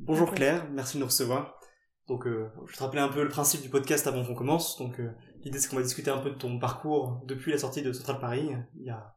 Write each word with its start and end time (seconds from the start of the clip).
Bonjour 0.00 0.32
Claire, 0.32 0.66
merci 0.70 0.96
de 0.96 1.00
nous 1.00 1.08
recevoir. 1.08 1.58
Donc, 2.06 2.26
euh, 2.26 2.50
je 2.64 2.70
vais 2.70 2.76
te 2.78 2.82
rappeler 2.82 3.00
un 3.00 3.08
peu 3.08 3.22
le 3.22 3.28
principe 3.28 3.60
du 3.60 3.68
podcast 3.68 4.06
avant 4.06 4.24
qu'on 4.24 4.34
commence. 4.34 4.78
Donc, 4.78 4.98
euh, 5.00 5.10
l'idée 5.42 5.58
c'est 5.58 5.68
qu'on 5.68 5.76
va 5.76 5.82
discuter 5.82 6.10
un 6.10 6.18
peu 6.18 6.30
de 6.30 6.36
ton 6.36 6.58
parcours 6.58 7.20
depuis 7.26 7.50
la 7.52 7.58
sortie 7.58 7.82
de 7.82 7.92
Central 7.92 8.18
Paris, 8.18 8.48
il 8.76 8.86
y 8.86 8.90
a 8.90 9.14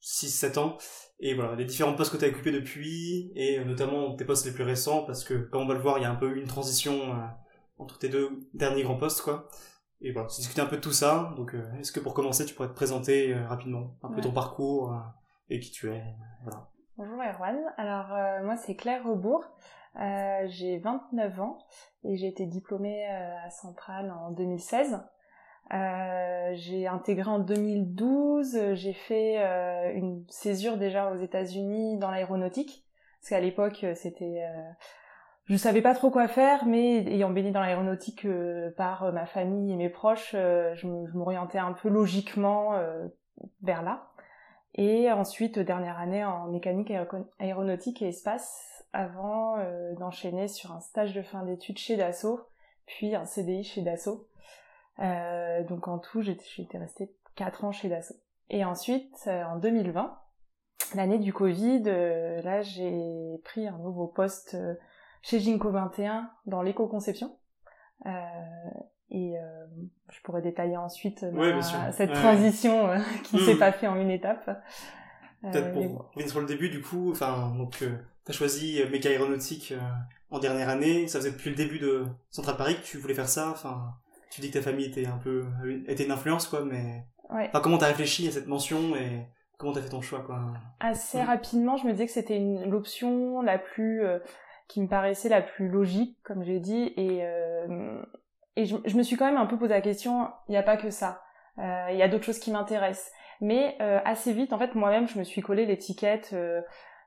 6-7 0.00 0.58
ans. 0.58 0.76
Et 1.18 1.34
voilà, 1.34 1.56
les 1.56 1.64
différents 1.64 1.94
postes 1.94 2.12
que 2.12 2.18
tu 2.18 2.24
as 2.24 2.28
occupés 2.28 2.52
depuis, 2.52 3.32
et 3.34 3.58
euh, 3.58 3.64
notamment 3.64 4.14
tes 4.14 4.24
postes 4.24 4.46
les 4.46 4.52
plus 4.52 4.62
récents, 4.62 5.02
parce 5.04 5.24
que, 5.24 5.34
comme 5.34 5.62
on 5.62 5.66
va 5.66 5.74
le 5.74 5.80
voir, 5.80 5.98
il 5.98 6.02
y 6.02 6.04
a 6.04 6.10
un 6.10 6.16
peu 6.16 6.28
eu 6.28 6.40
une 6.40 6.46
transition 6.46 7.18
entre 7.78 7.98
tes 7.98 8.08
deux 8.08 8.30
derniers 8.54 8.84
grands 8.84 8.98
postes, 8.98 9.22
quoi. 9.22 9.48
Et 10.02 10.12
voilà, 10.12 10.28
c'est 10.28 10.42
discuter 10.42 10.60
un 10.60 10.66
peu 10.66 10.76
de 10.76 10.82
tout 10.82 10.92
ça. 10.92 11.32
Donc, 11.36 11.56
est-ce 11.80 11.90
que 11.90 12.00
pour 12.00 12.14
commencer, 12.14 12.44
tu 12.44 12.54
pourrais 12.54 12.68
te 12.68 12.74
présenter 12.74 13.34
rapidement 13.34 13.96
un 14.02 14.10
peu 14.10 14.20
ton 14.20 14.32
parcours 14.32 14.94
et 15.48 15.58
qui 15.58 15.72
tu 15.72 15.90
es 15.90 16.02
voilà. 16.44 16.68
Bonjour 16.96 17.18
Erwan, 17.18 17.58
alors 17.78 18.44
moi 18.44 18.56
c'est 18.56 18.76
Claire 18.76 19.04
Rebourg. 19.04 19.44
Euh, 20.00 20.46
j'ai 20.48 20.78
29 20.78 21.40
ans 21.40 21.58
et 22.04 22.16
j'ai 22.16 22.28
été 22.28 22.46
diplômée 22.46 23.06
euh, 23.10 23.46
à 23.46 23.50
Centrale 23.50 24.10
en 24.10 24.30
2016. 24.30 25.00
Euh, 25.72 26.50
j'ai 26.54 26.86
intégré 26.86 27.30
en 27.30 27.38
2012, 27.38 28.74
j'ai 28.74 28.92
fait 28.92 29.36
euh, 29.38 29.92
une 29.94 30.24
césure 30.28 30.76
déjà 30.76 31.12
aux 31.12 31.16
États-Unis 31.16 31.98
dans 31.98 32.10
l'aéronautique, 32.10 32.84
parce 33.20 33.30
qu'à 33.30 33.40
l'époque 33.40 33.86
c'était, 33.94 34.42
je 35.44 35.56
savais 35.56 35.80
pas 35.80 35.94
trop 35.94 36.10
quoi 36.10 36.28
faire, 36.28 36.66
mais 36.66 36.98
ayant 37.06 37.30
baigné 37.30 37.52
dans 37.52 37.60
l'aéronautique 37.60 38.26
par 38.76 39.12
ma 39.12 39.24
famille 39.24 39.72
et 39.72 39.76
mes 39.76 39.88
proches, 39.88 40.32
je 40.32 40.86
m'orientais 41.14 41.58
un 41.58 41.72
peu 41.72 41.88
logiquement 41.88 42.72
vers 43.62 43.82
là. 43.82 44.10
Et 44.74 45.10
ensuite 45.10 45.58
dernière 45.58 45.98
année 45.98 46.24
en 46.24 46.48
mécanique 46.48 46.92
aéronautique 47.38 48.02
et 48.02 48.08
espace 48.08 48.71
avant 48.92 49.58
euh, 49.58 49.94
d'enchaîner 49.94 50.48
sur 50.48 50.72
un 50.72 50.80
stage 50.80 51.14
de 51.14 51.22
fin 51.22 51.44
d'études 51.44 51.78
chez 51.78 51.96
Dassault, 51.96 52.40
puis 52.86 53.14
un 53.14 53.24
CDI 53.24 53.64
chez 53.64 53.82
Dassault. 53.82 54.28
Euh, 54.98 55.64
donc 55.64 55.88
en 55.88 55.98
tout, 55.98 56.20
j'étais 56.22 56.78
restée 56.78 57.14
4 57.36 57.64
ans 57.64 57.72
chez 57.72 57.88
Dassault. 57.88 58.16
Et 58.50 58.64
ensuite, 58.64 59.16
euh, 59.26 59.44
en 59.44 59.56
2020, 59.56 60.18
l'année 60.94 61.18
du 61.18 61.32
Covid, 61.32 61.82
là 61.84 62.60
j'ai 62.60 63.40
pris 63.44 63.66
un 63.66 63.78
nouveau 63.78 64.06
poste 64.06 64.56
chez 65.22 65.40
Ginko 65.40 65.70
21 65.70 66.30
dans 66.44 66.60
l'éco-conception. 66.60 67.34
et 69.10 69.34
je 70.10 70.20
pourrais 70.22 70.42
détailler 70.42 70.76
ensuite 70.76 71.24
cette 71.92 72.12
transition 72.12 72.90
qui 73.24 73.36
ne 73.36 73.40
s'est 73.40 73.54
hmm. 73.54 73.58
pas 73.58 73.72
fait 73.72 73.86
en 73.86 73.96
une 73.96 74.10
étape. 74.10 74.62
Peut-être 75.40 75.72
pour 75.72 76.10
revenir 76.10 76.30
sur 76.30 76.40
le 76.40 76.46
début, 76.46 76.68
du 76.68 76.82
coup, 76.82 77.10
enfin, 77.10 77.54
donc 77.56 77.82
T'as 78.24 78.32
choisi 78.32 78.80
euh, 78.80 78.88
méca 78.88 79.08
aéronautique 79.08 79.72
euh, 79.72 79.80
en 80.30 80.38
dernière 80.38 80.68
année. 80.68 81.08
Ça 81.08 81.18
faisait 81.18 81.32
depuis 81.32 81.50
le 81.50 81.56
début 81.56 81.78
de 81.78 82.06
Central 82.30 82.56
Paris 82.56 82.76
que 82.76 82.86
tu 82.86 82.98
voulais 82.98 83.14
faire 83.14 83.28
ça. 83.28 83.50
Enfin, 83.50 83.94
tu 84.30 84.40
dis 84.40 84.48
que 84.50 84.58
ta 84.58 84.62
famille 84.62 84.86
était 84.86 85.06
un 85.06 85.18
peu 85.18 85.44
était 85.88 86.04
une 86.04 86.12
influence 86.12 86.46
quoi, 86.46 86.64
mais 86.64 87.04
ouais. 87.30 87.48
enfin, 87.48 87.60
comment 87.60 87.78
t'as 87.78 87.88
réfléchi 87.88 88.28
à 88.28 88.30
cette 88.30 88.46
mention 88.46 88.94
et 88.96 89.26
comment 89.58 89.72
t'as 89.72 89.82
fait 89.82 89.90
ton 89.90 90.00
choix 90.00 90.20
quoi? 90.20 90.54
Assez 90.80 91.20
rapidement, 91.20 91.76
je 91.76 91.86
me 91.86 91.92
disais 91.92 92.06
que 92.06 92.12
c'était 92.12 92.38
l'option 92.64 93.42
la 93.42 93.58
plus 93.58 94.04
euh, 94.04 94.20
qui 94.68 94.80
me 94.80 94.88
paraissait 94.88 95.28
la 95.28 95.42
plus 95.42 95.68
logique, 95.68 96.16
comme 96.22 96.44
j'ai 96.44 96.60
dit, 96.60 96.92
et 96.96 97.22
et 98.54 98.66
je, 98.66 98.76
je, 98.84 98.96
me 98.98 99.02
suis 99.02 99.16
quand 99.16 99.24
même 99.24 99.38
un 99.38 99.46
peu 99.46 99.58
posé 99.58 99.72
la 99.72 99.80
question. 99.80 100.28
Il 100.48 100.52
n'y 100.52 100.58
a 100.58 100.62
pas 100.62 100.76
que 100.76 100.90
ça. 100.90 101.22
Il 101.58 101.96
y 101.96 102.02
a 102.02 102.08
d'autres 102.08 102.24
choses 102.24 102.38
qui 102.38 102.50
m'intéressent. 102.50 103.10
Mais 103.40 103.78
assez 103.80 104.32
vite, 104.32 104.52
en 104.52 104.58
fait, 104.58 104.74
moi-même, 104.74 105.08
je 105.08 105.18
me 105.18 105.24
suis 105.24 105.40
collé 105.40 105.66
l'étiquette 105.66 106.34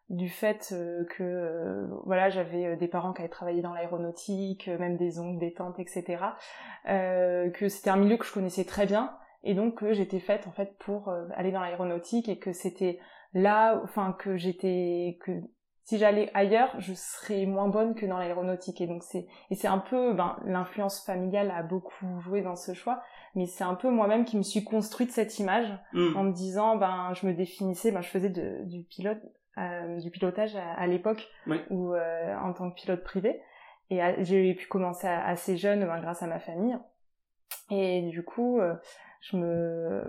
du 0.09 0.29
fait 0.29 0.69
euh, 0.71 1.03
que 1.05 1.23
euh, 1.23 1.87
voilà 2.05 2.29
j'avais 2.29 2.65
euh, 2.65 2.75
des 2.75 2.87
parents 2.87 3.11
qui 3.11 3.21
avaient 3.21 3.29
travaillé 3.29 3.61
dans 3.61 3.73
l'aéronautique, 3.73 4.67
même 4.67 4.97
des 4.97 5.19
oncles, 5.19 5.39
des 5.39 5.53
tantes, 5.53 5.79
etc. 5.79 6.23
que 6.85 7.69
c'était 7.69 7.89
un 7.89 7.97
milieu 7.97 8.17
que 8.17 8.25
je 8.25 8.33
connaissais 8.33 8.65
très 8.65 8.85
bien 8.85 9.17
et 9.43 9.55
donc 9.55 9.79
que 9.79 9.93
j'étais 9.93 10.19
faite 10.19 10.47
en 10.47 10.51
fait 10.51 10.77
pour 10.77 11.11
aller 11.35 11.51
dans 11.51 11.61
l'aéronautique 11.61 12.29
et 12.29 12.37
que 12.37 12.51
c'était 12.51 12.99
là, 13.33 13.81
enfin 13.83 14.15
que 14.17 14.37
j'étais 14.37 15.17
que 15.21 15.31
si 15.83 15.99
j'allais 15.99 16.31
ailleurs, 16.33 16.73
je 16.79 16.95
serais 16.95 17.45
moins 17.45 17.67
bonne 17.67 17.93
que 17.93 18.07
dans 18.07 18.17
l'aéronautique. 18.17 18.81
Et 18.81 18.87
donc 18.87 19.03
c'est 19.03 19.27
et 19.51 19.55
c'est 19.55 19.67
un 19.67 19.77
peu 19.77 20.13
ben 20.13 20.37
l'influence 20.45 21.03
familiale 21.03 21.51
a 21.51 21.61
beaucoup 21.61 22.19
joué 22.21 22.41
dans 22.41 22.55
ce 22.55 22.73
choix, 22.73 23.01
mais 23.35 23.45
c'est 23.45 23.63
un 23.63 23.75
peu 23.75 23.89
moi-même 23.89 24.25
qui 24.25 24.37
me 24.37 24.43
suis 24.43 24.63
construite 24.63 25.11
cette 25.11 25.37
image 25.37 25.71
mmh. 25.93 26.17
en 26.17 26.23
me 26.23 26.31
disant 26.31 26.75
ben 26.75 27.13
je 27.13 27.27
me 27.27 27.33
définissais, 27.33 27.91
ben 27.91 28.01
je 28.01 28.09
faisais 28.09 28.29
de, 28.29 28.63
du 28.65 28.83
pilote 28.83 29.21
euh, 29.57 30.01
du 30.01 30.11
pilotage 30.11 30.53
à, 30.57 30.85
l'époque 30.85 31.29
ou 31.69 31.93
euh, 31.93 32.35
en 32.39 32.51
tant 32.51 32.69
que 32.69 32.75
pilote 32.75 33.01
privé. 33.05 33.41
Et 33.89 34.01
j'ai 34.19 34.53
pu 34.53 34.67
commencer 34.67 35.07
assez 35.07 35.55
jeune 35.55 35.85
ben, 35.85 36.01
grâce 36.01 36.21
à 36.21 36.27
ma 36.27 36.39
famille. 36.39 36.77
Et 37.69 38.01
du 38.09 38.21
coup 38.25 38.59
euh, 38.59 38.75
je 39.21 39.37
me 39.37 40.03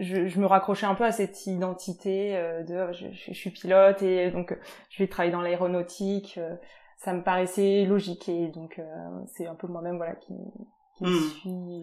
je, 0.00 0.26
je, 0.26 0.40
me 0.40 0.46
raccrochais 0.46 0.86
un 0.86 0.96
peu 0.96 1.04
à 1.04 1.12
cette 1.12 1.46
identité 1.46 2.32
de 2.66 2.90
je, 2.92 3.06
je, 3.12 3.32
suis 3.32 3.50
pilote 3.50 4.02
et 4.02 4.32
donc 4.32 4.58
je 4.90 5.00
vais 5.00 5.08
travailler 5.08 5.30
dans 5.32 5.42
l'aéronautique 5.42 6.40
ça 6.96 7.12
me 7.12 7.22
paraissait 7.22 7.84
logique 7.84 8.28
et 8.28 8.48
donc 8.48 8.80
c'est 9.26 9.46
un 9.46 9.54
peu 9.54 9.68
moi-même 9.68 9.98
voilà 9.98 10.16
qui, 10.16 10.34
qui 10.96 11.04
hmm. 11.04 11.20
suis 11.40 11.80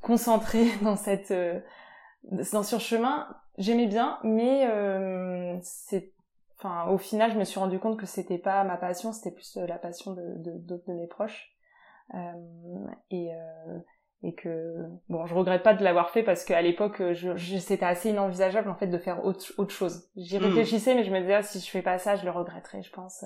concentrée 0.00 0.66
dans 0.82 0.96
cette 0.96 1.32
dans 2.24 2.64
ce 2.64 2.78
chemin. 2.80 3.28
J'aimais 3.58 3.86
bien 3.86 4.18
mais 4.24 4.66
c'est 5.62 6.15
enfin 6.58 6.90
au 6.90 6.98
final 6.98 7.32
je 7.32 7.38
me 7.38 7.44
suis 7.44 7.58
rendu 7.58 7.78
compte 7.78 7.98
que 7.98 8.06
c'était 8.06 8.38
pas 8.38 8.64
ma 8.64 8.76
passion 8.76 9.12
c'était 9.12 9.34
plus 9.34 9.56
euh, 9.56 9.66
la 9.66 9.78
passion 9.78 10.12
de 10.12 10.22
d'autres 10.36 10.84
de, 10.88 10.94
mes 10.94 11.06
proches. 11.06 11.52
Euh, 12.14 12.18
et 13.10 13.34
euh, 13.34 13.78
et 14.22 14.34
que 14.34 14.76
bon 15.08 15.26
je 15.26 15.34
regrette 15.34 15.62
pas 15.62 15.74
de 15.74 15.82
l'avoir 15.82 16.10
fait 16.10 16.22
parce 16.22 16.44
qu'à 16.44 16.62
l'époque 16.62 17.02
je, 17.12 17.58
c'était 17.58 17.84
assez 17.84 18.10
inenvisageable 18.10 18.70
en 18.70 18.74
fait 18.74 18.86
de 18.86 18.98
faire 18.98 19.24
autre, 19.24 19.52
autre 19.58 19.72
chose. 19.72 20.08
J'y 20.16 20.38
hmm. 20.38 20.44
réfléchissais 20.44 20.94
mais 20.94 21.04
je 21.04 21.10
me 21.10 21.20
disais 21.20 21.34
ah, 21.34 21.42
si 21.42 21.60
je 21.60 21.70
fais 21.70 21.82
pas 21.82 21.98
ça 21.98 22.16
je 22.16 22.24
le 22.24 22.30
regretterais 22.30 22.82
je 22.82 22.92
pense 22.92 23.24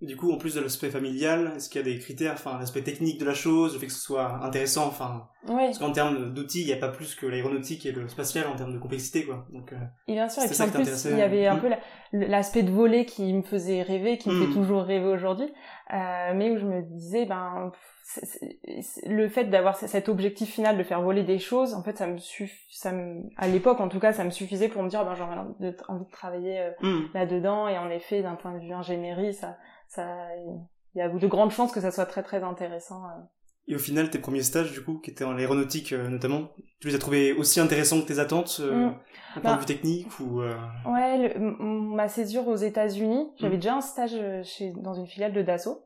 du 0.00 0.16
coup, 0.16 0.30
en 0.32 0.38
plus 0.38 0.54
de 0.54 0.60
l'aspect 0.60 0.90
familial, 0.90 1.54
est-ce 1.56 1.68
qu'il 1.68 1.80
y 1.80 1.84
a 1.84 1.84
des 1.84 1.98
critères, 1.98 2.32
enfin 2.34 2.56
l'aspect 2.58 2.82
technique 2.82 3.18
de 3.18 3.24
la 3.24 3.34
chose, 3.34 3.74
le 3.74 3.80
fait 3.80 3.86
que 3.86 3.92
ce 3.92 4.00
soit 4.00 4.44
intéressant, 4.44 4.86
enfin, 4.86 5.26
oui. 5.48 5.66
parce 5.66 5.78
qu'en 5.78 5.90
termes 5.90 6.32
d'outils, 6.32 6.60
il 6.60 6.66
n'y 6.66 6.72
a 6.72 6.76
pas 6.76 6.88
plus 6.88 7.16
que 7.16 7.26
l'aéronautique 7.26 7.84
et 7.84 7.90
le 7.90 8.06
spatial 8.06 8.46
en 8.46 8.54
termes 8.54 8.72
de 8.72 8.78
complexité, 8.78 9.24
quoi. 9.24 9.44
Donc, 9.52 9.72
euh, 9.72 9.76
et 10.06 10.12
bien 10.12 10.28
sûr, 10.28 10.44
et 10.44 10.46
puis 10.46 10.62
en 10.62 10.68
plus, 10.70 11.04
il 11.06 11.18
y 11.18 11.22
avait 11.22 11.48
un 11.48 11.56
hmm. 11.56 11.60
peu 11.60 11.70
l'aspect 12.12 12.62
de 12.62 12.70
voler 12.70 13.06
qui 13.06 13.32
me 13.32 13.42
faisait 13.42 13.82
rêver, 13.82 14.18
qui 14.18 14.30
me 14.30 14.40
fait 14.40 14.50
hmm. 14.50 14.54
toujours 14.54 14.82
rêver 14.82 15.08
aujourd'hui, 15.08 15.52
euh, 15.92 16.32
mais 16.32 16.52
où 16.52 16.58
je 16.58 16.64
me 16.64 16.82
disais, 16.82 17.26
ben, 17.26 17.72
le 19.04 19.28
fait 19.28 19.46
d'avoir 19.46 19.74
cet 19.76 20.08
objectif 20.08 20.48
final 20.48 20.78
de 20.78 20.84
faire 20.84 21.02
voler 21.02 21.24
des 21.24 21.40
choses, 21.40 21.74
en 21.74 21.82
fait, 21.82 21.98
ça 21.98 22.06
me 22.06 22.18
ça 22.70 22.92
me, 22.92 23.22
à 23.36 23.48
l'époque 23.48 23.80
en 23.80 23.88
tout 23.88 23.98
cas, 23.98 24.12
ça 24.12 24.22
me 24.22 24.30
suffisait 24.30 24.68
pour 24.68 24.84
me 24.84 24.88
dire, 24.88 25.04
ben, 25.04 25.14
j'ai 25.16 25.24
envie 25.88 26.04
de 26.04 26.10
travailler 26.12 26.60
euh, 26.60 26.70
hmm. 26.82 27.08
là-dedans, 27.14 27.66
et 27.66 27.76
en 27.76 27.90
effet, 27.90 28.22
d'un 28.22 28.36
point 28.36 28.52
de 28.52 28.60
vue 28.60 28.72
ingénierie, 28.72 29.34
ça 29.34 29.56
ça, 29.88 30.06
il 30.94 30.98
y 30.98 31.00
a 31.00 31.08
de 31.08 31.26
grandes 31.26 31.50
chances 31.50 31.72
que 31.72 31.80
ça 31.80 31.90
soit 31.90 32.06
très 32.06 32.22
très 32.22 32.42
intéressant. 32.42 33.04
Euh. 33.04 33.22
Et 33.66 33.74
au 33.74 33.78
final, 33.78 34.08
tes 34.08 34.18
premiers 34.18 34.42
stages, 34.42 34.72
du 34.72 34.82
coup, 34.82 34.98
qui 34.98 35.10
étaient 35.10 35.24
en 35.24 35.36
aéronautique 35.36 35.92
euh, 35.92 36.08
notamment, 36.08 36.50
tu 36.80 36.88
les 36.88 36.94
as 36.94 36.98
trouvés 36.98 37.32
aussi 37.32 37.60
intéressants 37.60 38.00
que 38.00 38.06
tes 38.06 38.18
attentes, 38.18 38.58
euh, 38.60 38.88
mm. 38.88 38.94
point 39.34 39.42
de 39.42 39.56
bah, 39.56 39.56
vue 39.56 39.66
technique 39.66 40.20
ou 40.20 40.40
Ouais, 40.86 41.34
ma 41.38 42.08
césure 42.08 42.48
aux 42.48 42.56
États-Unis, 42.56 43.30
j'avais 43.38 43.56
mm. 43.56 43.60
déjà 43.60 43.74
un 43.74 43.80
stage 43.80 44.16
chez, 44.44 44.72
dans 44.72 44.94
une 44.94 45.06
filiale 45.06 45.32
de 45.32 45.42
Dassault 45.42 45.84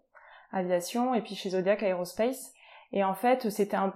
Aviation 0.53 1.15
et 1.15 1.23
puis 1.23 1.35
chez 1.35 1.51
Zodiac 1.51 1.83
Aerospace. 1.83 2.53
Et 2.93 3.03
en 3.03 3.15
fait, 3.15 3.49
c'était 3.49 3.77
un, 3.77 3.95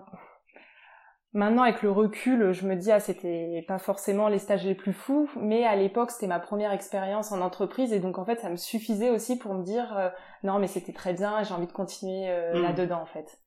Maintenant, 1.36 1.64
avec 1.64 1.82
le 1.82 1.91
recul, 1.91 2.52
je 2.52 2.66
me 2.66 2.76
dis, 2.76 2.91
ah, 2.91 2.98
c'était 2.98 3.62
pas 3.69 3.78
forcément 3.78 4.28
les 4.28 4.38
stages 4.38 4.64
les 4.64 4.74
plus 4.74 4.94
fous, 4.94 5.28
mais 5.38 5.64
à 5.64 5.76
l'époque, 5.76 6.10
c'était 6.10 6.28
ma 6.28 6.41
première 6.41 6.72
expérience 6.72 7.30
en 7.30 7.42
entreprise, 7.42 7.92
et 7.92 8.00
donc 8.00 8.16
en 8.16 8.24
fait, 8.24 8.41
ça 8.41 8.48
me 8.48 8.56
suffisait 8.56 9.10
aussi 9.10 9.36
pour 9.36 9.52
me 9.52 9.62
dire, 9.62 9.94
euh, 9.98 10.08
non, 10.44 10.58
mais 10.58 10.66
c'était 10.66 10.94
très 10.94 11.12
bien, 11.12 11.42
j'ai 11.42 11.53
envie 11.53 11.66
de 11.66 11.72
continuer 11.72 12.30
euh, 12.30 12.59
hmm. 12.59 12.62
là-dedans, 12.62 13.03
en 13.03 13.06
fait. 13.06 13.38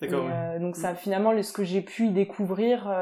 D'accord. 0.00 0.28
Euh, 0.28 0.58
donc 0.58 0.74
ça, 0.74 0.92
hmm. 0.92 0.96
finalement, 0.96 1.40
ce 1.40 1.52
que 1.52 1.62
j'ai 1.62 1.82
pu 1.82 2.08
y 2.08 2.10
découvrir, 2.10 2.92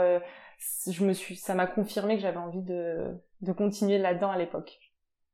je 0.91 1.05
me 1.07 1.15
suis, 1.15 1.37
ça 1.37 1.55
m'a 1.55 1.67
confirmé 1.67 2.17
que 2.17 2.21
j'avais 2.21 2.37
envie 2.37 2.63
de, 2.63 2.99
de 3.41 3.53
continuer 3.53 3.97
là-dedans 3.97 4.31
à 4.31 4.37
l'époque. 4.37 4.79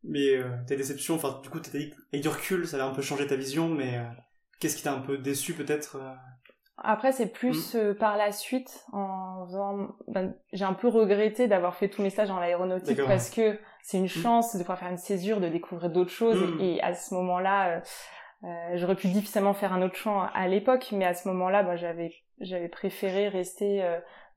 Mais 0.04 0.36
tes 0.68 0.76
déceptions, 0.76 1.16
enfin, 1.16 1.40
du 1.42 1.50
coup, 1.50 1.58
t'as 1.58 1.76
dit, 1.76 1.92
avec 2.12 2.22
du 2.22 2.28
recul, 2.28 2.64
ça 2.64 2.80
a 2.80 2.86
un 2.86 2.94
peu 2.94 3.02
changé 3.02 3.26
ta 3.26 3.34
vision, 3.34 3.68
mais 3.68 4.00
qu'est-ce 4.60 4.76
qui 4.76 4.84
t'a 4.84 4.92
un 4.92 5.00
peu 5.00 5.18
déçu 5.18 5.54
peut-être 5.54 5.98
après, 6.82 7.12
c'est 7.12 7.26
plus 7.26 7.74
mm. 7.74 7.78
euh, 7.78 7.94
par 7.94 8.16
la 8.16 8.32
suite, 8.32 8.86
en 8.92 9.44
faisant... 9.46 9.88
Ben, 10.08 10.34
j'ai 10.52 10.64
un 10.64 10.72
peu 10.72 10.88
regretté 10.88 11.46
d'avoir 11.46 11.74
fait 11.74 11.88
tous 11.88 12.02
mes 12.02 12.10
stages 12.10 12.28
dans 12.28 12.40
l'aéronautique 12.40 13.00
parce 13.06 13.30
que 13.30 13.58
c'est 13.82 13.98
une 13.98 14.04
mm. 14.04 14.08
chance 14.08 14.54
de 14.54 14.60
pouvoir 14.60 14.78
faire 14.78 14.90
une 14.90 14.96
césure, 14.96 15.40
de 15.40 15.48
découvrir 15.48 15.90
d'autres 15.90 16.10
choses. 16.10 16.40
Mm. 16.40 16.60
Et, 16.60 16.82
à 16.82 16.94
ce 16.94 17.14
moment-là, 17.14 17.68
euh, 17.68 17.80
euh, 18.44 18.76
j'aurais 18.76 18.96
pu 18.96 19.08
difficilement 19.08 19.52
faire 19.52 19.72
un 19.72 19.82
autre 19.82 19.96
champ 19.96 20.26
à 20.34 20.48
l'époque, 20.48 20.88
mais 20.92 21.04
à 21.04 21.14
ce 21.14 21.28
moment-là, 21.28 21.62
ben, 21.62 21.76
j'avais 21.76 22.12
j'avais 22.40 22.68
préféré 22.68 23.28
rester 23.28 23.86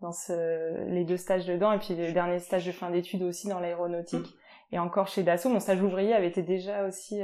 dans 0.02 0.12
ce, 0.12 0.90
les 0.90 1.06
deux 1.06 1.16
stages 1.16 1.46
dedans 1.46 1.72
et 1.72 1.80
puis 1.80 1.96
le 1.96 2.12
dernier 2.12 2.40
stage 2.40 2.66
de 2.66 2.74
fin 2.74 2.90
d'études 2.90 3.24
aussi 3.24 3.48
dans 3.48 3.62
l'aéronautique. 3.62 4.28
et 4.74 4.80
encore 4.80 5.08
chez 5.08 5.24
Dassault. 5.24 5.48
Mon 5.48 5.62
stage 5.62 5.82
ouvrier 5.82 6.14
avait 6.14 6.28
été 6.28 6.42
déjà 6.42 6.86
aussi 6.86 7.22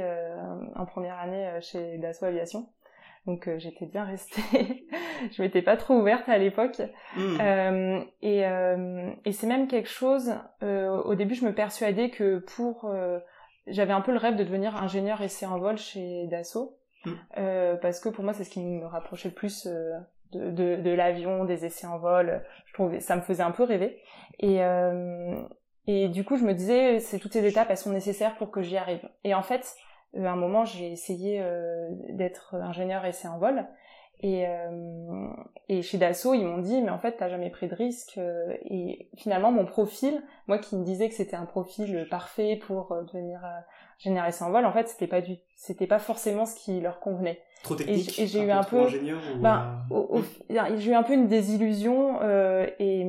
en 0.76 0.86
première 0.86 1.18
année 1.18 1.50
chez 1.60 1.98
Dassault 1.98 2.24
Aviation. 2.24 2.66
Donc 3.26 3.48
euh, 3.48 3.58
j'étais 3.58 3.86
bien 3.86 4.04
restée. 4.04 4.86
je 5.32 5.42
m'étais 5.42 5.62
pas 5.62 5.76
trop 5.76 5.94
ouverte 5.94 6.28
à 6.28 6.38
l'époque. 6.38 6.80
Hmm. 7.16 7.40
Euh, 7.40 8.00
et, 8.22 8.46
euh, 8.46 9.10
et 9.24 9.32
c'est 9.32 9.46
même 9.46 9.68
quelque 9.68 9.88
chose. 9.88 10.32
au 10.62 11.14
début, 11.14 11.34
je 11.34 11.44
me 11.44 11.54
persuadais 11.54 12.10
que 12.10 12.38
pour, 12.38 12.90
j'avais 13.66 13.92
un 13.92 14.00
peu 14.00 14.12
le 14.12 14.18
rêve 14.18 14.36
de 14.36 14.44
devenir 14.44 14.76
ingénieur 14.76 15.20
essai 15.20 15.46
en 15.46 15.58
vol 15.58 15.76
chez 15.76 16.26
Dassault, 16.28 16.76
hmm. 17.04 17.76
parce 17.82 18.00
que 18.00 18.08
pour 18.08 18.24
moi, 18.24 18.32
c'est 18.32 18.44
ce 18.44 18.50
qui 18.50 18.64
me 18.64 18.86
rapprochait 18.86 19.28
le 19.28 19.34
plus. 19.34 19.66
de, 19.66 20.52
de, 20.52 20.76
de 20.76 20.90
l'avion, 20.90 21.44
des 21.44 21.64
essais 21.64 21.88
en 21.88 21.98
vol, 21.98 22.40
je 22.66 22.72
trouvais 22.74 23.00
ça 23.00 23.16
me 23.16 23.20
faisait 23.20 23.42
un 23.42 23.50
peu 23.50 23.64
rêver. 23.64 24.00
Et, 24.38 24.60
et 25.86 26.08
du 26.08 26.24
coup, 26.24 26.36
je 26.36 26.44
me 26.44 26.54
disais, 26.54 27.00
c'est 27.00 27.18
toutes 27.18 27.32
ces 27.32 27.44
étapes, 27.44 27.66
elles 27.68 27.76
sont 27.76 27.90
nécessaires 27.90 28.36
pour 28.36 28.50
que 28.50 28.62
j'y 28.62 28.76
arrive. 28.76 29.06
Et 29.24 29.34
en 29.34 29.42
fait, 29.42 29.74
à 30.16 30.30
un 30.30 30.36
moment, 30.36 30.64
j'ai 30.64 30.90
essayé 30.90 31.40
euh, 31.40 31.88
d'être 32.10 32.54
ingénieur 32.54 33.04
essai 33.04 33.28
en 33.28 33.38
vol. 33.38 33.66
Et, 34.22 34.46
euh, 34.46 35.28
et 35.68 35.80
chez 35.80 35.96
Dassault, 35.96 36.34
ils 36.34 36.44
m'ont 36.44 36.58
dit, 36.58 36.82
mais 36.82 36.90
en 36.90 36.98
fait, 36.98 37.16
t'as 37.16 37.30
jamais 37.30 37.48
pris 37.48 37.68
de 37.68 37.74
risque. 37.74 38.18
et 38.64 39.08
finalement, 39.16 39.50
mon 39.50 39.64
profil, 39.64 40.22
moi 40.46 40.58
qui 40.58 40.76
me 40.76 40.84
disais 40.84 41.08
que 41.08 41.14
c'était 41.14 41.36
un 41.36 41.46
profil 41.46 42.06
parfait 42.10 42.56
pour 42.56 42.94
devenir 43.06 43.40
ingénieur 43.98 44.26
essai 44.26 44.44
en 44.44 44.50
vol, 44.50 44.66
en 44.66 44.72
fait, 44.72 44.88
c'était 44.88 45.06
pas 45.06 45.22
du, 45.22 45.36
c'était 45.56 45.86
pas 45.86 45.98
forcément 45.98 46.44
ce 46.44 46.54
qui 46.54 46.80
leur 46.80 47.00
convenait. 47.00 47.40
Trop 47.62 47.76
technique. 47.76 48.18
Et, 48.18 48.26
j'ai 48.26 48.42
eu 48.42 48.50
un 48.50 48.62
peu, 48.62 48.86
ben, 49.38 49.86
j'ai 50.76 50.90
eu 50.90 50.94
un 50.94 51.02
peu 51.02 51.14
une 51.14 51.28
désillusion 51.28 52.20
et 52.78 53.06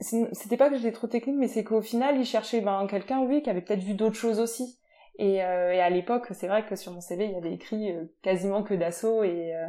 c'était 0.00 0.56
pas 0.56 0.70
que 0.70 0.76
j'étais 0.76 0.92
trop 0.92 1.06
technique, 1.06 1.36
mais 1.38 1.48
c'est 1.48 1.64
qu'au 1.64 1.80
final, 1.80 2.18
ils 2.18 2.24
cherchaient 2.24 2.60
ben 2.60 2.86
quelqu'un, 2.88 3.20
oui, 3.20 3.42
qui 3.42 3.50
avait 3.50 3.60
peut-être 3.60 3.82
vu 3.82 3.94
d'autres 3.94 4.16
choses 4.16 4.40
aussi. 4.40 4.78
Et, 5.18 5.42
euh, 5.42 5.72
et 5.72 5.80
à 5.80 5.90
l'époque, 5.90 6.28
c'est 6.30 6.46
vrai 6.46 6.64
que 6.64 6.76
sur 6.76 6.92
mon 6.92 7.00
CV, 7.00 7.24
il 7.24 7.32
y 7.32 7.36
avait 7.36 7.52
écrit 7.52 7.90
euh, 7.90 8.04
quasiment 8.22 8.62
que 8.62 8.74
d'assaut 8.74 9.24
et. 9.24 9.52
Euh, 9.54 9.66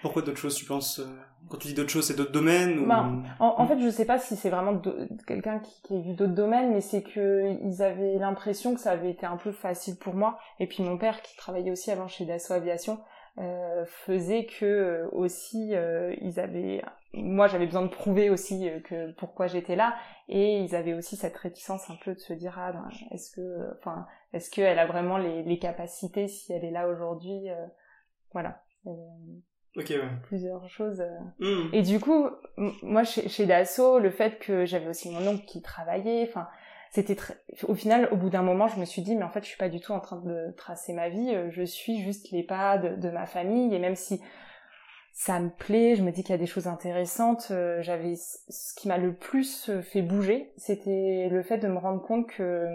Pourquoi 0.00 0.22
d'autres 0.22 0.38
choses 0.38 0.54
Tu 0.54 0.64
penses 0.64 1.00
euh, 1.00 1.06
quand 1.48 1.56
tu 1.56 1.68
dis 1.68 1.74
d'autres 1.74 1.90
choses, 1.90 2.06
c'est 2.06 2.16
d'autres 2.16 2.30
domaines 2.30 2.78
ou... 2.78 2.86
Ben, 2.86 3.24
en, 3.40 3.66
fait, 3.66 3.80
je 3.80 3.90
sais 3.90 4.04
pas 4.04 4.20
si 4.20 4.36
c'est 4.36 4.48
vraiment 4.48 4.80
quelqu'un 5.26 5.58
qui, 5.58 5.82
qui, 5.82 5.96
a 5.96 6.00
vu 6.00 6.14
d'autres 6.14 6.34
domaines, 6.34 6.72
mais 6.72 6.80
c'est 6.80 7.02
que 7.02 7.56
ils 7.64 7.82
avaient 7.82 8.16
l'impression 8.16 8.74
que 8.74 8.80
ça 8.80 8.92
avait 8.92 9.10
été 9.10 9.26
un 9.26 9.36
peu 9.36 9.50
facile 9.50 9.96
pour 9.96 10.14
moi. 10.14 10.38
Et 10.60 10.68
puis 10.68 10.84
mon 10.84 10.96
père, 10.96 11.20
qui 11.20 11.36
travaillait 11.36 11.72
aussi 11.72 11.90
avant 11.90 12.06
chez 12.06 12.24
Dassault 12.24 12.54
Aviation, 12.54 13.00
euh, 13.38 13.86
faisait 13.86 14.44
que 14.44 14.66
euh, 14.66 15.08
aussi 15.12 15.74
euh, 15.74 16.14
ils 16.20 16.38
avaient 16.38 16.82
moi 17.14 17.46
j'avais 17.46 17.64
besoin 17.64 17.80
de 17.80 17.88
prouver 17.88 18.28
aussi 18.28 18.68
que 18.84 19.12
pourquoi 19.12 19.46
j'étais 19.46 19.74
là 19.74 19.96
et 20.28 20.58
ils 20.58 20.74
avaient 20.74 20.92
aussi 20.92 21.16
cette 21.16 21.36
réticence 21.38 21.88
un 21.88 21.96
peu 22.04 22.12
de 22.14 22.18
se 22.18 22.34
dire 22.34 22.58
ah 22.58 22.72
ben, 22.72 22.88
est-ce 23.10 23.34
que 23.34 23.74
enfin 23.78 24.06
est-ce 24.34 24.50
qu'elle 24.50 24.78
a 24.78 24.84
vraiment 24.84 25.16
les, 25.16 25.42
les, 25.44 25.58
capacités 25.58 26.28
si 26.28 26.52
elle 26.52 26.62
est 26.62 26.70
là 26.70 26.88
aujourd'hui 26.88 27.48
voilà 28.32 28.62
Ok, 29.74 29.86
ouais. 29.88 30.02
plusieurs 30.24 30.68
choses. 30.68 31.02
Mmh. 31.38 31.68
Et 31.72 31.80
du 31.80 31.98
coup, 31.98 32.28
moi 32.82 33.04
chez, 33.04 33.30
chez 33.30 33.46
Dassault, 33.46 33.98
le 33.98 34.10
fait 34.10 34.38
que 34.38 34.66
j'avais 34.66 34.88
aussi 34.88 35.10
mon 35.10 35.26
oncle 35.26 35.46
qui 35.46 35.62
travaillait, 35.62 36.28
enfin, 36.28 36.46
c'était 36.92 37.16
très... 37.16 37.42
au 37.66 37.74
final 37.74 38.08
au 38.12 38.16
bout 38.16 38.28
d'un 38.28 38.42
moment 38.42 38.68
je 38.68 38.78
me 38.78 38.84
suis 38.84 39.02
dit 39.02 39.16
mais 39.16 39.24
en 39.24 39.30
fait 39.30 39.42
je 39.42 39.48
suis 39.48 39.56
pas 39.56 39.70
du 39.70 39.80
tout 39.80 39.92
en 39.92 40.00
train 40.00 40.20
de 40.20 40.52
tracer 40.56 40.92
ma 40.92 41.08
vie 41.08 41.34
euh, 41.34 41.50
je 41.50 41.62
suis 41.62 42.02
juste 42.02 42.30
les 42.30 42.42
pas 42.42 42.78
de, 42.78 43.10
ma 43.10 43.26
famille 43.26 43.74
et 43.74 43.78
même 43.78 43.96
si 43.96 44.20
ça 45.14 45.40
me 45.40 45.50
plaît 45.50 45.96
je 45.96 46.02
me 46.02 46.12
dis 46.12 46.22
qu'il 46.22 46.32
y 46.32 46.34
a 46.34 46.38
des 46.38 46.46
choses 46.46 46.66
intéressantes 46.66 47.48
euh, 47.50 47.80
j'avais 47.80 48.14
ce 48.16 48.74
qui 48.76 48.88
m'a 48.88 48.98
le 48.98 49.16
plus 49.16 49.70
euh, 49.70 49.80
fait 49.80 50.02
bouger 50.02 50.52
c'était 50.58 51.28
le 51.30 51.42
fait 51.42 51.58
de 51.58 51.68
me 51.68 51.78
rendre 51.78 52.02
compte 52.02 52.28
que 52.28 52.66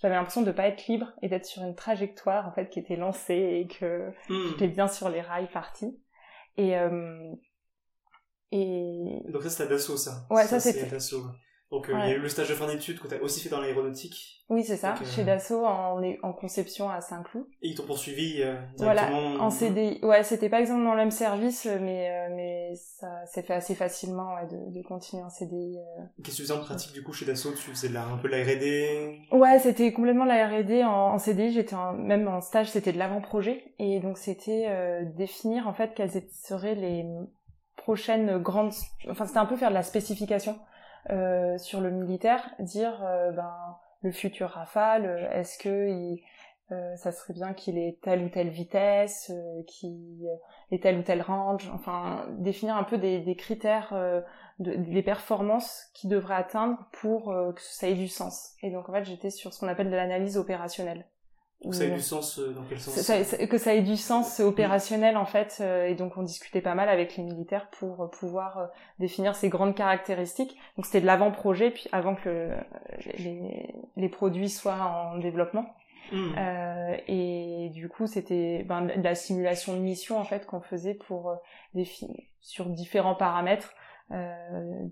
j'avais 0.00 0.14
l'impression 0.14 0.42
de 0.42 0.52
pas 0.52 0.66
être 0.66 0.86
libre 0.86 1.12
et 1.20 1.28
d'être 1.28 1.44
sur 1.44 1.62
une 1.62 1.74
trajectoire 1.74 2.48
en 2.48 2.52
fait 2.52 2.70
qui 2.70 2.78
était 2.78 2.96
lancée 2.96 3.34
et 3.34 3.68
que 3.68 4.08
hmm. 4.30 4.48
j'étais 4.50 4.68
bien 4.68 4.86
sur 4.86 5.08
les 5.08 5.20
rails 5.20 5.50
partis. 5.50 6.00
Et 6.56 6.76
et 8.52 9.20
donc 9.28 9.42
ça 9.42 9.50
c'était 9.50 9.68
Dassault 9.68 9.96
ça. 9.96 10.24
Ouais 10.30 10.44
ça, 10.44 10.60
ça 10.60 10.72
c'était 10.72 10.88
donc 11.70 11.90
euh, 11.90 11.92
il 12.04 12.08
y 12.08 12.12
a 12.12 12.14
eu 12.14 12.18
le 12.18 12.28
stage 12.30 12.48
de 12.48 12.54
fin 12.54 12.66
d'études 12.66 12.98
que 12.98 13.06
tu 13.08 13.14
as 13.14 13.22
aussi 13.22 13.40
fait 13.40 13.50
dans 13.50 13.60
l'aéronautique. 13.60 14.42
Oui, 14.48 14.64
c'est 14.64 14.78
ça, 14.78 14.94
chez 15.04 15.20
euh, 15.20 15.24
Dassault 15.24 15.66
en, 15.66 16.00
en 16.22 16.32
conception 16.32 16.88
à 16.88 17.02
Saint-Cloud. 17.02 17.44
Et 17.60 17.68
ils 17.68 17.74
t'ont 17.74 17.84
poursuivi 17.84 18.40
euh, 18.40 18.54
directement 18.78 19.20
Voilà, 19.32 19.42
en 19.44 19.50
CDI. 19.50 19.98
Ouais, 20.02 20.22
c'était 20.22 20.48
pas 20.48 20.60
exactement 20.60 20.86
dans 20.86 20.94
le 20.94 21.02
même 21.02 21.10
service, 21.10 21.66
mais, 21.66 22.30
mais 22.30 22.72
ça 22.74 23.26
s'est 23.26 23.42
fait 23.42 23.52
assez 23.52 23.74
facilement 23.74 24.36
ouais, 24.36 24.46
de, 24.46 24.78
de 24.78 24.82
continuer 24.82 25.22
en 25.22 25.28
CDI. 25.28 25.76
Qu'est-ce 26.24 26.36
que 26.38 26.42
tu 26.42 26.42
faisais 26.48 26.54
en 26.54 26.60
pratique 26.60 26.94
du 26.94 27.02
coup 27.02 27.12
chez 27.12 27.26
Dassault? 27.26 27.52
Tu 27.52 27.70
faisais 27.70 27.90
de 27.90 27.94
la, 27.94 28.06
un 28.06 28.16
peu 28.16 28.30
de 28.30 28.34
la 28.34 28.42
R&D 28.44 29.18
Ouais, 29.32 29.58
c'était 29.58 29.92
complètement 29.92 30.24
la 30.24 30.48
R&D 30.48 30.84
en, 30.84 30.88
en, 30.88 31.18
CDI. 31.18 31.52
J'étais 31.52 31.76
même 31.98 32.26
en 32.28 32.40
stage, 32.40 32.70
c'était 32.70 32.94
de 32.94 32.98
l'avant-projet. 32.98 33.74
Et 33.78 34.00
donc 34.00 34.16
c'était 34.16 35.04
définir 35.16 35.68
en 35.68 35.74
fait 35.74 35.92
quelles 35.94 36.22
seraient 36.30 36.76
les 36.76 37.04
prochaines 37.76 38.38
grandes... 38.38 38.72
Enfin, 39.10 39.26
c'était 39.26 39.38
un 39.38 39.46
peu 39.46 39.56
faire 39.56 39.68
de 39.68 39.74
la 39.74 39.82
spécification 39.82 40.58
euh, 41.10 41.58
sur 41.58 41.80
le 41.80 41.90
militaire, 41.90 42.50
dire 42.58 43.02
euh, 43.04 43.30
ben 43.32 43.54
le 44.02 44.12
futur 44.12 44.50
Rafale, 44.50 45.06
euh, 45.06 45.30
est-ce 45.32 45.58
que 45.58 45.88
il, 45.88 46.22
ça 46.96 47.12
serait 47.12 47.32
bien 47.32 47.54
qu'il 47.54 47.78
ait 47.78 47.98
telle 48.02 48.22
ou 48.22 48.28
telle 48.28 48.50
vitesse, 48.50 49.32
qu'il 49.66 50.28
ait 50.70 50.78
tel 50.78 50.98
ou 50.98 51.02
tel 51.02 51.22
range, 51.22 51.70
enfin 51.72 52.26
définir 52.40 52.76
un 52.76 52.84
peu 52.84 52.98
des, 52.98 53.20
des 53.20 53.36
critères, 53.36 53.94
de, 54.58 54.74
des 54.74 55.02
performances 55.02 55.86
qu'il 55.94 56.10
devrait 56.10 56.34
atteindre 56.34 56.76
pour 56.92 57.34
que 57.56 57.62
ça 57.62 57.88
ait 57.88 57.94
du 57.94 58.06
sens. 58.06 58.52
Et 58.62 58.70
donc 58.70 58.86
en 58.90 58.92
fait 58.92 59.04
j'étais 59.04 59.30
sur 59.30 59.54
ce 59.54 59.60
qu'on 59.60 59.68
appelle 59.68 59.88
de 59.88 59.96
l'analyse 59.96 60.36
opérationnelle. 60.36 61.06
Que 61.64 61.74
ça 61.74 61.84
ait 61.84 61.90
du 61.90 62.00
sens 62.00 62.38
dans 62.38 62.62
quel 62.68 62.78
sens 62.78 62.94
Que 63.50 63.58
ça 63.58 63.74
ait 63.74 63.82
du 63.82 63.96
sens 63.96 64.40
opérationnel 64.40 65.16
en 65.16 65.24
fait, 65.24 65.60
et 65.60 65.94
donc 65.94 66.16
on 66.16 66.22
discutait 66.22 66.60
pas 66.60 66.74
mal 66.74 66.88
avec 66.88 67.16
les 67.16 67.24
militaires 67.24 67.68
pour 67.70 68.10
pouvoir 68.10 68.70
définir 69.00 69.34
ces 69.34 69.48
grandes 69.48 69.74
caractéristiques. 69.74 70.56
Donc 70.76 70.86
c'était 70.86 71.00
de 71.00 71.06
l'avant-projet, 71.06 71.72
puis 71.72 71.88
avant 71.90 72.14
que 72.14 72.50
les, 73.18 73.74
les, 73.96 74.08
produits 74.08 74.48
soient 74.48 75.10
en 75.12 75.18
développement. 75.18 75.66
Hmm. 76.12 76.34
Euh, 76.38 76.96
et 77.06 77.70
du 77.74 77.88
coup, 77.88 78.06
c'était 78.06 78.64
ben, 78.64 78.86
de 78.86 79.02
la 79.02 79.14
simulation 79.14 79.74
de 79.74 79.80
mission 79.80 80.18
en 80.18 80.24
fait 80.24 80.46
qu'on 80.46 80.60
faisait 80.60 80.94
pour 80.94 81.36
définir 81.74 82.16
sur 82.40 82.66
différents 82.66 83.14
paramètres 83.14 83.74
euh, 83.74 83.87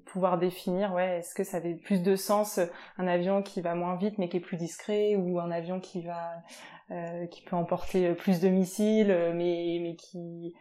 pouvoir 0.04 0.38
définir 0.38 0.92
ouais 0.92 1.18
est-ce 1.18 1.34
que 1.34 1.42
ça 1.42 1.56
avait 1.56 1.74
plus 1.74 2.02
de 2.02 2.16
sens 2.16 2.60
un 2.98 3.06
avion 3.06 3.42
qui 3.42 3.62
va 3.62 3.74
moins 3.74 3.96
vite 3.96 4.18
mais 4.18 4.28
qui 4.28 4.36
est 4.36 4.40
plus 4.40 4.58
discret 4.58 5.16
ou 5.16 5.40
un 5.40 5.50
avion 5.50 5.80
qui 5.80 6.02
va 6.02 6.42
euh, 6.90 7.26
qui 7.26 7.42
peut 7.42 7.56
emporter 7.56 8.14
plus 8.14 8.40
de 8.40 8.48
missiles 8.48 9.08
mais 9.34 9.78
mais 9.82 9.96
qui, 9.96 10.54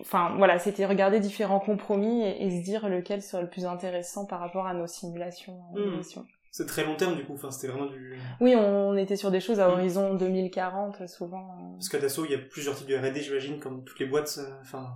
enfin 0.00 0.34
voilà 0.36 0.58
c'était 0.58 0.84
regarder 0.84 1.20
différents 1.20 1.60
compromis 1.60 2.24
et, 2.26 2.50
se 2.50 2.62
dire 2.62 2.88
lequel 2.88 3.22
serait 3.22 3.42
le 3.42 3.48
plus 3.48 3.64
intéressant 3.64 4.26
par 4.26 4.40
rapport 4.40 4.66
à 4.66 4.74
nos 4.74 4.86
simulations 4.86 5.58
mmh. 5.74 6.02
c'est 6.50 6.66
très 6.66 6.84
long 6.84 6.96
terme 6.96 7.16
du 7.16 7.24
coup 7.24 7.34
enfin 7.34 7.50
c'était 7.50 7.72
vraiment 7.72 7.90
du 7.90 8.18
oui 8.40 8.54
on 8.54 8.96
était 8.96 9.16
sur 9.16 9.30
des 9.30 9.40
choses 9.40 9.60
à 9.60 9.68
hmm. 9.68 9.72
horizon 9.72 10.14
2040 10.14 11.08
souvent 11.08 11.74
parce 11.76 11.88
qu'à 11.88 12.00
Dassault 12.00 12.26
il 12.26 12.32
y 12.32 12.34
a 12.34 12.38
plusieurs 12.38 12.74
types 12.74 12.88
de 12.88 12.96
R&D 12.96 13.22
j'imagine 13.22 13.58
comme 13.58 13.82
toutes 13.84 14.00
les 14.00 14.06
boîtes 14.06 14.38
enfin 14.60 14.94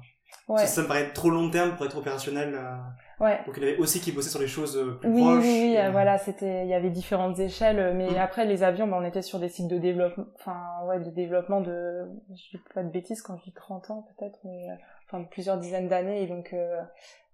ça, 0.59 0.83
me 0.83 0.87
paraît 0.87 1.12
trop 1.12 1.30
long 1.30 1.50
terme 1.50 1.76
pour 1.76 1.87
être 1.87 1.99
opérationnel. 1.99 2.54
Euh. 2.54 3.25
Ouais. 3.25 3.40
Donc 3.47 3.54
il 3.57 3.62
y 3.62 3.66
avait 3.69 3.78
aussi 3.78 4.00
qui 4.00 4.12
bossait 4.12 4.30
sur 4.30 4.40
les 4.40 4.47
choses 4.47 4.76
euh, 4.76 4.99
plus 5.00 5.11
oui, 5.11 5.21
proches. 5.21 5.45
Oui, 5.45 5.61
oui, 5.62 5.76
euh, 5.76 5.90
voilà, 5.90 6.19
c'était, 6.19 6.64
il 6.64 6.69
y 6.69 6.75
avait 6.75 6.90
différentes 6.90 7.38
échelles, 7.38 7.95
mais 7.97 8.11
mm. 8.11 8.19
après 8.19 8.47
les 8.47 8.62
avions, 8.62 8.87
ben, 8.87 8.97
on 9.00 9.04
était 9.04 9.23
sur 9.23 9.38
des 9.38 9.49
cycles 9.49 9.69
de 9.69 9.78
développement, 9.78 10.25
enfin 10.38 10.59
ouais, 10.87 10.99
de 11.00 11.11
développement 11.11 11.61
de, 11.61 12.09
je 12.30 12.57
dis 12.57 12.64
pas 12.75 12.83
de 12.83 12.90
bêtises 12.90 13.23
quand 13.23 13.37
je 13.38 13.45
dis 13.45 13.52
30 13.52 13.90
ans 13.90 14.07
peut-être, 14.16 14.38
mais 14.45 14.69
enfin 15.07 15.25
plusieurs 15.30 15.59
dizaines 15.59 15.88
d'années, 15.88 16.23
et 16.23 16.26
donc 16.26 16.54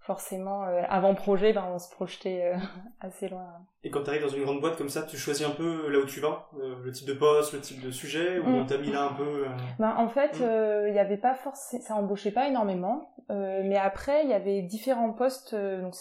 forcément, 0.07 0.65
euh, 0.65 0.83
avant 0.89 1.15
projet, 1.15 1.53
ben, 1.53 1.65
on 1.69 1.79
se 1.79 1.91
projetait 1.91 2.53
euh, 2.55 2.57
assez 3.01 3.29
loin. 3.29 3.45
Et 3.83 3.91
quand 3.91 4.05
tu 4.05 4.11
arrives 4.11 4.23
dans 4.23 4.29
une 4.29 4.45
grande 4.45 4.61
boîte 4.61 4.77
comme 4.77 4.89
ça, 4.89 5.03
tu 5.03 5.17
choisis 5.17 5.45
un 5.45 5.51
peu 5.51 5.89
là 5.91 5.99
où 5.99 6.07
tu 6.07 6.21
vas, 6.21 6.49
euh, 6.61 6.77
le 6.83 6.93
type 6.93 7.09
de 7.09 7.15
poste, 7.15 7.53
le 7.53 7.61
type 7.61 7.85
de 7.85 7.91
sujet, 7.91 8.39
ou 8.39 8.47
mm. 8.49 8.55
on 8.55 8.67
t'a 8.67 8.79
mis 8.79 8.93
là 8.93 9.05
un 9.05 9.13
peu 9.15 9.47
ben, 9.79 9.95
En 9.99 10.09
fait, 10.09 10.41
mm. 10.41 10.87
il 10.87 10.93
n'y 10.93 10.99
avait 10.99 11.17
pas 11.17 11.35
forcément, 11.35 11.83
ça 11.83 11.97
embauchait 11.97 12.31
pas 12.31 12.49
énormément, 12.49 13.13
mais 13.29 13.77
après, 13.77 14.23
il 14.23 14.31
y 14.31 14.35
avait 14.35 14.63
différents 14.63 15.13
postes, 15.13 15.55
donc 15.55 15.95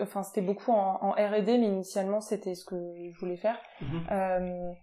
enfin 0.00 0.22
c'était 0.22 0.42
beaucoup 0.42 0.70
en, 0.70 1.10
R&D, 1.12 1.58
mais 1.58 1.66
initialement 1.66 2.20
c'était 2.20 2.54
ce 2.54 2.64
que 2.64 2.76
je 2.76 3.18
voulais 3.18 3.36
faire. 3.38 3.58
Mm-hmm. 3.82 4.74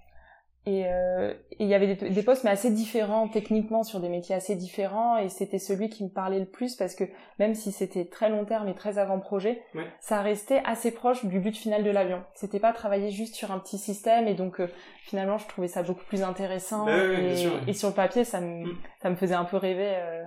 Et 0.68 0.86
euh, 0.88 1.34
il 1.60 1.68
y 1.68 1.76
avait 1.76 1.94
des, 1.94 2.10
des, 2.10 2.24
postes 2.24 2.44
mais 2.44 2.50
assez 2.50 2.72
différents 2.72 3.28
techniquement 3.28 3.84
sur 3.84 4.00
des 4.00 4.10
métiers 4.10 4.34
assez 4.34 4.56
différents 4.56 5.16
et 5.18 5.30
c'était 5.30 5.60
celui 5.60 5.90
qui 5.90 6.04
me 6.04 6.10
parlait 6.10 6.40
le 6.40 6.46
plus 6.46 6.76
parce 6.76 6.96
que 6.96 7.04
même 7.38 7.54
si 7.54 7.72
c'était 7.72 8.06
très 8.06 8.30
long 8.30 8.46
terme 8.46 8.68
et 8.68 8.74
très 8.74 8.98
avant-projet, 8.98 9.62
ça 10.00 10.22
restait 10.22 10.64
assez 10.66 10.90
proche 10.90 11.24
du 11.26 11.40
but 11.40 11.56
final 11.56 11.84
de 11.84 11.92
l'avion. 11.92 12.24
C'était 12.34 12.60
pas 12.60 12.74
travailler 12.74 13.12
juste 13.12 13.36
sur 13.36 13.52
un 13.52 13.60
petit 13.60 13.78
système 13.78 14.28
et 14.28 14.34
donc 14.34 14.60
euh, 14.60 14.68
finalement 15.04 15.38
je 15.38 15.48
trouvais 15.48 15.68
ça 15.68 15.84
beaucoup 15.84 16.06
plus 16.06 16.24
intéressant 16.24 16.86
bah 16.86 16.98
et, 16.98 17.48
et, 17.68 17.74
sur 17.74 17.90
le 17.90 17.96
papier 17.96 18.24
ça 18.24 18.42
me, 18.42 18.66
mm. 18.66 18.78
ça 19.04 19.10
me 19.12 19.16
faisait 19.16 19.36
un 19.36 19.46
peu 19.46 19.58
rêver. 19.58 19.94
Euh, 19.96 20.24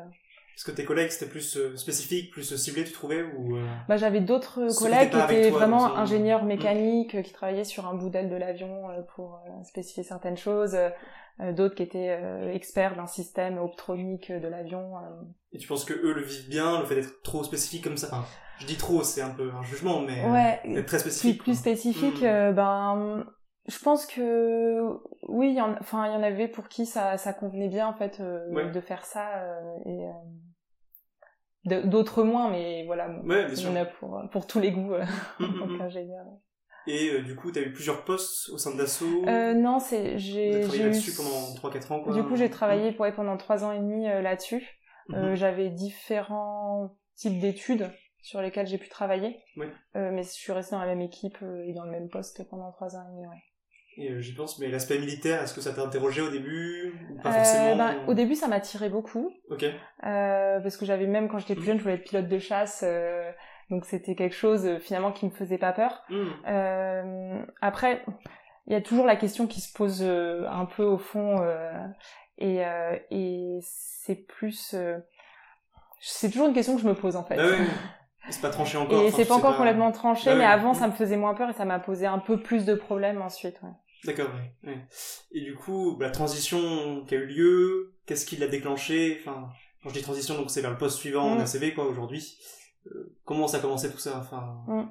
Est-ce 0.59 0.65
que 0.65 0.73
tes 0.73 0.85
collègues 0.85 1.11
c'était 1.12 1.31
plus 1.31 1.57
euh, 1.57 1.77
spécifique, 1.77 2.33
plus 2.33 2.57
ciblé, 2.57 2.83
tu 2.83 2.91
trouvais 2.93 3.23
ou 3.23 3.55
euh, 3.57 3.65
bah, 3.88 3.97
J'avais 3.97 4.21
d'autres 4.21 4.67
collègues 4.77 5.11
qui 5.11 5.17
étaient 5.21 5.50
toi, 5.50 5.59
vraiment 5.61 5.79
ça- 5.79 6.00
ingénieurs 6.00 6.43
Mm. 6.43 6.49
mécaniques, 6.49 7.15
euh, 7.15 7.23
qui 7.23 7.33
travaillaient 7.33 7.62
sur 7.62 7.87
un 7.87 7.95
bout 7.95 8.11
d'aile 8.11 8.29
de 8.29 8.35
l'avion 8.35 8.91
euh, 8.91 9.03
pour 9.15 9.37
euh, 9.47 9.62
spécifier 9.62 10.03
certaines 10.03 10.37
choses, 10.37 10.75
euh, 10.75 10.88
euh, 11.41 11.53
d'autres 11.53 11.77
qui 11.77 11.85
étaient 11.85 12.11
euh, 12.21 12.53
experts 12.53 12.97
d'un 12.97 13.07
système 13.07 13.57
optronique 13.59 14.33
de 14.33 14.49
l'avion. 14.49 14.97
euh. 14.99 15.23
Et 15.53 15.59
tu 15.59 15.69
penses 15.69 15.85
que 15.85 15.95
eux 15.95 16.12
le 16.12 16.23
vivent 16.23 16.49
bien, 16.49 16.81
le 16.81 16.87
fait 16.87 16.97
d'être 16.97 17.23
trop 17.23 17.45
spécifique 17.45 17.85
comme 17.85 17.97
ça? 17.97 18.09
Enfin, 18.11 18.25
je 18.59 18.67
dis 18.67 18.77
trop, 18.77 19.05
c'est 19.05 19.23
un 19.23 19.31
peu 19.31 19.53
un 19.53 19.62
jugement, 19.62 20.00
mais 20.00 20.25
euh, 20.25 20.33
Ouais, 20.33 20.61
d'être 20.65 20.87
très 20.87 20.97
plus, 20.97 21.11
spécifique. 21.12 21.38
plus 21.41 21.53
quoi. 21.53 21.61
spécifique, 21.61 22.23
Mm. 22.23 22.27
euh, 22.27 22.53
ben, 22.53 23.27
je 23.69 23.79
pense 23.79 24.07
que 24.07 24.81
oui, 25.29 25.50
il 25.50 25.55
y 25.55 25.61
en, 25.61 25.77
enfin, 25.79 26.09
il 26.09 26.15
y 26.15 26.17
en 26.17 26.23
avait 26.25 26.49
pour 26.49 26.67
qui 26.67 26.85
ça, 26.85 27.17
ça 27.17 27.33
convenait 27.33 27.69
bien 27.69 27.87
en 27.87 27.95
fait 27.95 28.19
euh, 28.19 28.53
Ouais. 28.53 28.73
de 28.73 28.81
faire 28.81 29.05
ça 29.05 29.37
euh, 29.37 29.77
et 29.87 30.05
euh, 30.05 30.11
d'autres 31.69 32.23
moins, 32.23 32.51
mais 32.51 32.85
voilà, 32.87 33.09
Ouais, 33.25 33.47
en 33.67 33.77
a 33.77 33.85
pour 33.85 34.23
pour 34.31 34.47
tous 34.47 34.61
les 34.61 34.73
goûts 34.73 34.95
euh, 34.95 35.05
Mm, 35.39 35.45
en 35.45 35.49
mm, 35.49 35.59
tant 35.59 35.67
mm. 35.67 35.79
qu'ingénieur. 35.79 36.25
Et 36.87 37.11
euh, 37.11 37.23
du 37.23 37.37
coup, 37.37 37.53
t'as 37.53 37.61
eu 37.61 37.73
plusieurs 37.73 38.05
postes 38.05 38.49
au 38.49 38.57
sein 38.59 38.73
de 38.73 38.79
Dassault. 38.79 39.25
Euh, 39.27 39.53
non, 39.53 39.79
c'est 39.79 40.19
j'ai 40.19 40.61
travaillé 40.61 40.85
là-dessus 40.85 41.13
pendant 41.15 41.55
3-4 41.55 41.93
ans, 41.93 42.01
quoi. 42.01 42.15
Du 42.15 42.23
coup, 42.23 42.35
j'ai 42.35 42.49
travaillé 42.49 42.97
ouais, 42.99 43.13
pendant 43.13 43.37
trois 43.37 43.63
ans 43.63 43.73
et 43.73 43.79
demi 43.79 44.09
euh, 44.09 44.23
là-dessus. 44.23 44.67
Mhm. 45.09 45.17
Euh, 45.17 45.35
J'avais 45.35 45.69
différents 45.69 46.97
types 47.15 47.39
d'études 47.39 47.91
sur 48.23 48.41
lesquelles 48.41 48.67
j'ai 48.67 48.79
pu 48.79 48.89
travailler. 48.89 49.37
Ouais. 49.57 49.71
Euh, 49.97 50.11
mais 50.13 50.23
je 50.23 50.31
suis 50.31 50.53
restée 50.53 50.77
dans 50.77 50.81
la 50.81 50.87
même 50.87 51.03
équipe 51.03 51.39
euh, 51.43 51.65
et 51.67 51.73
dans 51.75 51.85
le 51.85 51.91
même 51.91 52.09
poste 52.09 52.49
pendant 52.49 52.73
trois 52.73 52.97
ans 52.97 53.03
et 53.07 53.11
demi. 53.13 53.27
Ouais. 53.27 53.43
Et 54.00 54.11
euh, 54.12 54.21
j'y 54.21 54.33
pense, 54.33 54.59
mais 54.61 54.69
l'aspect 54.69 54.99
militaire, 54.99 55.43
est-ce 55.43 55.52
que 55.52 55.61
ça 55.61 55.73
t'a 55.73 55.83
interrogé 55.83 56.21
au 56.23 56.31
début 56.31 56.95
ou 57.11 57.21
Pas 57.21 57.31
Euh, 57.31 57.33
forcément. 57.33 57.76
ben, 57.76 57.97
au 58.07 58.14
début, 58.14 58.35
ça 58.37 58.47
m'attirait 58.47 58.88
beaucoup. 58.90 59.33
Ok. 59.50 59.64
Euh, 59.64 60.61
parce 60.61 60.76
que 60.76 60.87
j'avais 60.87 61.07
même 61.09 61.28
quand 61.28 61.38
j'étais 61.38 61.55
plus 61.57 61.64
jeune, 61.64 61.78
je 61.78 61.83
voulais 61.83 61.97
être 61.97 62.05
pilote 62.05 62.28
de 62.28 62.38
chasse. 62.38 62.83
euh, 62.87 63.31
donc 63.71 63.85
c'était 63.85 64.14
quelque 64.14 64.35
chose 64.37 64.78
finalement 64.78 65.12
qui 65.12 65.26
me 65.26 65.31
faisait 65.31 65.59
pas 65.59 65.73
peur. 65.73 66.02
Hmm. 66.09 67.43
Après, 67.61 68.02
il 68.67 68.73
y 68.73 68.76
a 68.76 68.81
toujours 68.81 69.05
la 69.05 69.17
question 69.17 69.47
qui 69.47 69.61
se 69.61 69.73
pose 69.73 70.02
un 70.02 70.64
peu 70.64 70.85
au 70.85 70.97
fond, 70.97 71.37
et, 72.38 72.62
et 73.11 73.59
c'est 73.62 74.14
plus, 74.26 74.75
c'est 76.00 76.31
toujours 76.31 76.49
une 76.49 76.55
question 76.55 76.76
que 76.76 76.83
je 76.83 76.88
me 76.88 76.95
pose 76.95 77.17
en 77.17 77.25
fait. 77.25 77.37
Ah 77.38 77.45
ouais, 77.45 77.59
c'est 78.31 78.40
pas 78.40 78.49
tranché 78.50 78.78
encore. 78.78 79.02
Et 79.02 79.09
enfin, 79.09 79.17
c'est 79.17 79.26
pas 79.28 79.35
encore 79.35 79.57
complètement 79.57 79.93
tranché, 79.93 80.31
Bah 80.31 80.37
mais 80.37 80.45
avant 80.47 80.73
ça 80.73 80.87
me 80.87 80.93
faisait 80.93 81.17
moins 81.19 81.35
peur 81.35 81.50
et 81.50 81.52
ça 81.52 81.64
m'a 81.67 81.78
posé 81.78 82.07
un 82.07 82.19
peu 82.21 82.40
plus 82.40 82.64
de 82.64 82.75
problèmes 82.75 83.21
ensuite. 83.21 83.61
Ouais. 83.62 83.69
D'accord, 84.05 84.28
ouais, 84.35 84.71
ouais. 84.71 84.87
Et 85.33 85.40
du 85.40 85.55
coup, 85.55 85.99
la 86.00 86.11
transition 86.11 87.05
qui 87.07 87.14
a 87.14 87.19
eu 87.19 87.26
lieu, 87.26 87.95
qu'est-ce 88.07 88.25
qui 88.26 88.37
l'a 88.37 88.47
déclenché? 88.49 89.19
Enfin, 89.21 89.49
quand 89.83 89.88
je 89.90 89.95
dis 89.95 90.02
transition, 90.02 90.37
donc 90.37 90.50
c'est 90.50 90.61
vers 90.61 90.71
le 90.71 90.78
poste 90.78 90.99
suivant 90.99 91.25
en 91.33 91.37
Mm. 91.37 91.40
ACV, 91.40 91.75
quoi, 91.75 91.87
aujourd'hui. 91.87 92.38
Euh, 92.87 93.12
comment 93.25 93.49
ça 93.49 93.57
a 93.59 93.61
commencé 93.61 93.90
tout 93.90 93.99
ça? 93.99 94.19
Enfin, 94.21 94.62
Mm. 94.69 94.85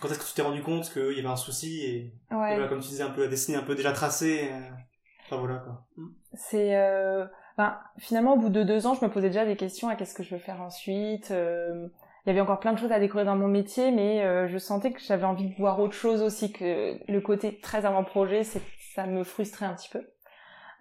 quand 0.00 0.08
est-ce 0.10 0.18
que 0.18 0.24
tu 0.24 0.32
t'es 0.34 0.42
rendu 0.42 0.62
compte 0.62 0.90
qu'il 0.92 1.12
y 1.12 1.18
avait 1.20 1.28
un 1.28 1.36
souci 1.36 1.82
et, 1.84 1.96
et 1.98 2.34
Ouais. 2.34 2.54
voilà, 2.54 2.68
comme 2.68 2.80
tu 2.80 2.88
disais, 2.88 3.02
un 3.04 3.10
peu 3.10 3.22
la 3.22 3.28
destinée, 3.28 3.58
un 3.58 3.62
peu 3.62 3.74
déjà 3.74 3.92
tracée. 3.92 4.48
euh, 4.50 4.60
Enfin 5.26 5.36
voilà 5.38 5.56
quoi. 5.56 5.86
Mm. 5.96 6.08
C'est 6.34 6.76
euh, 6.76 7.24
finalement 7.98 8.34
au 8.34 8.36
bout 8.38 8.50
de 8.50 8.62
deux 8.62 8.86
ans, 8.86 8.94
je 8.94 9.02
me 9.04 9.10
posais 9.10 9.28
déjà 9.28 9.46
des 9.46 9.56
questions 9.56 9.88
à 9.88 9.94
qu'est-ce 9.96 10.12
que 10.14 10.22
je 10.22 10.34
veux 10.34 10.40
faire 10.40 10.60
ensuite. 10.60 11.32
Euh, 12.26 12.30
il 12.30 12.30
y 12.30 12.30
avait 12.30 12.40
encore 12.40 12.60
plein 12.60 12.72
de 12.72 12.78
choses 12.78 12.92
à 12.92 12.98
découvrir 12.98 13.26
dans 13.26 13.36
mon 13.36 13.48
métier, 13.48 13.90
mais 13.90 14.22
euh, 14.22 14.48
je 14.48 14.58
sentais 14.58 14.92
que 14.92 15.00
j'avais 15.00 15.24
envie 15.24 15.48
de 15.48 15.54
voir 15.56 15.80
autre 15.80 15.94
chose 15.94 16.22
aussi 16.22 16.52
que 16.52 16.98
le 17.10 17.20
côté 17.20 17.58
très 17.58 17.84
avant-projet, 17.86 18.42
ça 18.44 19.06
me 19.06 19.24
frustrait 19.24 19.66
un 19.66 19.74
petit 19.74 19.90
peu. 19.90 20.02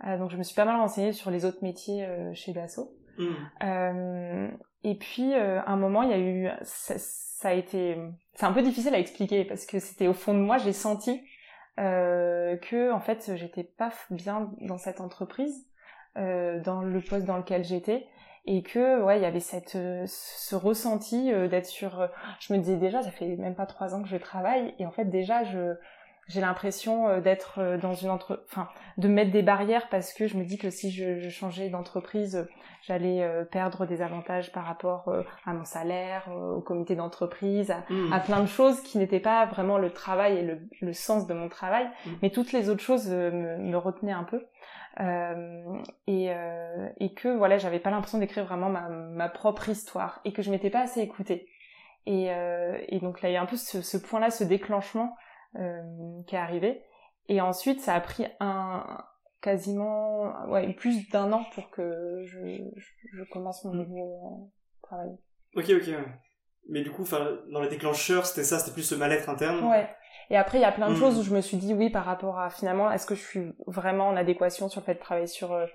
Euh, 0.06 0.18
donc 0.18 0.32
je 0.32 0.38
me 0.38 0.44
suis 0.44 0.56
pas 0.56 0.66
mal 0.66 0.78
renseignée 0.78 1.14
sur 1.14 1.32
les 1.32 1.46
autres 1.46 1.64
métiers 1.64 2.06
euh, 2.06 2.34
chez 2.34 2.52
Dassault. 2.54 2.92
Mm. 3.18 3.26
Euh, 3.64 4.48
et 4.84 4.96
puis, 4.96 5.34
euh, 5.34 5.62
à 5.62 5.72
un 5.72 5.78
moment, 5.78 6.04
il 6.04 6.10
y 6.10 6.14
a 6.14 6.20
eu, 6.20 6.50
ça, 6.64 6.96
ça 6.98 7.50
a 7.50 7.54
été, 7.54 7.98
c'est 8.34 8.46
un 8.46 8.54
peu 8.54 8.62
difficile 8.62 8.94
à 8.94 9.00
expliquer 9.00 9.46
parce 9.46 9.66
que 9.66 9.80
c'était 9.80 10.08
au 10.08 10.14
fond 10.14 10.34
de 10.34 10.40
moi, 10.40 10.58
j'ai 10.58 10.74
senti 10.74 11.22
euh, 11.80 12.58
que 12.58 12.92
en 12.92 13.00
fait, 13.00 13.32
j'étais 13.36 13.64
pas 13.64 13.92
bien 14.10 14.52
dans 14.62 14.78
cette 14.78 15.02
entreprise, 15.02 15.68
euh, 16.18 16.62
dans 16.62 16.82
le 16.82 17.02
poste 17.02 17.26
dans 17.26 17.38
lequel 17.38 17.64
j'étais, 17.64 18.08
et 18.46 18.62
que 18.64 19.02
ouais, 19.04 19.18
il 19.20 19.24
y 19.24 19.26
avait 19.26 19.40
cette, 19.40 19.76
euh, 19.76 20.04
ce 20.08 20.56
ressenti 20.56 21.32
euh, 21.32 21.48
d'être 21.48 21.66
sur. 21.68 22.02
euh, 22.02 22.08
je 22.40 22.54
me 22.54 22.60
disais 22.60 22.78
déjà, 22.78 23.02
ça 23.02 23.12
fait 23.12 23.36
même 23.38 23.56
pas 23.56 23.66
trois 23.66 23.96
ans 23.96 24.02
que 24.02 24.10
je 24.10 24.18
travaille, 24.18 24.74
et 24.80 24.86
en 24.86 24.92
fait 24.92 25.06
déjà, 25.06 25.44
je 25.44 25.76
j'ai 26.30 26.40
l'impression 26.40 27.20
d'être 27.20 27.78
dans 27.82 27.94
une 27.96 28.10
entre 28.10 28.46
enfin 28.50 28.70
de 28.98 29.10
mettre 29.10 29.32
des 29.32 29.44
barrières 29.44 29.90
parce 29.90 30.14
que 30.14 30.26
je 30.26 30.38
me 30.38 30.46
dis 30.46 30.58
que 30.58 30.70
si 30.70 30.90
je, 30.90 31.20
je 31.20 31.30
changeais 31.30 31.68
d'entreprise 31.68 32.48
j'allais 32.84 33.28
perdre 33.52 33.86
des 33.86 34.02
avantages 34.02 34.54
par 34.54 34.64
rapport 34.64 35.14
à 35.46 35.52
mon 35.54 35.66
salaire 35.66 36.30
au 36.34 36.62
comité 36.62 36.96
d'entreprise 36.96 37.72
à, 37.72 37.84
Mm. 37.90 38.14
à 38.14 38.20
plein 38.22 38.40
de 38.40 38.46
choses 38.46 38.80
qui 38.84 39.00
n'étaient 39.00 39.20
pas 39.20 39.46
vraiment 39.48 39.78
le 39.78 39.90
travail 39.90 40.38
et 40.38 40.44
le, 40.44 40.60
le 40.82 40.94
sens 40.94 41.28
de 41.28 41.34
mon 41.34 41.50
travail 41.50 41.88
Mm. 42.06 42.10
mais 42.22 42.30
toutes 42.30 42.54
les 42.54 42.70
autres 42.70 42.82
choses 42.82 43.10
me, 43.10 43.58
me 43.58 43.78
retenaient 43.78 44.14
un 44.14 44.24
peu 44.24 44.46
et, 45.00 46.32
euh, 46.32 46.90
et 47.00 47.14
que 47.14 47.30
voilà 47.36 47.58
j'avais 47.58 47.80
pas 47.80 47.90
l'impression 47.90 48.20
d'écrire 48.20 48.46
vraiment 48.46 48.70
ma, 48.70 48.90
ma 48.90 49.30
propre 49.30 49.70
histoire 49.70 50.22
et 50.24 50.34
que 50.34 50.42
je 50.42 50.52
m'étais 50.52 50.70
pas 50.70 50.82
assez 50.82 51.02
écoutée 51.02 51.48
et, 52.06 52.32
euh, 52.32 52.78
et 52.90 53.00
donc 53.00 53.22
là 53.22 53.30
il 53.30 53.34
y 53.34 53.38
a 53.38 53.42
un 53.42 53.46
peu 53.48 53.58
ce, 53.58 53.82
ce 53.82 53.98
point 53.98 54.20
là 54.20 54.30
ce 54.30 54.44
déclenchement 54.44 55.16
euh, 55.56 55.82
qui 56.28 56.36
est 56.36 56.40
arrivé. 56.40 56.82
Et 57.30 57.40
ensuite, 57.40 57.80
ça 57.80 57.94
a 57.94 58.02
pris 58.02 58.26
un 58.40 58.84
quasiment 59.42 60.48
ouais, 60.48 60.74
plus 60.74 61.10
d'un 61.10 61.32
an 61.32 61.46
pour 61.54 61.70
que 61.70 62.24
je, 62.26 63.24
commence 63.32 63.64
mon 63.64 63.74
Mm. 63.74 63.78
nouveau 63.78 64.16
euh, 64.26 64.46
travail. 64.82 65.18
Ok, 65.56 65.70
ok. 65.70 65.96
Mais 66.70 66.82
du 66.82 66.92
coup, 66.92 67.06
dans 67.52 67.62
les 67.62 67.70
déclencheurs, 67.70 68.26
c'était 68.26 68.44
ça, 68.44 68.58
c'était 68.60 68.72
plus 68.72 68.84
ce 68.84 68.96
mal-être 68.96 69.30
interne? 69.30 69.64
Ouais. 69.66 69.88
Et 70.30 70.38
après, 70.38 70.58
il 70.58 70.62
y 70.62 70.66
a 70.66 70.72
plein 70.72 70.90
de 70.90 70.94
Mm. 70.94 71.00
choses 71.00 71.20
où 71.20 71.24
je 71.24 71.34
me 71.34 71.42
suis 71.42 71.58
dit 71.58 71.74
oui 71.74 71.90
par 71.90 72.06
rapport 72.06 72.40
à 72.40 72.50
finalement, 72.50 72.92
est-ce 72.92 73.06
que 73.06 73.16
je 73.16 73.22
suis 73.22 73.54
vraiment 73.68 74.08
en 74.08 74.16
adéquation 74.16 74.70
sur 74.70 74.82
le 74.82 74.86
fait 74.86 74.96
de 74.96 75.00
travailler 75.00 75.28
sur 75.28 75.52
euh, 75.54 75.66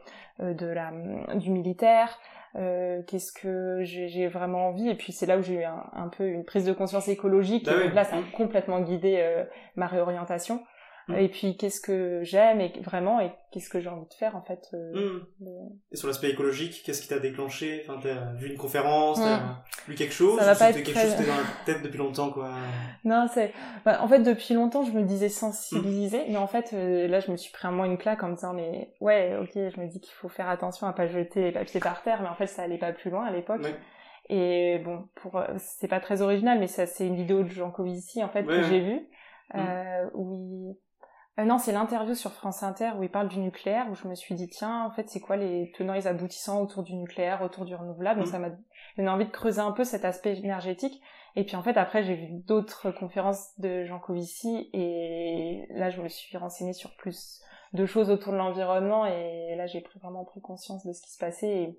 euh, 0.41 0.55
de 0.55 0.67
la 0.67 0.91
du 1.35 1.51
militaire 1.51 2.19
euh, 2.57 3.03
Qu'est-ce 3.07 3.33
que 3.33 3.81
j'ai 3.85 4.27
vraiment 4.27 4.69
envie? 4.69 4.89
Et 4.89 4.95
puis 4.95 5.13
c'est 5.13 5.27
là 5.27 5.37
où 5.39 5.43
j'ai 5.43 5.55
eu 5.61 5.65
un, 5.65 5.85
un 5.95 6.09
peu 6.09 6.27
une 6.27 6.45
prise 6.45 6.65
de 6.65 6.73
conscience 6.73 7.09
écologique. 7.09 7.67
Bah 7.67 7.73
et 7.85 7.89
oui. 7.89 7.95
là, 7.95 8.05
ça 8.05 8.17
a 8.17 8.21
Mm. 8.21 8.31
complètement 8.37 8.81
guidé 8.81 9.17
euh, 9.19 9.45
ma 9.77 9.87
réorientation. 9.87 10.63
Mm. 11.09 11.15
Et 11.17 11.29
puis 11.29 11.57
qu'est-ce 11.57 11.81
que 11.81 12.21
j'aime 12.23 12.61
et 12.61 12.73
vraiment 12.83 13.19
et 13.21 13.33
qu'est-ce 13.51 13.71
que 13.71 13.81
j'ai 13.81 13.89
envie 13.89 14.07
de 14.09 14.15
faire 14.15 14.37
en 14.37 14.43
fait. 14.43 14.69
euh, 14.75 14.93
Mm. 14.93 15.27
de- 15.41 15.69
Et 15.93 15.97
sur 15.97 16.07
l'aspect 16.09 16.29
écologique, 16.31 16.83
qu'est-ce 16.85 17.01
qui 17.03 17.09
t'a 17.09 17.19
déclenché? 17.19 17.83
Enfin, 17.87 17.99
t'as 18.03 18.35
vu 18.35 18.49
une 18.51 18.59
conférence, 18.59 19.19
Mm. 19.19 19.23
t'as 19.25 19.89
lu 19.89 19.95
quelque 19.95 20.13
chose 20.13 20.39
Ça 20.39 20.45
va 20.45 20.53
ou 20.53 20.59
pas 20.59 20.67
c'était 20.67 20.81
être 20.81 20.87
quelque 20.87 20.95
très- 20.99 21.07
chose 21.07 21.17
qui 21.17 21.23
était 21.23 21.31
dans 21.31 21.37
la 21.39 21.45
tête 21.65 21.83
depuis 21.83 21.99
longtemps, 21.99 22.31
quoi? 22.31 22.51
Non, 23.05 23.27
c'est. 23.33 23.53
bah, 23.85 24.01
en 24.03 24.09
fait, 24.09 24.21
depuis 24.21 24.53
longtemps, 24.55 24.85
je 24.85 24.93
me 24.93 25.03
disais 25.03 25.27
Mm. 25.27 25.31
sensibilisée, 25.31 26.25
mais 26.29 26.37
en 26.37 26.47
fait, 26.47 26.71
euh, 26.75 27.09
là, 27.09 27.21
je 27.21 27.31
me 27.31 27.37
suis 27.37 27.53
pris 27.53 27.67
un 27.67 27.73
mois 27.73 27.87
une 27.87 27.97
claque 27.99 28.23
en 28.23 28.29
me 28.29 28.35
disant, 28.35 28.53
mais 28.53 28.93
ouais, 29.01 29.37
ok, 29.41 29.53
je 29.55 29.81
me 29.81 29.87
dis 29.89 30.01
qu'il 30.01 30.13
faut 30.15 30.29
faire 30.29 30.49
attention 30.49 30.87
à 30.87 30.93
pas 30.93 31.07
jeter 31.07 31.41
les 31.43 31.53
papiers 31.53 31.81
par 31.81 32.03
terre, 32.03 32.21
mais 32.23 32.29
en 32.29 32.35
fait, 32.35 32.47
ça 32.49 32.63
allait 32.63 32.79
pas 32.79 32.93
plus 32.93 33.11
loin 33.11 33.25
à 33.25 33.31
l'époque. 33.31 33.63
Ouais. 33.63 33.75
Et 34.31 34.79
bon, 34.85 35.09
pour, 35.15 35.37
euh, 35.39 35.47
c'est 35.57 35.89
pas 35.89 36.01
très 36.01 36.21
original, 36.21 36.59
mais 36.59 36.67
ça, 36.67 36.85
c'est 36.85 37.07
une 37.07 37.17
vidéo 37.17 37.43
de 37.45 37.49
Jean 37.49 37.71
Covici, 37.71 38.23
en 38.23 38.29
fait, 38.29 38.43
Ouais, 38.43 38.57
que 38.57 38.63
j'ai 38.65 38.81
vue, 38.81 39.09
Mm. 39.55 39.59
euh, 39.59 40.11
où 40.13 40.33
il... 40.35 40.77
euh, 41.39 41.45
non, 41.45 41.59
c'est 41.59 41.73
l'interview 41.73 42.15
sur 42.15 42.33
France 42.33 42.63
Inter 42.63 42.93
où 42.99 43.03
il 43.03 43.11
parle 43.11 43.29
du 43.29 43.39
nucléaire, 43.39 43.87
où 43.91 43.95
je 43.95 44.09
me 44.09 44.15
suis 44.15 44.35
dit, 44.35 44.49
tiens, 44.49 44.85
en 44.85 44.91
fait, 44.91 45.09
c'est 45.09 45.21
quoi 45.21 45.37
les 45.37 45.73
tenants 45.77 45.95
et 45.95 45.99
les 45.99 46.07
aboutissants 46.07 46.61
autour 46.61 46.83
du 46.83 46.95
nucléaire, 46.95 47.43
autour 47.43 47.65
du 47.65 47.75
renouvelable, 47.75 48.21
donc 48.21 48.29
Mm. 48.29 48.33
ça 48.33 48.39
m'a 48.39 48.51
donné 48.97 49.09
envie 49.09 49.27
de 49.27 49.31
creuser 49.31 49.61
un 49.61 49.73
peu 49.73 49.85
cet 49.85 50.05
aspect 50.05 50.37
énergétique. 50.39 51.01
Et 51.37 51.45
puis 51.45 51.55
en 51.57 51.63
fait, 51.63 51.77
après, 51.77 52.03
j'ai 52.03 52.15
vu 52.17 52.27
d'autres 52.31 52.91
conférences 52.91 53.53
de 53.59 53.85
Jean 53.85 54.01
Covici, 54.01 54.71
et 54.73 55.67
là, 55.71 55.91
je 55.91 56.03
me 56.03 56.09
suis 56.09 56.37
renseignée 56.37 56.73
sur 56.73 56.97
plus 56.97 57.41
de 57.75 57.87
choses 57.87 58.11
autour 58.11 58.33
de 58.33 58.39
l'environnement, 58.39 59.07
et 59.07 59.55
là, 59.57 59.67
j'ai 59.67 59.85
vraiment 60.01 60.25
pris 60.25 60.41
conscience 60.41 60.85
de 60.85 60.93
ce 60.93 61.03
qui 61.03 61.13
se 61.13 61.19
passait, 61.19 61.63
et, 61.63 61.79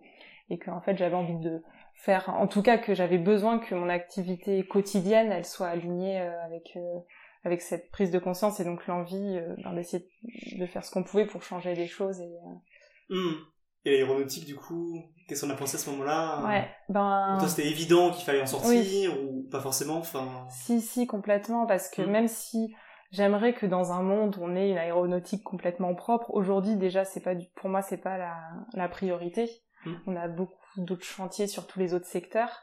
et 0.49 0.57
que 0.57 0.71
en 0.71 0.79
fait, 0.81 0.95
j'avais 0.97 1.15
envie 1.15 1.39
de 1.39 1.61
faire, 1.93 2.29
en 2.29 2.47
tout 2.47 2.61
cas, 2.61 2.77
que 2.77 2.93
j'avais 2.93 3.17
besoin 3.17 3.59
que 3.59 3.75
mon 3.75 3.89
activité 3.89 4.65
quotidienne, 4.65 5.31
elle 5.31 5.45
soit 5.45 5.67
alignée 5.67 6.21
euh, 6.21 6.45
avec 6.45 6.71
euh, 6.77 6.99
avec 7.43 7.61
cette 7.61 7.89
prise 7.91 8.11
de 8.11 8.19
conscience 8.19 8.59
et 8.59 8.65
donc 8.65 8.85
l'envie 8.87 9.37
euh, 9.37 9.55
ben, 9.63 9.73
d'essayer 9.73 10.05
de 10.57 10.65
faire 10.65 10.83
ce 10.83 10.91
qu'on 10.91 11.03
pouvait 11.03 11.25
pour 11.25 11.41
changer 11.43 11.73
les 11.75 11.87
choses. 11.87 12.19
Et, 12.19 12.23
euh, 12.25 13.15
Hmm. 13.15 13.33
Et 13.85 13.91
l'aéronautique, 13.91 14.45
du 14.45 14.55
coup, 14.55 15.01
qu'est-ce 15.27 15.45
qu'on 15.45 15.51
a 15.51 15.55
pensé 15.55 15.77
à 15.77 15.79
ce 15.79 15.89
moment-là? 15.89 16.43
Ouais, 16.45 16.69
ben... 16.89 17.27
Pour 17.31 17.39
toi, 17.39 17.47
c'était 17.47 17.67
évident 17.67 18.11
qu'il 18.11 18.23
fallait 18.25 18.41
en 18.41 18.45
sortir 18.45 19.17
ou 19.23 19.47
pas 19.49 19.61
forcément? 19.61 19.97
Enfin, 19.97 20.45
Si, 20.49 20.81
si, 20.81 21.07
complètement, 21.07 21.65
parce 21.65 21.89
que 21.89 22.01
Mm. 22.01 22.11
même 22.11 22.27
si 22.27 22.75
j'aimerais 23.11 23.53
que 23.53 23.65
dans 23.65 23.93
un 23.93 24.03
monde 24.03 24.35
où 24.37 24.43
on 24.43 24.55
ait 24.55 24.69
une 24.69 24.77
aéronautique 24.77 25.43
complètement 25.43 25.95
propre, 25.95 26.29
aujourd'hui 26.31 26.75
déjà, 26.75 27.05
c'est 27.05 27.21
pas 27.21 27.35
du... 27.35 27.47
pour 27.55 27.69
moi, 27.69 27.81
c'est 27.81 27.97
pas 27.97 28.17
la, 28.17 28.35
la 28.73 28.89
priorité. 28.89 29.49
Mm. 29.85 29.93
On 30.07 30.15
a 30.17 30.27
beaucoup 30.27 30.53
d'autres 30.77 31.05
chantiers 31.05 31.47
sur 31.47 31.65
tous 31.65 31.79
les 31.79 31.93
autres 31.93 32.05
secteurs. 32.05 32.59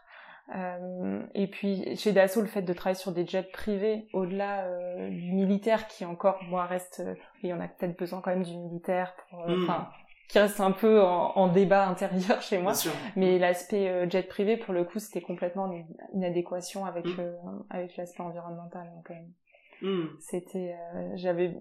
Euh, 0.55 1.23
et 1.35 1.49
puis 1.49 1.97
chez 1.97 2.13
Dassault, 2.13 2.41
le 2.41 2.47
fait 2.47 2.63
de 2.63 2.73
travailler 2.73 2.99
sur 2.99 3.13
des 3.13 3.27
jets 3.27 3.43
privés, 3.43 4.07
au-delà 4.13 4.65
euh, 4.65 5.09
du 5.11 5.33
militaire, 5.33 5.89
qui 5.89 6.05
encore, 6.05 6.39
moi, 6.49 6.67
reste, 6.67 7.03
euh, 7.05 7.15
oui, 7.43 7.53
on 7.53 7.61
a 7.61 7.69
peut-être 7.69 7.99
besoin 7.99 8.21
quand 8.21 8.31
même 8.31 8.45
du 8.45 8.57
militaire 8.57 9.15
pour, 9.29 9.43
euh, 9.43 9.57
Mm. 9.57 9.63
enfin, 9.65 9.89
qui 10.29 10.39
reste 10.41 10.61
un 10.61 10.73
peu 10.73 11.03
en, 11.03 11.49
débat 11.49 11.89
intérieur 11.89 12.43
chez 12.43 12.59
moi. 12.59 12.73
Mais 13.15 13.39
l'aspect 13.39 14.09
jet 14.11 14.27
privé, 14.27 14.57
pour 14.57 14.75
le 14.75 14.85
coup, 14.85 14.99
c'était 14.99 15.21
complètement 15.21 15.71
une, 16.13 16.25
adéquation 16.25 16.85
avec 16.85 17.07
mm. 17.07 17.21
euh, 17.21 17.33
avec 17.71 17.97
l'aspect 17.97 18.23
environnemental. 18.23 18.91
Donc, 18.95 19.11
euh, 19.11 19.87
mm. 19.87 20.17
c'était, 20.21 20.77
j'avais 21.15 21.57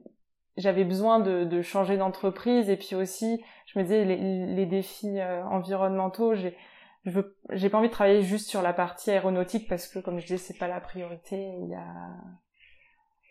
j'avais 0.58 0.86
besoin 0.86 1.20
de, 1.20 1.44
de 1.44 1.62
changer 1.62 1.98
d'entreprise 1.98 2.70
et 2.70 2.78
puis 2.78 2.96
aussi, 2.96 3.44
je 3.66 3.78
me 3.78 3.84
disais 3.84 4.06
les, 4.06 4.46
les 4.46 4.66
défis 4.66 5.22
environnementaux, 5.22 6.34
j'ai 6.34 6.56
je 7.06 7.12
veux, 7.12 7.38
j'ai 7.52 7.70
pas 7.70 7.78
envie 7.78 7.88
de 7.88 7.94
travailler 7.94 8.24
juste 8.24 8.50
sur 8.50 8.62
la 8.62 8.74
partie 8.74 9.12
aéronautique 9.12 9.68
parce 9.70 9.88
que, 9.88 10.00
comme 10.00 10.20
je 10.20 10.26
disais, 10.26 10.38
c'est 10.38 10.58
pas 10.58 10.68
la 10.68 10.82
priorité. 10.82 11.36
Il 11.36 11.70
y 11.70 11.76
a... 11.76 12.10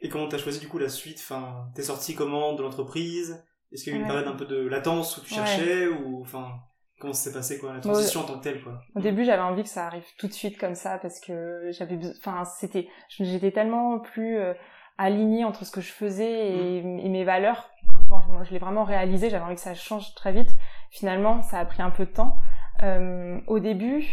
Et 0.00 0.08
comment 0.08 0.28
t'as 0.28 0.38
choisi 0.38 0.60
du 0.60 0.68
coup 0.68 0.78
la 0.78 0.88
suite? 0.88 1.18
Enfin, 1.18 1.66
t'es 1.74 1.82
sorti 1.82 2.14
comment 2.14 2.52
de 2.54 2.62
l'entreprise? 2.62 3.44
Est-ce 3.72 3.84
qu'il 3.84 3.92
y 3.92 3.96
a 3.96 3.98
eu 3.98 4.02
une 4.02 4.06
période 4.06 4.28
un 4.28 4.36
peu 4.36 4.44
de 4.44 4.66
latence 4.66 5.16
où 5.16 5.22
tu 5.22 5.34
cherchais 5.34 5.88
ou 5.88 6.20
enfin 6.20 6.60
comment 7.00 7.12
ça 7.12 7.30
s'est 7.30 7.36
passé 7.36 7.58
quoi 7.58 7.72
la 7.72 7.80
transition 7.80 8.20
en 8.20 8.24
tant 8.24 8.38
que 8.38 8.44
telle 8.44 8.62
quoi? 8.62 8.80
Au 8.94 9.00
début, 9.00 9.24
j'avais 9.24 9.42
envie 9.42 9.64
que 9.64 9.68
ça 9.68 9.86
arrive 9.86 10.04
tout 10.16 10.28
de 10.28 10.32
suite 10.32 10.58
comme 10.58 10.76
ça 10.76 10.98
parce 10.98 11.18
que 11.18 11.70
j'avais 11.72 11.98
enfin 12.18 12.44
c'était 12.44 12.86
j'étais 13.08 13.50
tellement 13.50 13.98
plus 13.98 14.36
euh, 14.36 14.54
alignée 14.96 15.44
entre 15.44 15.64
ce 15.64 15.72
que 15.72 15.80
je 15.80 15.90
faisais 15.90 16.50
et, 16.50 16.82
mm. 16.82 17.10
mes 17.10 17.24
valeurs 17.24 17.68
quand 18.08 18.44
je, 18.44 18.52
l'ai 18.52 18.58
vraiment 18.58 18.84
réalisé, 18.84 19.30
j'avais 19.30 19.44
envie 19.44 19.54
que 19.54 19.60
ça 19.60 19.74
change 19.74 20.14
très 20.14 20.32
vite. 20.32 20.50
Finalement, 20.90 21.42
ça 21.42 21.58
a 21.58 21.64
pris 21.64 21.82
un 21.82 21.90
peu 21.90 22.06
de 22.06 22.10
temps. 22.10 22.36
Euh, 22.82 23.40
au 23.46 23.58
début, 23.60 24.04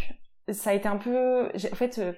ça 0.49 0.71
a 0.71 0.73
été 0.73 0.87
un 0.87 0.97
peu 0.97 1.49
en 1.49 1.75
fait 1.75 1.99
euh, 1.99 2.13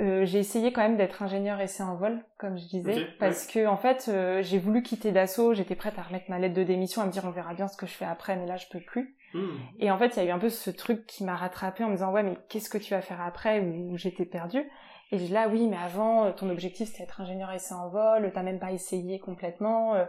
euh, 0.00 0.26
j'ai 0.26 0.38
essayé 0.38 0.72
quand 0.72 0.82
même 0.82 0.96
d'être 0.96 1.22
ingénieur 1.22 1.60
essai 1.60 1.82
en 1.82 1.96
vol, 1.96 2.24
comme 2.38 2.58
je 2.58 2.66
disais, 2.66 3.06
parce 3.18 3.46
que 3.46 3.66
en 3.66 3.76
fait, 3.76 4.06
euh, 4.08 4.42
j'ai 4.42 4.58
voulu 4.58 4.82
quitter 4.82 5.12
Dassault, 5.12 5.54
j'étais 5.54 5.76
prête 5.76 5.98
à 5.98 6.02
remettre 6.02 6.26
ma 6.28 6.38
lettre 6.38 6.54
de 6.54 6.64
démission, 6.64 7.02
à 7.02 7.06
me 7.06 7.10
dire 7.10 7.24
on 7.24 7.30
verra 7.30 7.54
bien 7.54 7.68
ce 7.68 7.76
que 7.76 7.86
je 7.86 7.92
fais 7.92 8.04
après, 8.04 8.36
mais 8.36 8.46
là 8.46 8.56
je 8.56 8.66
peux 8.70 8.80
plus. 8.80 9.16
Hmm. 9.32 9.56
Et 9.78 9.90
en 9.90 9.98
fait, 9.98 10.16
il 10.16 10.22
y 10.22 10.26
a 10.26 10.28
eu 10.28 10.30
un 10.30 10.38
peu 10.38 10.50
ce 10.50 10.70
truc 10.70 11.06
qui 11.06 11.24
m'a 11.24 11.36
rattrapé 11.36 11.84
en 11.84 11.88
me 11.88 11.94
disant 11.94 12.12
ouais, 12.12 12.22
mais 12.22 12.36
qu'est-ce 12.48 12.68
que 12.68 12.78
tu 12.78 12.92
vas 12.92 13.00
faire 13.00 13.20
après 13.20 13.60
Où 13.60 13.96
j'étais 13.96 14.26
perdue? 14.26 14.64
Et 15.12 15.18
je 15.18 15.32
là 15.32 15.48
oui, 15.48 15.66
mais 15.68 15.76
avant, 15.76 16.32
ton 16.32 16.50
objectif 16.50 16.88
c'était 16.88 17.04
être 17.04 17.20
ingénieur 17.20 17.52
essai 17.52 17.74
en 17.74 17.88
vol, 17.88 18.30
t'as 18.34 18.42
même 18.42 18.58
pas 18.58 18.72
essayé 18.72 19.18
complètement. 19.18 19.94
Euh. 19.94 20.04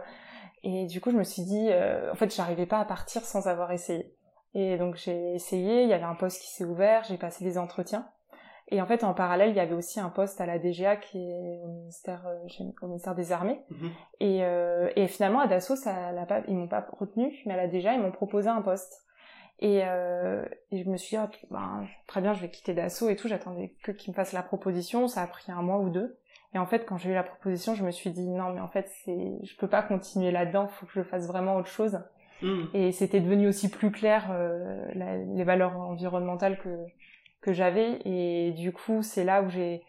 Et 0.64 0.86
du 0.86 1.00
coup, 1.00 1.12
je 1.12 1.16
me 1.16 1.22
suis 1.22 1.42
dit, 1.42 1.70
en 2.10 2.16
fait, 2.16 2.34
j'arrivais 2.34 2.66
pas 2.66 2.80
à 2.80 2.84
partir 2.84 3.22
sans 3.22 3.46
avoir 3.46 3.70
essayé. 3.70 4.12
Et 4.54 4.76
donc 4.78 4.96
j'ai 4.96 5.34
essayé, 5.34 5.82
il 5.82 5.88
y 5.88 5.92
avait 5.92 6.04
un 6.04 6.14
poste 6.14 6.40
qui 6.42 6.48
s'est 6.48 6.64
ouvert, 6.64 7.04
j'ai 7.04 7.18
passé 7.18 7.44
des 7.44 7.58
entretiens. 7.58 8.08
Et 8.70 8.82
en 8.82 8.86
fait, 8.86 9.02
en 9.02 9.14
parallèle, 9.14 9.50
il 9.50 9.56
y 9.56 9.60
avait 9.60 9.74
aussi 9.74 9.98
un 9.98 10.10
poste 10.10 10.40
à 10.40 10.46
la 10.46 10.58
DGA 10.58 10.96
qui 10.96 11.18
est 11.18 11.60
au 11.64 11.68
ministère, 11.68 12.26
euh, 12.26 12.64
au 12.82 12.86
ministère 12.86 13.14
des 13.14 13.32
Armées. 13.32 13.62
Mhm. 13.70 13.90
Et, 14.20 14.44
euh, 14.44 14.90
et, 14.94 15.06
finalement, 15.06 15.40
à 15.40 15.46
Dassault, 15.46 15.76
ça 15.76 16.12
l'a 16.12 16.26
pas, 16.26 16.42
ils 16.48 16.54
m'ont 16.54 16.68
pas 16.68 16.86
retenu, 16.98 17.32
mais 17.46 17.54
à 17.54 17.56
la 17.56 17.66
DGA, 17.66 17.94
ils 17.94 18.00
m'ont 18.00 18.12
proposé 18.12 18.48
un 18.48 18.60
poste. 18.60 19.06
Et, 19.60 19.82
euh, 19.84 20.44
et, 20.70 20.84
je 20.84 20.90
me 20.90 20.98
suis 20.98 21.16
dit, 21.16 21.22
ah, 21.22 21.30
ben, 21.50 21.86
très 22.06 22.20
bien, 22.20 22.34
je 22.34 22.42
vais 22.42 22.50
quitter 22.50 22.74
Dassault 22.74 23.08
et 23.08 23.16
tout. 23.16 23.26
J'attendais 23.26 23.74
que 23.82 23.90
qu'ils 23.90 24.12
me 24.12 24.14
fassent 24.14 24.34
la 24.34 24.42
proposition. 24.42 25.08
Ça 25.08 25.22
a 25.22 25.26
pris 25.26 25.50
un 25.50 25.62
mois 25.62 25.78
ou 25.78 25.88
deux. 25.88 26.18
Et 26.54 26.58
en 26.58 26.66
fait, 26.66 26.84
quand 26.84 26.98
j'ai 26.98 27.10
eu 27.10 27.14
la 27.14 27.24
proposition, 27.24 27.74
je 27.74 27.84
me 27.84 27.90
suis 27.90 28.10
dit, 28.10 28.28
non, 28.28 28.52
mais 28.52 28.60
en 28.60 28.68
fait, 28.68 28.90
c'est, 29.04 29.38
je 29.42 29.56
peux 29.56 29.68
pas 29.68 29.82
continuer 29.82 30.30
là-dedans. 30.30 30.68
Faut 30.68 30.84
que 30.84 30.92
je 30.92 31.02
fasse 31.02 31.26
vraiment 31.26 31.56
autre 31.56 31.68
chose. 31.68 31.98
Mhm. 32.42 32.68
Et 32.74 32.92
c'était 32.92 33.20
devenu 33.20 33.48
aussi 33.48 33.68
plus 33.68 33.90
clair 33.90 34.28
euh, 34.30 34.84
les 35.34 35.44
valeurs 35.44 35.76
environnementales 35.76 36.58
que 36.58 36.68
que 37.40 37.52
j'avais 37.52 38.00
et 38.04 38.50
du 38.50 38.72
coup 38.72 39.02
c'est 39.02 39.22
là 39.22 39.42
où 39.42 39.48
j'ai 39.48 39.82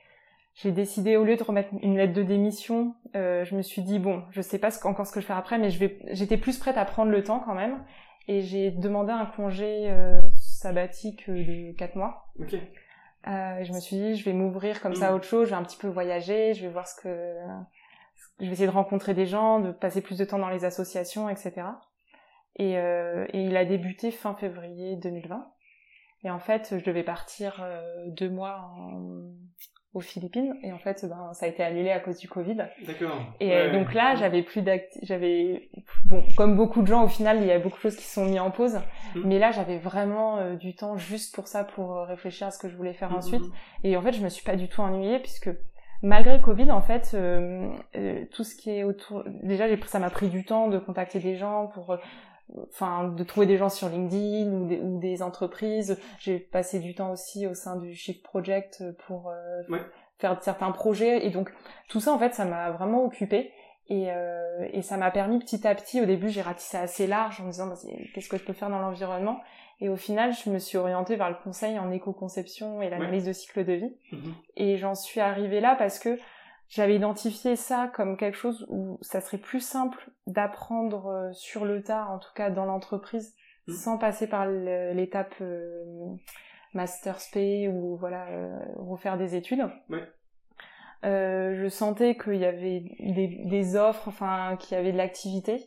j'ai 0.61 0.71
décidé 0.71 1.15
au 1.15 1.23
lieu 1.23 1.37
de 1.37 1.43
remettre 1.43 1.69
une 1.81 1.95
lettre 1.95 2.13
de 2.13 2.23
démission, 2.23 2.93
euh, 3.15 3.45
je 3.45 3.55
me 3.55 3.61
suis 3.61 3.81
dit 3.81 3.97
bon, 3.97 4.23
je 4.31 4.41
sais 4.41 4.59
pas 4.59 4.71
ce, 4.71 4.85
encore 4.85 5.07
ce 5.07 5.13
que 5.13 5.21
je 5.21 5.25
vais 5.25 5.27
faire 5.27 5.37
après, 5.37 5.57
mais 5.57 5.69
je 5.69 5.79
vais, 5.79 5.99
j'étais 6.11 6.35
plus 6.35 6.57
prête 6.57 6.75
à 6.75 6.83
prendre 6.83 7.11
le 7.11 7.23
temps 7.23 7.39
quand 7.39 7.55
même, 7.55 7.81
et 8.27 8.41
j'ai 8.41 8.69
demandé 8.69 9.11
un 9.11 9.25
congé 9.25 9.89
euh, 9.89 10.19
sabbatique 10.33 11.29
de 11.29 11.71
quatre 11.77 11.95
mois. 11.95 12.27
Ok. 12.39 12.55
Euh, 12.55 13.63
je 13.63 13.73
me 13.73 13.79
suis 13.79 13.95
dit 13.95 14.15
je 14.15 14.25
vais 14.25 14.33
m'ouvrir 14.33 14.81
comme 14.81 14.95
ça 14.95 15.07
à 15.07 15.11
mm. 15.11 15.15
autre 15.15 15.25
chose, 15.25 15.45
je 15.45 15.51
vais 15.51 15.55
un 15.55 15.63
petit 15.63 15.77
peu 15.77 15.87
voyager, 15.87 16.53
je 16.53 16.63
vais 16.63 16.71
voir 16.71 16.87
ce 16.87 17.01
que, 17.01 17.35
je 18.39 18.45
vais 18.45 18.51
essayer 18.51 18.67
de 18.67 18.73
rencontrer 18.73 19.13
des 19.13 19.25
gens, 19.25 19.61
de 19.61 19.71
passer 19.71 20.01
plus 20.01 20.17
de 20.17 20.25
temps 20.25 20.39
dans 20.39 20.49
les 20.49 20.65
associations, 20.65 21.29
etc. 21.29 21.53
Et, 22.55 22.77
euh, 22.77 23.25
et 23.33 23.43
il 23.43 23.55
a 23.55 23.65
débuté 23.65 24.11
fin 24.11 24.35
février 24.35 24.95
2020. 24.97 25.51
Et 26.23 26.29
en 26.29 26.39
fait, 26.39 26.75
je 26.77 26.83
devais 26.83 27.03
partir 27.03 27.61
euh, 27.63 27.81
deux 28.07 28.29
mois 28.29 28.71
aux 29.95 30.01
Philippines 30.01 30.53
et 30.61 30.71
en 30.71 30.77
fait 30.77 31.03
ben 31.09 31.33
ça 31.33 31.47
a 31.47 31.49
été 31.49 31.63
annulé 31.63 31.89
à 31.89 31.99
cause 31.99 32.19
du 32.19 32.27
Covid. 32.27 32.57
D'accord. 32.85 33.17
Et 33.39 33.55
euh, 33.55 33.71
donc 33.71 33.93
là, 33.95 34.13
j'avais 34.15 34.43
plus 34.43 34.61
d'acti 34.61 34.99
j'avais 35.01 35.71
bon 36.05 36.23
comme 36.37 36.55
beaucoup 36.55 36.83
de 36.83 36.87
gens 36.87 37.03
au 37.03 37.07
final, 37.07 37.37
il 37.41 37.47
y 37.47 37.51
a 37.51 37.57
beaucoup 37.57 37.77
de 37.77 37.81
choses 37.81 37.95
qui 37.95 38.03
sont 38.03 38.25
mises 38.25 38.39
en 38.39 38.51
pause, 38.51 38.75
mmh. 39.15 39.21
mais 39.25 39.39
là 39.39 39.51
j'avais 39.51 39.79
vraiment 39.79 40.37
euh, 40.37 40.55
du 40.55 40.75
temps 40.75 40.95
juste 40.97 41.33
pour 41.33 41.47
ça 41.47 41.63
pour 41.63 41.95
réfléchir 42.01 42.45
à 42.45 42.51
ce 42.51 42.59
que 42.59 42.69
je 42.69 42.75
voulais 42.75 42.93
faire 42.93 43.11
mmh, 43.11 43.15
ensuite 43.15 43.45
et 43.83 43.97
en 43.97 44.01
fait, 44.03 44.13
je 44.13 44.21
me 44.21 44.29
suis 44.29 44.43
pas 44.43 44.55
du 44.55 44.67
tout 44.67 44.81
ennuyée 44.81 45.17
puisque 45.17 45.49
malgré 46.03 46.37
le 46.37 46.43
Covid 46.43 46.69
en 46.69 46.81
fait 46.81 47.17
tout 48.31 48.43
ce 48.43 48.55
qui 48.55 48.69
est 48.69 48.83
autour 48.83 49.23
déjà 49.41 49.65
ça 49.87 49.97
m'a 49.97 50.11
pris 50.11 50.29
du 50.29 50.45
temps 50.45 50.67
de 50.67 50.77
contacter 50.77 51.19
des 51.19 51.35
gens 51.35 51.65
pour 51.65 51.97
enfin 52.69 53.09
de 53.09 53.23
trouver 53.23 53.45
des 53.45 53.57
gens 53.57 53.69
sur 53.69 53.89
LinkedIn 53.89 54.51
ou 54.51 54.99
des, 54.99 55.21
entreprises. 55.21 55.99
J'ai 56.19 56.39
passé 56.39 56.79
du 56.79 56.95
temps 56.95 57.11
aussi 57.11 57.47
au 57.47 57.53
sein 57.53 57.75
du 57.75 57.93
Shift 57.93 58.23
Project 58.23 58.83
pour 59.05 59.29
euh, 59.29 59.77
faire 60.17 60.41
certains 60.41 60.71
projets. 60.71 61.25
Et 61.25 61.29
donc 61.29 61.51
tout 61.87 61.99
ça 61.99 62.11
en 62.11 62.19
fait 62.19 62.33
ça 62.33 62.45
m'a 62.45 62.71
vraiment 62.71 63.03
occupé 63.03 63.51
et, 63.87 64.07
euh, 64.09 64.67
et 64.71 64.81
ça 64.81 64.97
m'a 64.97 65.11
permis 65.11 65.39
petit 65.39 65.67
à 65.67 65.73
petit 65.75 66.01
au 66.01 66.05
début 66.05 66.29
j'ai 66.29 66.41
ratissé 66.41 66.77
assez 66.77 67.07
large 67.07 67.41
en 67.41 67.45
me 67.45 67.51
disant 67.51 67.67
bah, 67.67 67.75
qu'est-ce 68.13 68.29
que 68.29 68.37
je 68.37 68.43
peux 68.43 68.53
faire 68.53 68.69
dans 68.69 68.79
l'environnement? 68.79 69.39
Et 69.81 69.89
au 69.89 69.95
final 69.95 70.33
je 70.33 70.49
me 70.49 70.59
suis 70.59 70.77
orientée 70.77 71.15
vers 71.15 71.29
le 71.29 71.37
conseil 71.43 71.79
en 71.79 71.91
éco-conception 71.91 72.81
et 72.81 72.89
l'analyse 72.89 73.25
de 73.25 73.33
cycle 73.33 73.65
de 73.65 73.73
vie. 73.73 73.93
Mm-hmm. 74.11 74.33
et 74.57 74.77
j'en 74.77 74.95
suis 74.95 75.19
arrivée 75.19 75.59
là 75.59 75.75
parce 75.75 75.99
que 75.99 76.17
j'avais 76.69 76.95
identifié 76.95 77.55
ça 77.55 77.91
comme 77.93 78.15
quelque 78.15 78.37
chose 78.37 78.65
où 78.69 78.99
ça 79.01 79.21
serait 79.21 79.39
plus 79.39 79.59
simple 79.59 80.11
d'apprendre 80.27 81.07
euh, 81.07 81.33
sur 81.33 81.65
le 81.65 81.81
tas, 81.81 82.05
en 82.05 82.19
tout 82.19 82.31
cas 82.35 82.51
dans 82.51 82.65
l'entreprise, 82.65 83.35
mmh. 83.67 83.73
sans 83.73 83.97
passer 83.97 84.27
par 84.27 84.47
l'étape 84.47 85.33
euh, 85.41 85.83
master 86.73 87.19
spé 87.19 87.67
ou 87.67 87.97
voilà 87.97 88.27
euh, 88.27 88.59
refaire 88.77 89.17
des 89.17 89.35
études. 89.35 89.67
Ouais. 89.89 90.07
Euh, 91.05 91.55
je 91.55 91.67
sentais 91.69 92.15
qu'il 92.15 92.35
y 92.35 92.45
avait 92.45 92.83
des, 92.99 93.43
des, 93.45 93.75
offres, 93.75 94.07
enfin 94.07 94.55
qu'il 94.57 94.77
y 94.77 94.79
avait 94.79 94.91
de 94.91 94.97
l'activité, 94.97 95.65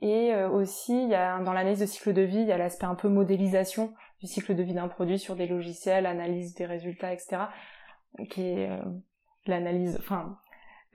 et 0.00 0.32
aussi 0.44 1.02
il 1.02 1.08
y 1.08 1.14
a 1.16 1.40
dans 1.40 1.52
l'analyse 1.52 1.80
de 1.80 1.86
cycle 1.86 2.12
de 2.12 2.22
vie, 2.22 2.38
il 2.38 2.46
y 2.46 2.52
a 2.52 2.58
l'aspect 2.58 2.86
un 2.86 2.94
peu 2.94 3.08
modélisation 3.08 3.92
du 4.20 4.28
cycle 4.28 4.54
de 4.54 4.62
vie 4.62 4.74
d'un 4.74 4.86
produit 4.86 5.18
sur 5.18 5.34
des 5.34 5.48
logiciels, 5.48 6.06
analyse 6.06 6.54
des 6.54 6.64
résultats, 6.64 7.12
etc. 7.12 7.46
qui 8.30 8.42
est 8.42 8.70
l'analyse, 9.50 9.96
enfin, 9.98 10.38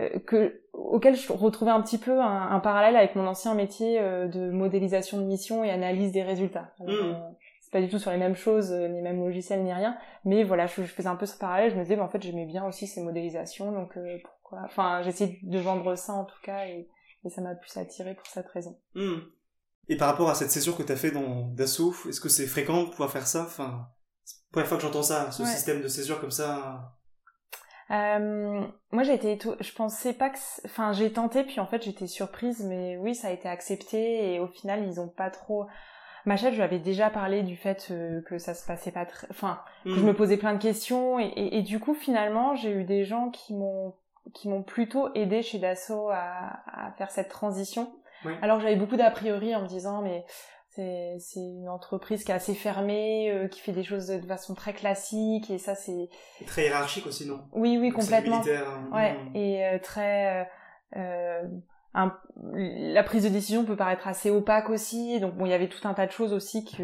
euh, 0.02 0.20
que 0.26 0.62
auquel 0.74 1.16
je 1.16 1.32
retrouvais 1.32 1.72
un 1.72 1.82
petit 1.82 2.00
peu 2.00 2.20
un, 2.20 2.60
parallèle 2.60 2.96
avec 2.96 3.16
mon 3.16 3.28
ancien 3.28 3.54
métier 3.54 4.00
euh, 4.00 4.28
de 4.28 4.50
modélisation 4.50 5.20
de 5.20 5.24
mission 5.24 5.63
et 5.63 5.70
analyse 5.70 6.12
des 6.12 6.24
résultats. 6.24 6.74
Euh, 6.82 7.13
c'est 7.62 7.72
pas 7.72 7.82
du 7.82 7.89
tout 7.89 8.00
sur 8.00 8.10
les 8.12 8.18
mêmes 8.18 8.36
choses, 8.36 8.72
les 8.72 9.02
mêmes 9.02 9.24
logiciels 9.24 9.63
ni 9.63 9.72
rien, 9.72 9.96
mais 10.26 10.44
voilà, 10.44 10.66
je, 10.66 10.82
faisais 10.82 11.08
un 11.08 11.16
peu 11.16 11.28
ce 11.28 11.38
parallèle. 11.38 11.72
Je 11.72 11.76
me 11.76 11.84
disais, 11.84 11.96
bah, 11.96 12.04
en 12.04 12.10
fait, 12.10 12.22
j'aimais 12.22 12.46
bien 12.46 12.66
aussi 12.66 12.88
ces 12.88 13.02
modélisations, 13.02 13.72
donc 13.72 13.98
pourquoi 14.24 14.62
Enfin, 14.66 15.02
j'essayais 15.04 15.39
de 15.44 15.60
vendre 15.60 15.96
ça 15.96 16.13
en 16.13 16.26
tout 16.26 16.42
cas, 16.44 16.66
et, 16.66 16.88
ça 17.30 17.42
m'a 17.42 17.56
plus 17.56 17.78
attiré 17.78 18.16
pour 18.16 18.28
cette 18.28 18.48
raison. 18.50 18.78
Hmm. 18.96 19.20
Et 19.88 19.96
par 19.96 20.10
rapport 20.10 20.30
à 20.30 20.36
cette 20.36 20.52
session 20.52 20.74
que 20.74 20.84
tu 20.84 20.92
as 20.92 20.96
fait 20.98 21.12
dans 21.12 21.48
Dassault, 21.54 21.94
est-ce 22.10 22.20
que 22.20 22.30
c'est 22.30 22.48
fréquent 22.48 22.84
de 22.84 22.89
pouvoir 22.89 23.12
faire 23.12 23.28
ça? 23.28 23.44
Enfin, 23.44 23.88
c'est 24.24 24.38
la 24.38 24.52
première 24.52 24.68
fois 24.68 24.78
que 24.78 24.84
j'entends 24.84 25.04
ça, 25.04 25.32
ce 25.32 25.46
système 25.46 25.82
de 25.82 25.88
césure 25.88 26.20
comme 26.20 26.32
ça. 26.32 26.96
Euh, 27.91 28.62
moi, 28.91 29.04
j'ai 29.04 29.13
été, 29.13 29.38
je 29.60 29.74
pensais 29.74 30.13
pas 30.13 30.30
que, 30.30 30.38
enfin, 30.65 30.93
j'ai 30.93 31.12
tenté, 31.12 31.43
puis 31.43 31.60
en 31.60 31.65
fait, 31.65 31.84
j'étais 31.84 32.08
surprise, 32.08 32.63
mais 32.65 32.98
oui, 32.98 33.15
ça 33.15 33.28
a 33.28 33.32
été 33.32 33.48
accepté, 33.48 34.34
et 34.34 34.39
au 34.39 34.48
final, 34.48 34.84
ils 34.86 35.00
ont 35.00 35.10
pas 35.10 35.30
trop. 35.30 35.67
Ma 36.26 36.38
chef, 36.38 36.52
je 36.52 36.58
lui 36.58 36.63
avais 36.63 36.80
déjà 36.80 37.10
parlé 37.10 37.43
du 37.43 37.58
fait 37.58 37.89
euh, 37.91 38.22
que 38.22 38.38
ça 38.38 38.54
se 38.54 38.65
passait 38.65 38.91
pas 38.91 39.06
très, 39.06 39.28
enfin, 39.30 39.60
que 39.84 39.96
je 39.96 40.02
mm. 40.02 40.08
me 40.08 40.13
posais 40.13 40.38
plein 40.38 40.54
de 40.54 40.62
questions, 40.62 41.19
et, 41.19 41.34
et, 41.36 41.62
du 41.62 41.80
coup, 41.80 41.93
finalement, 41.93 42.56
j'ai 42.56 42.72
eu 42.72 42.84
des 42.86 43.04
gens 43.04 43.30
qui 43.30 43.54
m'ont, 43.54 43.93
qui 44.34 44.48
m'ont 44.48 44.63
plutôt 44.63 45.13
aidé 45.15 45.41
chez 45.41 45.60
Dassault 45.60 46.10
à, 46.10 46.62
à 46.67 46.91
faire 46.93 47.12
cette 47.12 47.30
transition. 47.30 47.93
Alors 48.41 48.60
j'avais 48.60 48.76
beaucoup 48.76 48.96
d'a 48.96 49.12
priori 49.12 49.56
en 49.56 49.62
me 49.62 49.67
disant, 49.67 50.02
mais 50.02 50.26
c'est 50.76 51.18
c'est 51.20 51.40
une 51.40 51.70
entreprise 51.70 52.24
qui 52.24 52.32
est 52.32 52.36
assez 52.36 52.54
fermée 52.54 53.32
euh, 53.32 53.48
qui 53.48 53.60
fait 53.60 53.72
des 53.72 53.84
choses 53.84 54.08
de 54.08 54.26
façon 54.26 54.56
très 54.56 54.74
classique 54.74 55.50
et 55.50 55.58
ça 55.58 55.76
c'est 55.76 56.10
très 56.46 56.64
hiérarchique 56.64 57.06
aussi 57.06 57.28
non? 57.28 57.42
Oui 57.54 57.78
oui 57.80 57.92
complètement 57.92 58.42
hein. 58.42 58.90
ouais 58.92 59.14
mm. 59.14 59.36
et 59.36 59.66
euh, 59.66 59.80
très 59.80 60.50
euh, 60.96 61.42
un, 61.94 62.18
la 62.54 63.04
prise 63.04 63.24
de 63.24 63.30
décision 63.30 63.66
peut 63.66 63.76
paraître 63.76 64.08
assez 64.08 64.32
opaque 64.32 64.70
aussi 64.70 65.20
donc 65.20 65.36
bon 65.36 65.46
il 65.46 65.50
y 65.50 65.54
avait 65.54 65.70
tout 65.70 65.88
un 65.88 65.94
tas 65.94 66.08
de 66.08 66.12
choses 66.12 66.34
aussi 66.34 66.64
qui 66.64 66.84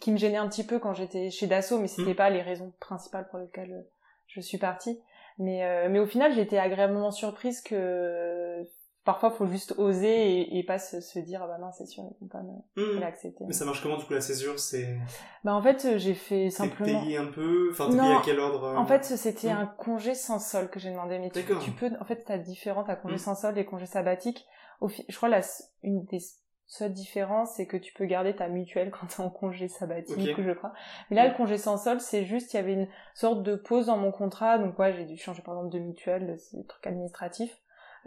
qui 0.00 0.12
me 0.12 0.16
gênaient 0.16 0.36
un 0.38 0.48
petit 0.48 0.64
peu 0.64 0.78
quand 0.78 0.94
j'étais 0.94 1.30
chez 1.30 1.46
Dassault 1.46 1.78
mais 1.78 1.88
c'était 1.88 2.12
mm. 2.12 2.16
pas 2.16 2.30
les 2.30 2.42
raisons 2.42 2.72
principales 2.80 3.28
pour 3.28 3.38
lesquelles 3.38 3.84
je 4.26 4.40
suis 4.40 4.58
partie 4.58 5.00
mais 5.38 5.88
mais 5.88 5.98
au 5.98 6.06
final 6.06 6.38
été 6.38 6.58
agréablement 6.58 7.10
surprise 7.10 7.60
que 7.60 8.66
parfois 9.12 9.30
faut 9.30 9.46
juste 9.46 9.74
oser 9.78 10.40
et, 10.40 10.58
et 10.58 10.62
pas 10.64 10.78
se, 10.78 11.00
se 11.00 11.18
dire 11.18 11.40
ah 11.42 11.46
bah 11.46 11.56
non 11.58 11.70
c'est 11.72 11.86
sûr 11.86 12.04
ils 12.04 12.16
vont 12.24 12.28
pas 12.28 12.42
me 12.42 12.52
Hmm. 12.76 13.00
l'accepter 13.00 13.44
Mais 13.46 13.54
ça 13.54 13.64
marche 13.64 13.82
comment 13.82 13.96
du 13.96 14.04
coup 14.04 14.12
la 14.12 14.20
césure? 14.20 14.58
C'est 14.58 14.98
bah 15.44 15.54
en 15.54 15.62
fait 15.62 15.84
euh, 15.86 15.96
j'ai 15.98 16.12
fait 16.14 16.50
simplement 16.50 17.00
payé 17.00 17.16
un 17.16 17.26
peu? 17.26 17.68
Enfin, 17.72 17.86
payé 17.86 17.98
à 18.00 18.20
quel 18.22 18.38
ordre 18.38 18.64
euh? 18.64 18.76
en 18.76 18.84
fait 18.84 19.04
c'était 19.04 19.50
Hmm. 19.50 19.56
un 19.60 19.66
congé 19.66 20.14
sans 20.14 20.38
solde 20.38 20.68
que 20.68 20.78
j'ai 20.78 20.90
demandé 20.90 21.18
mais 21.18 21.30
tu, 21.30 21.42
tu 21.62 21.70
peux 21.70 21.90
en 22.00 22.04
fait 22.04 22.22
t'as 22.26 22.36
différents 22.36 22.84
t'as 22.84 22.96
congé 22.96 23.14
Hmm. 23.14 23.18
sans 23.18 23.34
solde 23.34 23.56
et 23.56 23.64
congé 23.64 23.86
sabbatique. 23.86 24.46
Au 24.82 24.88
fi- 24.88 25.04
je 25.08 25.16
crois 25.16 25.28
la 25.30 25.40
une 25.82 26.04
des 26.04 26.18
seules 26.66 26.92
différences 26.92 27.52
c'est 27.56 27.66
que 27.66 27.78
tu 27.78 27.94
peux 27.94 28.04
garder 28.04 28.36
ta 28.36 28.48
mutuelle 28.48 28.90
quand 29.00 29.06
t'es 29.06 29.22
en 29.22 29.30
congé 29.30 29.68
sabbatique 29.68 30.34
Ok. 30.38 30.44
je 30.44 30.52
crois. 30.52 30.74
Mais 31.08 31.16
là 31.16 31.26
le 31.28 31.34
congé 31.34 31.56
sans 31.56 31.78
solde 31.78 32.00
c'est 32.00 32.24
juste 32.26 32.52
il 32.52 32.56
y 32.58 32.60
avait 32.60 32.74
une 32.74 32.88
sorte 33.14 33.42
de 33.42 33.56
pause 33.56 33.86
dans 33.86 33.96
mon 33.96 34.12
contrat. 34.12 34.58
Donc 34.58 34.78
ouais 34.78 34.92
j'ai 34.92 35.06
dû 35.06 35.16
changer 35.16 35.40
par 35.42 35.54
exemple 35.54 35.72
de 35.72 35.78
mutuelle 35.78 36.36
c'est 36.38 36.58
des 36.58 36.66
trucs 36.66 36.86
administratifs 36.86 37.56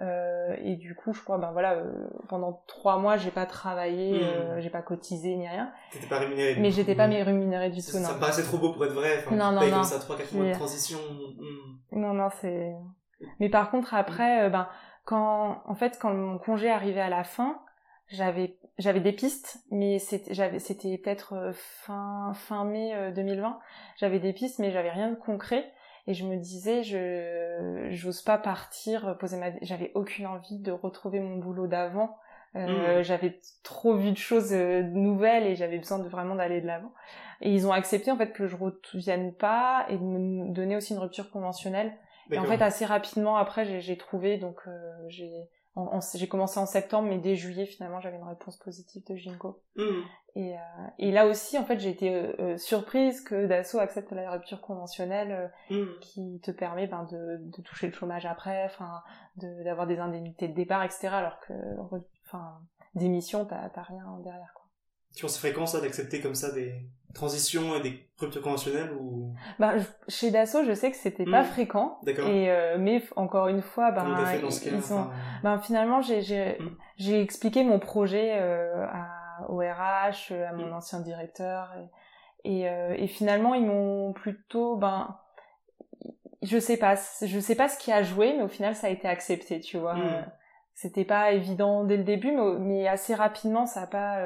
Euh, 0.02 0.56
et 0.64 0.78
du 0.78 0.96
coup 0.96 1.14
je 1.14 1.22
crois 1.22 1.38
ben 1.38 1.52
voilà 1.52 1.74
euh, 1.74 2.08
pendant 2.28 2.64
trois 2.66 2.98
mois 2.98 3.18
j'ai 3.18 3.30
pas 3.30 3.46
travaillé 3.46 4.18
Hmm. 4.18 4.24
euh, 4.24 4.60
j'ai 4.60 4.72
pas 4.72 4.82
cotisé 4.82 5.36
ni 5.36 5.48
rien 5.48 5.72
T'étais 5.92 6.08
pas 6.08 6.18
rémunéré. 6.18 6.56
mais 6.60 6.72
j'étais 6.72 6.96
pas 6.96 7.08
Hmm. 7.08 7.12
rémunérée 7.24 7.70
du 7.70 7.82
tout 7.84 7.92
Ça, 7.92 8.00
non 8.00 8.06
ça 8.08 8.14
me 8.16 8.20
paraissait 8.20 8.44
trop 8.44 8.58
beau 8.58 8.72
pour 8.74 8.84
être 8.86 8.94
vrai. 8.94 9.20
Enfin, 9.20 9.36
Non, 9.36 9.52
non, 9.52 9.62
non. 9.62 9.72
comme 9.72 9.84
ça 9.84 10.00
3-4 10.00 10.34
mois 10.36 10.46
de 10.48 10.54
transition. 10.54 10.98
hmm. 11.38 12.00
Non, 12.00 12.14
non, 12.14 12.30
c'est. 12.42 12.74
Mais 13.40 13.50
par 13.50 13.70
contre, 13.70 13.94
après, 13.94 14.46
euh, 14.46 14.50
ben, 14.50 14.68
quand, 15.06 15.62
en 15.66 15.76
fait, 15.76 16.00
quand 16.02 16.14
mon 16.14 16.38
congé 16.40 16.70
arrivait 16.72 17.02
à 17.02 17.10
la 17.10 17.24
fin, 17.24 17.62
j'avais, 18.08 18.58
j'avais 18.80 19.02
des 19.02 19.12
pistes, 19.14 19.60
mais 19.72 20.00
c'était, 20.00 20.34
j'avais, 20.34 20.60
c'était 20.60 20.98
peut-être 20.98 21.52
fin, 21.54 22.32
fin 22.34 22.66
mai 22.66 22.94
euh, 22.96 23.12
2020. 23.12 23.60
J'avais 23.98 24.20
des 24.20 24.34
pistes, 24.34 24.58
mais 24.60 24.72
j'avais 24.72 24.90
rien 24.90 25.10
de 25.12 25.16
concret. 25.16 25.72
Et 26.08 26.14
je 26.14 26.26
me 26.26 26.38
disais, 26.38 26.84
je, 26.84 27.88
j'ose 27.92 28.22
pas 28.22 28.38
partir, 28.38 29.18
poser 29.20 29.38
ma, 29.38 29.52
j'avais 29.62 29.92
aucune 29.94 30.28
envie 30.28 30.60
de 30.60 30.72
retrouver 30.72 31.20
mon 31.20 31.38
boulot 31.38 31.68
d'avant. 31.68 32.18
Euh, 32.56 33.00
Mm. 33.00 33.04
J'avais 33.04 33.40
trop 33.64 33.96
vu 33.96 34.12
de 34.12 34.18
choses 34.18 34.52
euh, 34.52 34.82
nouvelles 34.84 35.48
et 35.48 35.56
j'avais 35.56 35.78
besoin 35.78 36.00
de 36.00 36.10
vraiment 36.10 36.36
d'aller 36.36 36.60
de 36.60 36.68
l'avant. 36.68 36.92
Et 37.40 37.54
ils 37.54 37.66
ont 37.66 37.72
accepté 37.72 38.12
en 38.12 38.18
fait 38.18 38.34
que 38.34 38.46
je 38.46 38.56
revienne 38.58 39.34
pas 39.34 39.86
et 39.90 39.98
de 39.98 40.04
me 40.04 40.50
donner 40.54 40.76
aussi 40.76 40.94
une 40.94 41.00
rupture 41.00 41.32
conventionnelle. 41.32 41.94
Et 42.30 42.40
en 42.40 42.46
fait, 42.46 42.62
assez 42.62 42.86
rapidement 42.86 43.38
après, 43.38 43.80
j'ai- 43.80 43.98
trouvé, 43.98 44.38
donc 44.38 44.58
euh, 44.68 44.72
j'ai 45.08 45.32
j'ai 46.16 46.28
commencé 46.28 46.60
en 46.60 46.66
septembre, 46.66 47.08
mais 47.10 47.18
dès 47.18 47.36
juillet, 47.36 47.66
finalement, 47.66 48.00
j'avais 48.02 48.18
une 48.18 48.28
réponse 48.28 48.58
positive 48.58 49.04
de 49.08 49.16
Ginkgo. 49.16 49.62
Et, 50.36 50.54
euh, 50.56 50.58
et 50.98 51.12
là 51.12 51.28
aussi, 51.28 51.58
en 51.58 51.66
fait, 51.66 51.80
j'ai 51.80 51.90
été 51.90 52.14
euh, 52.14 52.34
euh, 52.40 52.58
surprise 52.58 53.22
que 53.22 53.48
Dassault 53.48 53.80
accepte 53.80 54.12
la 54.12 54.32
rupture 54.32 54.62
conventionnelle 54.62 55.32
euh, 55.32 55.48
Hmm. 55.84 56.00
qui 56.02 56.40
te 56.44 56.52
permet 56.52 56.88
ben, 56.88 57.04
de, 57.12 57.38
de 57.40 57.62
toucher 57.62 57.88
le 57.88 57.94
chômage 57.94 58.26
après, 58.26 58.64
enfin, 58.66 59.02
de- 59.38 59.64
d'avoir 59.64 59.88
des 59.88 60.00
indemnités 60.00 60.48
de 60.48 60.54
départ, 60.54 60.84
etc. 60.84 61.08
Alors 61.10 61.40
que, 61.42 61.54
enfin, 62.26 62.60
démission, 62.96 63.46
t'as 63.46 63.70
rien 63.82 64.06
derrière. 64.24 64.52
Quoi. 64.56 64.66
C'est 65.12 65.28
fréquent 65.40 65.66
ça 65.66 65.82
d'accepter 65.82 66.22
comme 66.22 66.36
ça 66.36 66.52
des 66.54 66.74
transitions 67.14 67.76
et 67.76 67.82
des 67.82 68.08
ruptures 68.20 68.42
conventionnelles 68.42 68.92
ou? 69.00 69.34
Je- 69.60 69.84
chez 70.08 70.32
Dassault, 70.32 70.64
je 70.66 70.74
sais 70.74 70.92
que 70.92 70.98
c'était 70.98 71.26
pas 71.26 71.42
Mm. 71.42 71.46
fréquent. 71.46 72.00
D'accord. 72.04 72.28
Et 72.28 72.50
euh, 72.52 72.78
mais 72.80 73.04
encore 73.16 73.48
une 73.48 73.62
fois, 73.62 73.92
ben, 73.92 74.04
Comment 74.04 74.16
t'as 74.18 74.26
fait 74.26 74.40
dans 74.42 74.50
ce 74.52 74.62
ils- 74.66 74.72
cas 74.72 74.78
ils 74.78 74.94
ont- 74.94 74.98
enfin, 75.00 75.12
Ben 75.44 75.60
finalement, 75.60 76.02
j'ai 76.02 76.22
j'ai 76.22 76.58
Mm. 76.60 76.78
j'ai 76.98 77.22
expliqué 77.22 77.64
mon 77.64 77.80
projet 77.80 78.34
euh, 78.40 78.86
à, 78.88 79.50
au 79.50 79.58
RH, 79.60 80.32
à 80.32 80.54
mon 80.54 80.68
Mm. 80.68 80.74
ancien 80.74 81.00
directeur, 81.02 81.74
et, 82.44 82.60
et, 82.62 82.70
euh, 82.70 82.94
et 82.98 83.08
finalement 83.08 83.54
ils 83.56 83.66
m'ont 83.66 84.14
plutôt 84.14 84.76
ben 84.78 85.18
je 86.44 86.58
sais 86.58 86.78
pas, 86.78 86.96
je 87.22 87.40
sais 87.40 87.56
pas 87.56 87.68
ce 87.70 87.78
qui 87.78 87.92
a 87.92 88.02
joué, 88.04 88.34
mais 88.36 88.44
au 88.44 88.48
final 88.48 88.76
ça 88.76 88.88
a 88.88 88.90
été 88.90 89.08
accepté, 89.08 89.60
tu 89.60 89.78
vois. 89.78 89.96
Mm. 89.96 90.02
Euh, 90.02 90.22
C'était 90.74 91.06
pas 91.06 91.32
évident 91.34 91.84
dès 91.84 91.98
le 91.98 92.04
début, 92.04 92.32
mais, 92.32 92.58
mais 92.60 92.88
assez 92.88 93.14
rapidement 93.14 93.66
ça 93.68 93.82
a 93.84 93.88
pas 93.88 94.18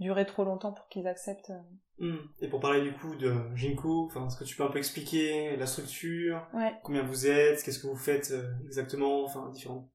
euh, 0.00 0.02
duré 0.02 0.26
trop 0.26 0.44
longtemps 0.44 0.72
pour 0.72 0.88
qu'ils 0.88 1.06
acceptent. 1.06 1.52
hmm. 1.98 2.16
Et 2.40 2.48
pour 2.48 2.60
parler 2.60 2.82
du 2.82 2.92
coup 2.92 3.14
de 3.16 3.34
Jinko, 3.54 4.10
est-ce 4.26 4.36
que 4.36 4.44
tu 4.44 4.56
peux 4.56 4.64
un 4.64 4.70
peu 4.70 4.78
expliquer 4.78 5.56
la 5.56 5.66
structure, 5.66 6.46
Ouais. 6.54 6.74
combien 6.82 7.02
vous 7.02 7.26
êtes, 7.26 7.62
qu'est-ce 7.62 7.78
que 7.78 7.86
vous 7.86 7.96
faites 7.96 8.30
euh, 8.32 8.52
exactement, 8.66 9.24
enfin 9.24 9.50
différentes 9.52 9.88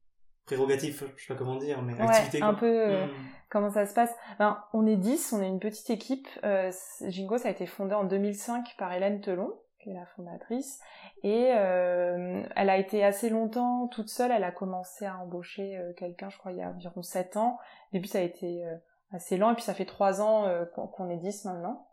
prérogatives, 0.45 1.03
je 1.15 1.25
sais 1.25 1.33
pas 1.33 1.37
comment 1.37 1.57
dire, 1.57 1.81
mais 1.83 1.93
Ouais, 1.93 2.01
activités. 2.07 2.41
un 2.41 2.51
quoi. 2.51 2.59
peu. 2.59 2.65
euh, 2.91 3.05
Hmm. 3.05 3.09
Comment 3.51 3.71
ça 3.71 3.87
se 3.87 3.95
passe 3.95 4.13
ben, 4.37 4.63
On 4.73 4.85
est 4.85 4.95
10, 4.95 5.33
on 5.33 5.41
est 5.41 5.47
une 5.47 5.59
petite 5.59 5.89
équipe. 5.89 6.27
Euh, 6.43 6.71
Jingo, 7.07 7.37
ça 7.39 7.47
a 7.47 7.51
été 7.51 7.65
fondé 7.65 7.95
en 7.95 8.03
2005 8.03 8.75
par 8.77 8.93
Hélène 8.93 9.21
Telon, 9.21 9.51
qui 9.79 9.89
est 9.89 9.93
la 9.95 10.05
fondatrice. 10.15 10.79
Et 11.23 11.51
euh, 11.55 12.43
elle 12.55 12.69
a 12.69 12.77
été 12.77 13.03
assez 13.03 13.29
longtemps 13.31 13.87
toute 13.87 14.09
seule. 14.09 14.29
Elle 14.31 14.43
a 14.43 14.51
commencé 14.51 15.05
à 15.07 15.17
embaucher 15.17 15.77
euh, 15.77 15.93
quelqu'un, 15.93 16.29
je 16.29 16.37
crois, 16.37 16.51
il 16.51 16.59
y 16.59 16.61
a 16.61 16.69
environ 16.69 17.01
7 17.01 17.37
ans. 17.37 17.57
Au 17.57 17.93
début, 17.93 18.07
ça 18.07 18.19
a 18.19 18.21
été 18.21 18.63
euh, 18.65 18.75
assez 19.11 19.37
lent. 19.37 19.51
Et 19.51 19.55
puis, 19.55 19.63
ça 19.63 19.73
fait 19.73 19.85
3 19.85 20.21
ans 20.21 20.45
euh, 20.45 20.65
qu'on 20.65 21.09
est 21.09 21.17
10 21.17 21.45
maintenant. 21.45 21.85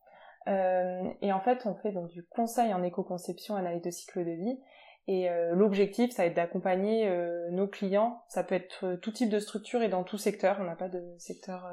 Euh, 0.49 1.03
et 1.23 1.33
en 1.33 1.41
fait, 1.41 1.67
on 1.67 1.75
fait 1.75 1.93
donc 1.93 2.09
du 2.09 2.25
conseil 2.25 2.73
en 2.73 2.83
éco-conception, 2.83 3.57
analyse 3.57 3.83
de 3.83 3.91
cycle 3.91 4.25
de 4.25 4.31
vie. 4.31 4.61
Et 5.09 5.31
euh, 5.31 5.55
l'objectif, 5.55 6.13
ça 6.13 6.23
va 6.23 6.27
être 6.27 6.37
d'accompagner 6.37 7.09
euh, 7.09 7.51
nos 7.51 7.67
clients. 7.67 8.23
Ça 8.29 8.45
peut 8.45 8.55
être 8.55 8.97
tout 8.97 9.13
type 9.13 9.31
de 9.31 9.39
structure 9.39 9.83
et 9.83 9.89
dans 9.89 10.05
tout 10.05 10.19
secteur. 10.19 10.59
On 10.61 10.65
n'a 10.65 10.77
pas 10.77 10.89
de 10.89 11.03
secteur 11.19 11.69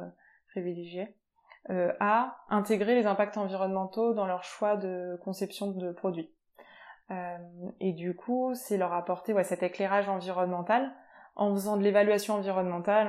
privilégié. 0.49 1.15
à 1.69 2.37
intégrer 2.49 2.95
les 2.95 3.05
impacts 3.05 3.37
environnementaux 3.37 4.13
dans 4.13 4.25
leur 4.25 4.43
choix 4.43 4.75
de 4.75 5.19
conception 5.23 5.71
de 5.71 5.91
produits. 5.91 6.31
Et 7.79 7.93
du 7.93 8.15
coup, 8.15 8.53
c'est 8.55 8.77
leur 8.77 8.93
apporter 8.93 9.33
ouais, 9.33 9.43
cet 9.43 9.61
éclairage 9.61 10.09
environnemental 10.09 10.91
en 11.35 11.53
faisant 11.53 11.77
de 11.77 11.83
l'évaluation 11.83 12.35
environnementale. 12.35 13.07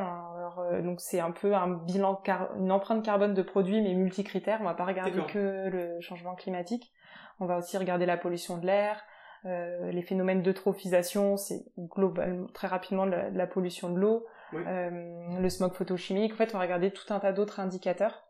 Alors, 0.57 0.73
euh, 0.73 0.83
donc 0.83 1.01
c'est 1.01 1.21
un 1.21 1.31
peu 1.31 1.55
un 1.55 1.69
bilan, 1.69 2.17
car 2.17 2.51
une 2.57 2.73
empreinte 2.73 3.05
carbone 3.05 3.35
de 3.35 3.43
produits, 3.43 3.83
mais 3.83 3.95
multicritères. 3.95 4.59
On 4.61 4.65
va 4.65 4.75
pas 4.75 4.85
regarder 4.85 5.23
que 5.27 5.69
le 5.69 6.01
changement 6.01 6.35
climatique. 6.35 6.93
On 7.41 7.47
va 7.47 7.59
aussi 7.59 7.77
regarder 7.77 8.07
la 8.07 8.17
pollution 8.17 8.59
de 8.59 8.67
l'air, 8.67 9.05
euh, 9.47 9.91
les 9.91 10.03
phénomènes 10.03 10.43
d'eutrophisation, 10.43 11.37
c'est 11.37 11.65
globalement 11.79 12.47
très 12.55 12.67
rapidement 12.67 13.07
de 13.07 13.13
la, 13.33 13.47
pollution 13.47 13.91
de 13.91 13.99
l'eau, 13.99 14.25
Oui. 14.53 14.63
euh, 14.67 15.41
le 15.41 15.49
smog 15.51 15.73
photochimique. 15.73 16.33
En 16.33 16.37
fait, 16.37 16.55
on 16.55 16.59
va 16.59 16.65
regarder 16.65 16.91
tout 16.91 17.13
un 17.13 17.21
tas 17.21 17.33
d'autres 17.33 17.61
indicateurs. 17.61 18.25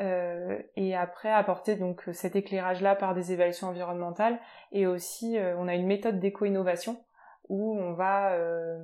Euh, 0.00 0.58
et 0.76 0.96
après 0.96 1.30
apporter 1.30 1.76
donc 1.76 2.04
cet 2.14 2.34
éclairage 2.34 2.80
là 2.80 2.94
par 2.94 3.12
des 3.14 3.32
évaluations 3.32 3.68
environnementales 3.68 4.40
et 4.72 4.86
aussi 4.86 5.36
on 5.58 5.68
a 5.68 5.74
une 5.74 5.86
méthode 5.86 6.18
d'éco-innovation 6.18 6.96
où 7.48 7.76
on 7.78 7.92
va 7.94 8.32
euh, 8.34 8.78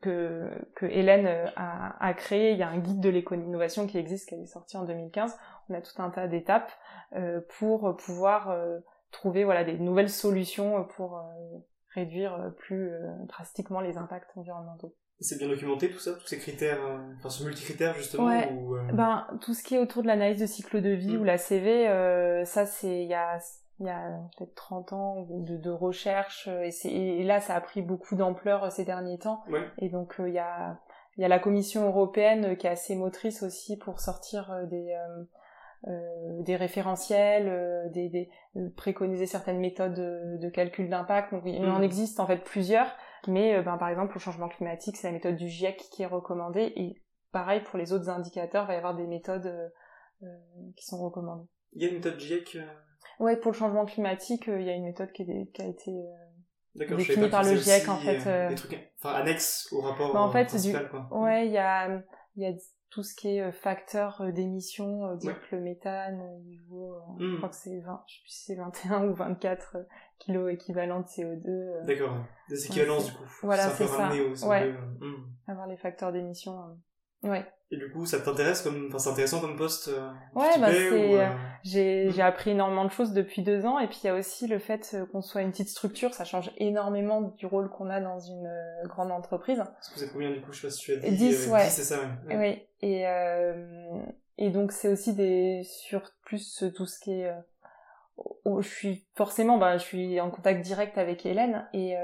que 0.00 0.48
que 0.74 0.86
Hélène 0.86 1.26
euh, 1.26 1.46
a, 1.56 1.96
a 2.04 2.14
créé 2.14 2.52
il 2.52 2.58
y 2.58 2.62
a 2.62 2.68
un 2.68 2.78
guide 2.78 3.00
de 3.00 3.08
l'éco-innovation 3.10 3.86
qui 3.86 3.98
existe 3.98 4.28
qui 4.28 4.34
est 4.36 4.46
sorti 4.46 4.76
en 4.76 4.84
2015 4.84 5.36
on 5.68 5.74
a 5.74 5.80
tout 5.80 6.00
un 6.02 6.10
tas 6.10 6.26
d'étapes 6.26 6.72
euh, 7.14 7.40
pour 7.58 7.96
pouvoir 7.96 8.50
euh, 8.50 8.78
trouver 9.10 9.44
voilà 9.44 9.64
des 9.64 9.78
nouvelles 9.78 10.08
solutions 10.10 10.84
pour 10.96 11.22
réduire 11.94 12.52
plus 12.58 12.90
drastiquement 13.28 13.80
les 13.80 13.96
impacts 13.98 14.30
environnementaux 14.36 14.94
C'est 15.20 15.38
bien 15.38 15.46
documenté 15.48 15.88
tout 15.90 16.00
ça, 16.00 16.12
tous 16.14 16.26
ces 16.26 16.38
critères, 16.38 16.80
enfin 17.18 17.28
ce 17.30 17.44
multicritère 17.44 17.94
justement 17.94 18.26
Ouais. 18.26 18.50
ou, 18.52 18.76
Ben, 18.92 19.26
tout 19.40 19.54
ce 19.54 19.62
qui 19.62 19.76
est 19.76 19.78
autour 19.78 20.02
de 20.02 20.08
l'analyse 20.08 20.40
de 20.40 20.46
cycle 20.46 20.80
de 20.82 20.90
vie 20.90 21.16
Mm. 21.16 21.20
ou 21.20 21.24
la 21.24 21.38
CV, 21.38 21.86
ça 22.44 22.66
c'est 22.66 23.02
il 23.04 23.08
y 23.08 23.14
a 23.14 23.38
il 23.80 23.86
y 23.86 23.90
a 23.90 24.20
peut-être 24.36 24.54
30 24.54 24.92
ans 24.92 25.26
de, 25.30 25.56
de 25.56 25.70
recherche 25.70 26.48
euh, 26.48 26.68
et, 26.84 27.24
là 27.24 27.40
ça 27.40 27.54
a 27.56 27.60
pris 27.60 27.82
beaucoup 27.82 28.14
d'ampleur 28.14 28.64
euh, 28.64 28.70
ces 28.70 28.84
derniers 28.84 29.18
temps 29.18 29.42
Ouais. 29.50 29.66
et 29.78 29.88
donc 29.88 30.20
euh, 30.20 30.28
il 30.28 30.34
y 30.34 30.38
a 30.38 30.78
il 31.16 31.22
y 31.22 31.24
a 31.24 31.28
la 31.28 31.38
Commission 31.38 31.86
européenne 31.86 32.56
qui 32.56 32.66
est 32.66 32.70
assez 32.70 32.96
motrice 32.96 33.42
aussi 33.42 33.76
pour 33.76 34.00
sortir 34.00 34.52
des 34.68 34.96
euh, 35.86 36.40
des 36.40 36.56
référentiels, 36.56 37.46
euh, 37.46 37.88
des, 37.90 38.08
des 38.08 38.30
euh, 38.56 38.70
préconiser 38.74 39.26
certaines 39.26 39.58
méthodes 39.60 39.92
de, 39.92 40.38
de 40.40 40.48
calcul 40.48 40.88
d'impact. 40.88 41.32
Donc 41.32 41.42
il 41.44 41.62
en 41.66 41.80
Mm. 41.80 41.82
existe 41.82 42.20
en 42.20 42.26
fait 42.26 42.38
plusieurs, 42.42 42.86
mais 43.28 43.60
ben, 43.62 43.76
par 43.76 43.90
exemple 43.90 44.16
au 44.16 44.18
changement 44.18 44.48
climatique, 44.48 44.96
c'est 44.96 45.08
la 45.08 45.12
méthode 45.12 45.36
du 45.36 45.46
GIEC 45.48 45.76
qui 45.92 46.02
est 46.02 46.06
recommandée 46.06 46.72
et 46.76 47.02
pareil 47.32 47.60
pour 47.62 47.78
les 47.78 47.92
autres 47.92 48.08
indicateurs, 48.08 48.64
il 48.64 48.68
va 48.68 48.74
y 48.74 48.76
avoir 48.78 48.94
des 48.96 49.06
méthodes 49.06 49.72
qui 50.76 50.86
sont 50.86 50.98
recommandées. 51.02 51.46
Il 51.74 51.82
y 51.82 51.84
a 51.84 51.88
une 51.88 51.96
méthode 51.96 52.18
GIEC, 52.18 52.56
Ouais, 53.20 53.36
pour 53.36 53.52
le 53.52 53.56
changement 53.56 53.84
climatique, 53.84 54.48
euh, 54.48 54.60
il 54.60 54.66
y 54.66 54.70
a 54.70 54.74
une 54.74 54.84
méthode 54.84 55.12
qui, 55.12 55.22
est, 55.22 55.50
qui 55.52 55.62
a 55.62 55.66
été 55.66 55.90
euh, 55.90 56.04
d'accord, 56.74 56.98
je 56.98 57.06
Défini 57.06 57.16
savais 57.16 57.30
pas 57.30 57.42
par 57.42 57.44
le 57.44 57.56
GIEC, 57.56 57.88
en 57.88 57.96
fait, 57.96 58.26
euh, 58.26 58.48
Des 58.48 58.54
trucs, 58.54 58.92
enfin 58.98 59.14
annexes 59.14 59.68
au 59.72 59.80
rapport 59.80 60.12
Bah, 60.12 60.20
en 60.22 60.30
fait, 60.30 60.48
quoi. 60.90 61.08
Ouais, 61.12 61.46
il 61.46 61.52
y 61.52 61.58
a, 61.58 62.02
il 62.36 62.42
y 62.42 62.46
a 62.46 62.52
tout 62.90 63.02
ce 63.02 63.14
qui 63.14 63.36
est 63.38 63.50
facteur 63.52 64.22
d'émission, 64.32 65.16
type 65.18 65.30
Ouais. 65.30 65.36
le 65.52 65.60
méthane, 65.60 66.22
niveau, 66.44 66.94
euh, 66.94 66.98
je 67.18 67.24
Mm. 67.24 67.36
crois 67.38 67.48
que 67.48 67.56
c'est 67.56 67.80
20, 67.80 68.04
je 68.06 68.14
sais 68.14 68.20
plus 68.22 68.30
si 68.30 68.44
c'est 68.44 68.54
21 68.54 69.08
ou 69.08 69.14
24 69.14 69.76
euh, 69.76 69.82
kilos 70.20 70.52
équivalents 70.52 71.00
de 71.00 71.06
CO2. 71.06 71.48
euh, 71.48 71.84
D'accord, 71.84 72.14
des 72.48 72.66
équivalences 72.66 73.06
du 73.06 73.12
coup. 73.12 73.24
voilà, 73.42 73.68
c'est 73.70 73.86
ça. 73.86 73.96
ramener 74.08 74.20
au 74.20 74.34
CO2. 74.34 74.46
Ouais. 74.48 74.72
hmm. 75.00 75.26
avoir 75.48 75.66
les 75.66 75.76
facteurs 75.76 76.12
d'émission. 76.12 76.78
Ouais. 77.24 77.44
Et 77.74 77.76
du 77.76 77.90
coup, 77.90 78.06
ça 78.06 78.20
t'intéresse 78.20 78.62
comme, 78.62 78.86
enfin, 78.88 78.98
c'est 78.98 79.10
intéressant 79.10 79.40
comme 79.40 79.56
poste. 79.56 79.88
euh, 79.88 80.10
Ouais, 80.34 80.58
bah, 80.60 80.68
c'est, 80.72 81.20
euh, 81.20 81.26
J'ai 81.64 82.06
Mm. 82.06 82.10
j'ai 82.12 82.22
appris 82.22 82.50
énormément 82.50 82.84
de 82.84 82.90
choses 82.90 83.12
depuis 83.12 83.42
deux 83.42 83.66
ans. 83.66 83.78
Et 83.80 83.88
puis 83.88 83.98
il 84.04 84.06
y 84.06 84.10
a 84.10 84.14
aussi 84.14 84.46
le 84.46 84.58
fait 84.58 84.92
euh, 84.94 85.06
qu'on 85.06 85.22
soit 85.22 85.42
une 85.42 85.50
petite 85.50 85.68
structure, 85.70 86.14
ça 86.14 86.24
change 86.24 86.50
énormément 86.58 87.20
du 87.22 87.46
rôle 87.46 87.68
qu'on 87.68 87.90
a 87.90 88.00
dans 88.00 88.20
une 88.20 88.48
grande 88.84 89.10
entreprise. 89.10 89.58
Parce 89.58 89.88
que 89.90 89.94
vous 89.98 90.04
êtes 90.04 90.12
combien 90.12 90.30
du 90.30 90.40
coup 90.40 90.52
Je 90.52 90.60
sais 90.60 90.66
pas 90.68 90.70
si 90.72 90.80
tu 90.80 90.92
as 90.92 90.96
dit. 90.96 91.10
10, 91.16 91.48
euh, 91.48 91.52
ouais. 91.52 91.64
10, 91.64 91.70
c'est 91.70 91.82
ça, 91.82 91.98
ouais. 92.28 92.36
Ouais. 92.36 92.66
Oui. 92.82 92.88
Et, 92.88 93.04
et 94.38 94.50
donc 94.50 94.72
c'est 94.72 94.88
aussi 94.88 95.14
des 95.14 95.62
sur 95.64 96.02
plus 96.24 96.64
tout 96.76 96.86
ce 96.86 97.00
qui 97.00 97.12
est. 97.22 97.32
je 98.60 98.68
suis 98.68 99.06
forcément, 99.14 99.58
bah, 99.58 99.78
je 99.78 99.82
suis 99.84 100.20
en 100.20 100.30
contact 100.30 100.60
direct 100.64 100.98
avec 100.98 101.24
Hélène 101.26 101.66
et 101.72 101.94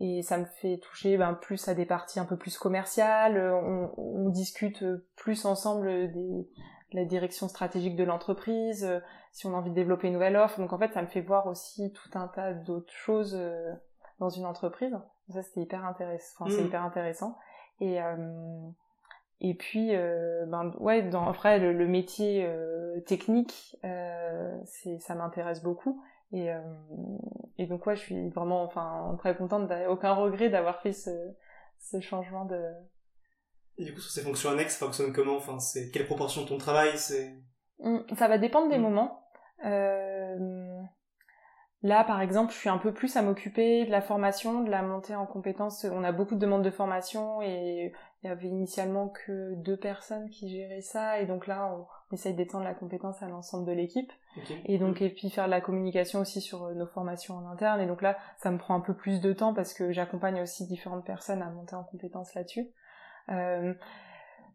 et 0.00 0.22
ça 0.22 0.38
me 0.38 0.44
fait 0.46 0.78
toucher 0.78 1.16
ben, 1.18 1.34
plus 1.34 1.68
à 1.68 1.74
des 1.74 1.86
parties 1.86 2.18
un 2.18 2.24
peu 2.24 2.36
plus 2.36 2.58
commerciales. 2.58 3.38
On, 3.38 3.92
on 3.96 4.28
discute 4.30 4.84
plus 5.16 5.44
ensemble 5.44 6.10
des, 6.10 6.48
de 6.92 6.96
la 6.96 7.04
direction 7.04 7.46
stratégique 7.48 7.96
de 7.96 8.04
l'entreprise, 8.04 8.84
euh, 8.84 8.98
si 9.32 9.46
on 9.46 9.54
a 9.54 9.56
envie 9.58 9.70
de 9.70 9.74
développer 9.74 10.08
une 10.08 10.14
nouvelle 10.14 10.36
offre. 10.36 10.58
Donc 10.58 10.72
en 10.72 10.78
fait, 10.78 10.92
ça 10.92 11.02
me 11.02 11.06
fait 11.06 11.20
voir 11.20 11.46
aussi 11.46 11.92
tout 11.92 12.10
un 12.18 12.28
tas 12.28 12.52
d'autres 12.54 12.92
choses 12.92 13.36
euh, 13.38 13.72
dans 14.18 14.30
une 14.30 14.46
entreprise. 14.46 14.90
Donc 14.92 15.02
ça, 15.34 15.42
c'était 15.42 15.60
hyper 15.60 15.84
intéressant. 15.84 16.44
Enfin, 16.44 16.50
c'est 16.50 16.62
Mhm. 16.62 16.66
hyper 16.68 16.82
intéressant. 16.82 17.36
Et 17.80 18.02
euh, 18.02 18.16
et 19.42 19.54
puis, 19.54 19.94
euh, 19.96 20.44
ben 20.46 20.72
ouais, 20.80 21.02
dans 21.02 21.26
après 21.28 21.58
le, 21.58 21.72
le 21.72 21.86
métier 21.86 22.44
euh, 22.46 23.00
technique, 23.06 23.76
euh, 23.84 24.54
c'est 24.66 24.98
ça 24.98 25.14
m'intéresse 25.14 25.62
beaucoup. 25.62 26.02
Et, 26.32 26.52
euh, 26.52 26.60
et 27.62 27.66
donc 27.66 27.86
ouais, 27.86 27.96
je 27.96 28.00
suis 28.00 28.28
vraiment, 28.30 28.62
enfin, 28.64 29.14
très 29.18 29.36
contente, 29.36 29.70
aucun 29.88 30.12
regret 30.14 30.48
d'avoir 30.48 30.80
fait 30.80 30.92
ce, 30.92 31.10
ce 31.78 32.00
changement 32.00 32.44
de. 32.46 32.60
Et 33.78 33.84
du 33.84 33.94
coup, 33.94 34.00
sur 34.00 34.10
ces 34.10 34.22
fonctions 34.22 34.50
annexes, 34.50 34.76
ça 34.76 34.86
fonctionne 34.86 35.12
comment? 35.12 35.36
Enfin, 35.36 35.58
c'est 35.58 35.90
quelle 35.90 36.06
proportion 36.06 36.42
de 36.42 36.48
ton 36.48 36.58
travail? 36.58 36.96
C'est. 36.96 37.34
Hum, 37.82 38.04
Ça 38.18 38.28
va 38.28 38.38
dépendre 38.38 38.68
des 38.70 38.78
Mm. 38.78 38.82
moments. 38.82 39.26
Euh, 39.64 40.80
là, 41.82 42.04
par 42.04 42.20
exemple, 42.20 42.52
je 42.52 42.58
suis 42.58 42.68
un 42.68 42.78
peu 42.78 42.92
plus 42.92 43.16
à 43.16 43.22
m'occuper 43.22 43.84
de 43.86 43.90
la 43.90 44.00
formation, 44.00 44.62
de 44.62 44.70
la 44.70 44.82
montée 44.82 45.14
en 45.14 45.26
compétences. 45.26 45.84
On 45.84 46.04
a 46.04 46.12
beaucoup 46.12 46.34
de 46.34 46.40
demandes 46.40 46.64
de 46.64 46.70
formation 46.70 47.40
et 47.42 47.92
il 48.22 48.26
y 48.26 48.30
avait 48.30 48.48
initialement 48.48 49.08
que 49.08 49.54
deux 49.56 49.76
personnes 49.78 50.28
qui 50.30 50.48
géraient 50.50 50.82
ça. 50.82 51.20
Et 51.20 51.26
donc 51.26 51.46
là, 51.46 51.74
on 51.74 51.86
essaye 52.12 52.34
d'étendre 52.34 52.64
la 52.64 52.74
compétence 52.74 53.22
à 53.22 53.28
l'ensemble 53.28 53.66
de 53.66 53.72
l'équipe. 53.72 54.12
Et 54.66 54.78
donc, 54.78 55.00
et 55.02 55.10
puis 55.10 55.30
faire 55.30 55.46
de 55.46 55.50
la 55.50 55.60
communication 55.60 56.20
aussi 56.20 56.40
sur 56.40 56.64
euh, 56.64 56.74
nos 56.74 56.86
formations 56.86 57.36
en 57.36 57.46
interne. 57.50 57.80
Et 57.80 57.86
donc 57.86 58.02
là, 58.02 58.16
ça 58.38 58.50
me 58.50 58.58
prend 58.58 58.74
un 58.74 58.80
peu 58.80 58.94
plus 58.94 59.20
de 59.20 59.32
temps 59.32 59.54
parce 59.54 59.72
que 59.74 59.92
j'accompagne 59.92 60.40
aussi 60.40 60.66
différentes 60.66 61.04
personnes 61.04 61.42
à 61.42 61.50
monter 61.50 61.74
en 61.76 61.84
compétences 61.84 62.34
là-dessus. 62.34 62.68
Euh, 63.30 63.74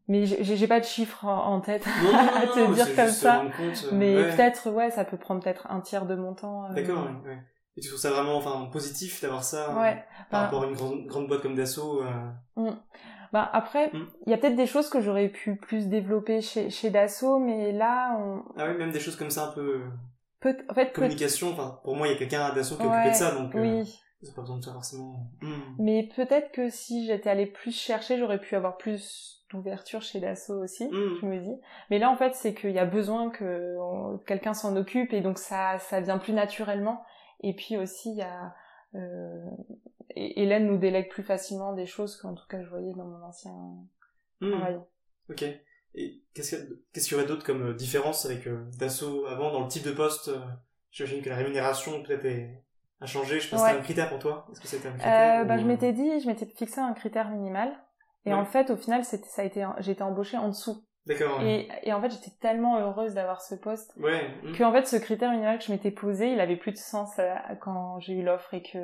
mais 0.07 0.25
j'ai 0.25 0.67
pas 0.67 0.79
de 0.79 0.85
chiffres 0.85 1.25
en, 1.25 1.59
tête 1.61 1.85
Non, 2.03 2.11
non, 2.11 2.23
non, 2.25 2.35
à 2.35 2.41
te 2.47 2.73
dire 2.75 2.95
comme 2.95 3.07
ça. 3.09 3.43
compte, 3.57 3.85
euh, 3.85 3.89
Mais 3.93 4.15
ouais. 4.15 4.35
peut-être, 4.35 4.69
ouais, 4.69 4.91
ça 4.91 5.03
peut 5.03 5.17
prendre 5.17 5.41
peut-être 5.41 5.65
un 5.71 5.81
tiers 5.81 6.05
de 6.05 6.13
mon 6.15 6.33
temps. 6.35 6.65
euh, 6.69 6.73
D'accord, 6.73 7.05
ouais, 7.23 7.29
ouais. 7.31 7.39
Et 7.77 7.81
tu 7.81 7.87
trouves 7.89 7.99
ça 7.99 8.11
vraiment 8.11 8.37
enfin, 8.37 8.69
positif 8.71 9.21
d'avoir 9.21 9.43
ça 9.43 9.75
Ouais. 9.77 9.95
par 10.29 10.41
Bah, 10.41 10.41
rapport 10.41 10.63
à 10.63 10.67
une 10.67 10.75
grande, 10.75 11.05
grande 11.07 11.27
boîte 11.27 11.41
comme 11.41 11.55
Dassault 11.55 12.03
euh, 12.03 12.71
bah, 13.35 13.49
après, 13.51 13.91
il 13.93 13.99
Mm. 13.99 14.07
y 14.27 14.33
a 14.33 14.37
peut-être 14.37 14.55
des 14.55 14.65
choses 14.65 14.89
que 14.89 15.01
j'aurais 15.01 15.27
pu 15.27 15.57
plus 15.57 15.89
développer 15.89 16.39
chez, 16.39 16.69
chez 16.69 16.89
Dassault, 16.89 17.39
mais 17.39 17.73
là, 17.73 18.17
on 18.17 18.43
Ah 18.57 18.67
oui, 18.69 18.77
même 18.77 18.91
des 18.91 18.99
choses 19.01 19.17
comme 19.17 19.29
ça 19.29 19.49
un 19.49 19.51
peu 19.51 19.81
peut, 20.39 20.55
en 20.69 20.73
fait, 20.73 20.93
communication. 20.93 21.49
Enfin, 21.51 21.79
pour 21.83 21.95
moi, 21.97 22.07
il 22.07 22.13
y 22.13 22.15
a 22.15 22.17
quelqu'un 22.17 22.41
à 22.45 22.51
Dassault 22.55 22.77
qui 22.77 22.83
est 22.83 22.87
Ouais, 22.87 22.93
occupé 22.93 23.09
de 23.09 23.15
ça, 23.15 23.31
donc 23.35 23.53
euh, 23.55 23.59
oui. 23.61 23.99
pas 24.35 24.41
besoin 24.41 24.57
de 24.57 24.63
ça 24.63 24.71
forcément. 24.71 25.27
Hmm. 25.41 25.75
Mais 25.79 26.09
peut-être 26.15 26.51
que 26.53 26.69
si 26.69 27.05
j'étais 27.05 27.29
allée 27.29 27.45
plus 27.47 27.75
chercher, 27.75 28.17
j'aurais 28.17 28.39
pu 28.39 28.55
avoir 28.55 28.77
plus 28.77 29.43
d'ouverture 29.51 30.01
chez 30.01 30.19
Dassault 30.21 30.63
aussi, 30.63 30.85
Mm. 30.87 31.17
je 31.21 31.25
me 31.25 31.39
dis. 31.39 31.55
Mais 31.89 31.99
là, 31.99 32.09
en 32.09 32.15
fait, 32.15 32.33
c'est 32.35 32.53
qu'il 32.53 32.71
y 32.71 32.79
a 32.79 32.85
besoin 32.85 33.29
que 33.31 33.75
quelqu'un 34.25 34.53
s'en 34.53 34.75
occupe 34.77 35.11
et 35.13 35.19
donc 35.21 35.37
ça, 35.39 35.77
ça 35.79 35.99
vient 35.99 36.17
plus 36.19 36.33
naturellement. 36.33 37.03
Et 37.41 37.53
puis 37.53 37.75
aussi, 37.77 38.11
il 38.11 38.17
y 38.17 38.21
a 38.23 38.53
euh, 38.95 39.45
Hé- 40.15 40.41
Hélène 40.41 40.67
nous 40.67 40.77
délègue 40.77 41.09
plus 41.09 41.23
facilement 41.23 41.73
des 41.73 41.85
choses 41.85 42.17
qu'en 42.17 42.33
tout 42.33 42.45
cas 42.49 42.61
je 42.63 42.69
voyais 42.69 42.93
dans 42.93 43.05
mon 43.05 43.23
ancien 43.23 43.53
Hmm. 44.41 44.51
travail. 44.51 44.79
Ok. 45.29 45.43
Et 45.97 46.21
qu'est-ce 46.33 46.55
qu'il 47.07 47.11
y 47.11 47.15
aurait 47.15 47.25
d'autre 47.27 47.45
comme 47.45 47.69
euh, 47.69 47.73
différence 47.73 48.25
avec 48.25 48.47
euh, 48.47 48.65
Dassault 48.77 49.25
avant 49.27 49.51
dans 49.51 49.61
le 49.61 49.67
type 49.69 49.85
de 49.85 49.91
poste 49.93 50.27
euh, 50.27 50.39
J'imagine 50.91 51.21
que 51.21 51.29
la 51.29 51.35
rémunération 51.37 52.03
peut-être 52.03 52.25
est- 52.25 52.63
a 53.01 53.05
changé. 53.05 53.39
Je 53.39 53.49
pense 53.49 53.59
que 53.61 53.63
Ouais. 53.65 53.69
c'était 53.71 53.81
un 53.81 53.85
critère 53.85 54.09
pour 54.09 54.19
toi. 54.19 54.45
Est-ce 54.51 54.59
que 54.61 54.67
c'était 54.67 54.87
un 54.89 54.91
critère 54.91 55.41
Euh, 55.41 55.43
bah, 55.45 55.57
je 55.57 55.65
m'étais 55.65 55.93
dit, 55.93 56.19
je 56.19 56.27
m'étais 56.27 56.45
fixé 56.45 56.79
un 56.81 56.93
critère 56.93 57.29
minimal. 57.29 57.71
Et 58.25 58.29
Ouais. 58.29 58.35
en 58.35 58.45
fait, 58.45 58.69
au 58.71 58.75
final, 58.77 59.03
c'était, 59.05 59.27
ça 59.29 59.41
a 59.41 59.45
été, 59.45 59.65
j'ai 59.79 59.91
été 59.93 60.03
embauchée 60.03 60.37
en 60.37 60.49
dessous. 60.49 60.83
D'accord. 61.05 61.39
Ouais. 61.39 61.67
Et, 61.83 61.89
et 61.89 61.93
en 61.93 62.01
fait, 62.01 62.09
j'étais 62.09 62.31
tellement 62.41 62.77
heureuse 62.79 63.13
d'avoir 63.13 63.41
ce 63.41 63.55
poste 63.55 63.93
Ouais. 63.97 64.29
hmm. 64.43 64.53
que 64.53 64.63
en 64.63 64.71
fait, 64.73 64.85
ce 64.87 64.95
critère 64.97 65.31
minimal 65.31 65.59
que 65.59 65.63
je 65.65 65.71
m'étais 65.71 65.91
posé, 65.91 66.31
il 66.33 66.39
avait 66.39 66.57
plus 66.57 66.71
de 66.71 66.77
sens 66.77 67.11
quand 67.61 67.99
j'ai 67.99 68.13
eu 68.13 68.23
l'offre 68.23 68.53
et 68.53 68.63
que 68.63 68.79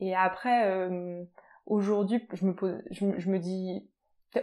et 0.00 0.14
après, 0.14 0.66
euh, 0.70 1.22
aujourd'hui, 1.66 2.26
je 2.32 2.44
me 2.46 2.54
pose, 2.54 2.82
je, 2.90 3.04
me- 3.04 3.18
je 3.18 3.30
me 3.30 3.38
dis, 3.38 3.88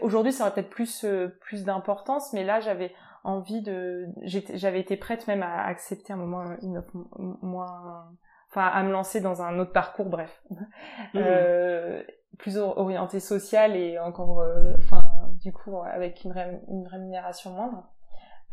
aujourd'hui, 0.02 0.32
ça 0.34 0.44
aurait 0.46 0.54
peut-être 0.54 0.70
plus 0.70 1.04
euh, 1.06 1.28
plus 1.42 1.64
d'importance, 1.64 2.34
mais 2.34 2.44
là, 2.44 2.60
j'avais 2.60 2.92
envie 3.24 3.62
de, 3.62 4.08
j'avais 4.24 4.80
été 4.80 4.98
prête 4.98 5.28
même 5.28 5.42
à 5.44 5.66
accepter 5.66 6.14
un 6.14 6.18
moment 6.18 6.56
une 6.62 6.78
offre 6.78 6.92
m- 6.96 7.38
moins, 7.42 8.12
enfin, 8.52 8.68
à 8.68 8.84
me 8.84 8.92
lancer 8.92 9.20
dans 9.22 9.42
un 9.42 9.58
autre 9.60 9.74
parcours, 9.74 10.06
bref, 10.10 10.44
Hmm. 10.50 10.56
euh, 11.16 12.04
plus 12.38 12.58
or- 12.58 12.78
orienté 12.78 13.20
social 13.20 13.76
et 13.76 13.98
encore, 13.98 14.42
euh, 14.42 14.76
enfin, 14.78 15.04
du 15.42 15.52
coup, 15.54 15.78
avec 15.82 16.24
une, 16.24 16.32
ré- 16.34 16.62
une 16.70 16.88
rémunération 16.88 17.52
moindre. 17.52 17.88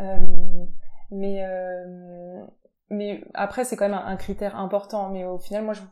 Euh, 0.01 0.17
mais 1.11 1.45
euh, 1.47 2.45
mais 2.89 3.23
après 3.35 3.65
c'est 3.65 3.77
quand 3.77 3.89
même 3.89 3.99
un, 3.99 4.07
un 4.07 4.17
critère 4.17 4.57
important 4.57 5.11
mais 5.11 5.25
au 5.27 5.39
final 5.39 5.63
moi 5.65 5.75
je, 5.75 5.83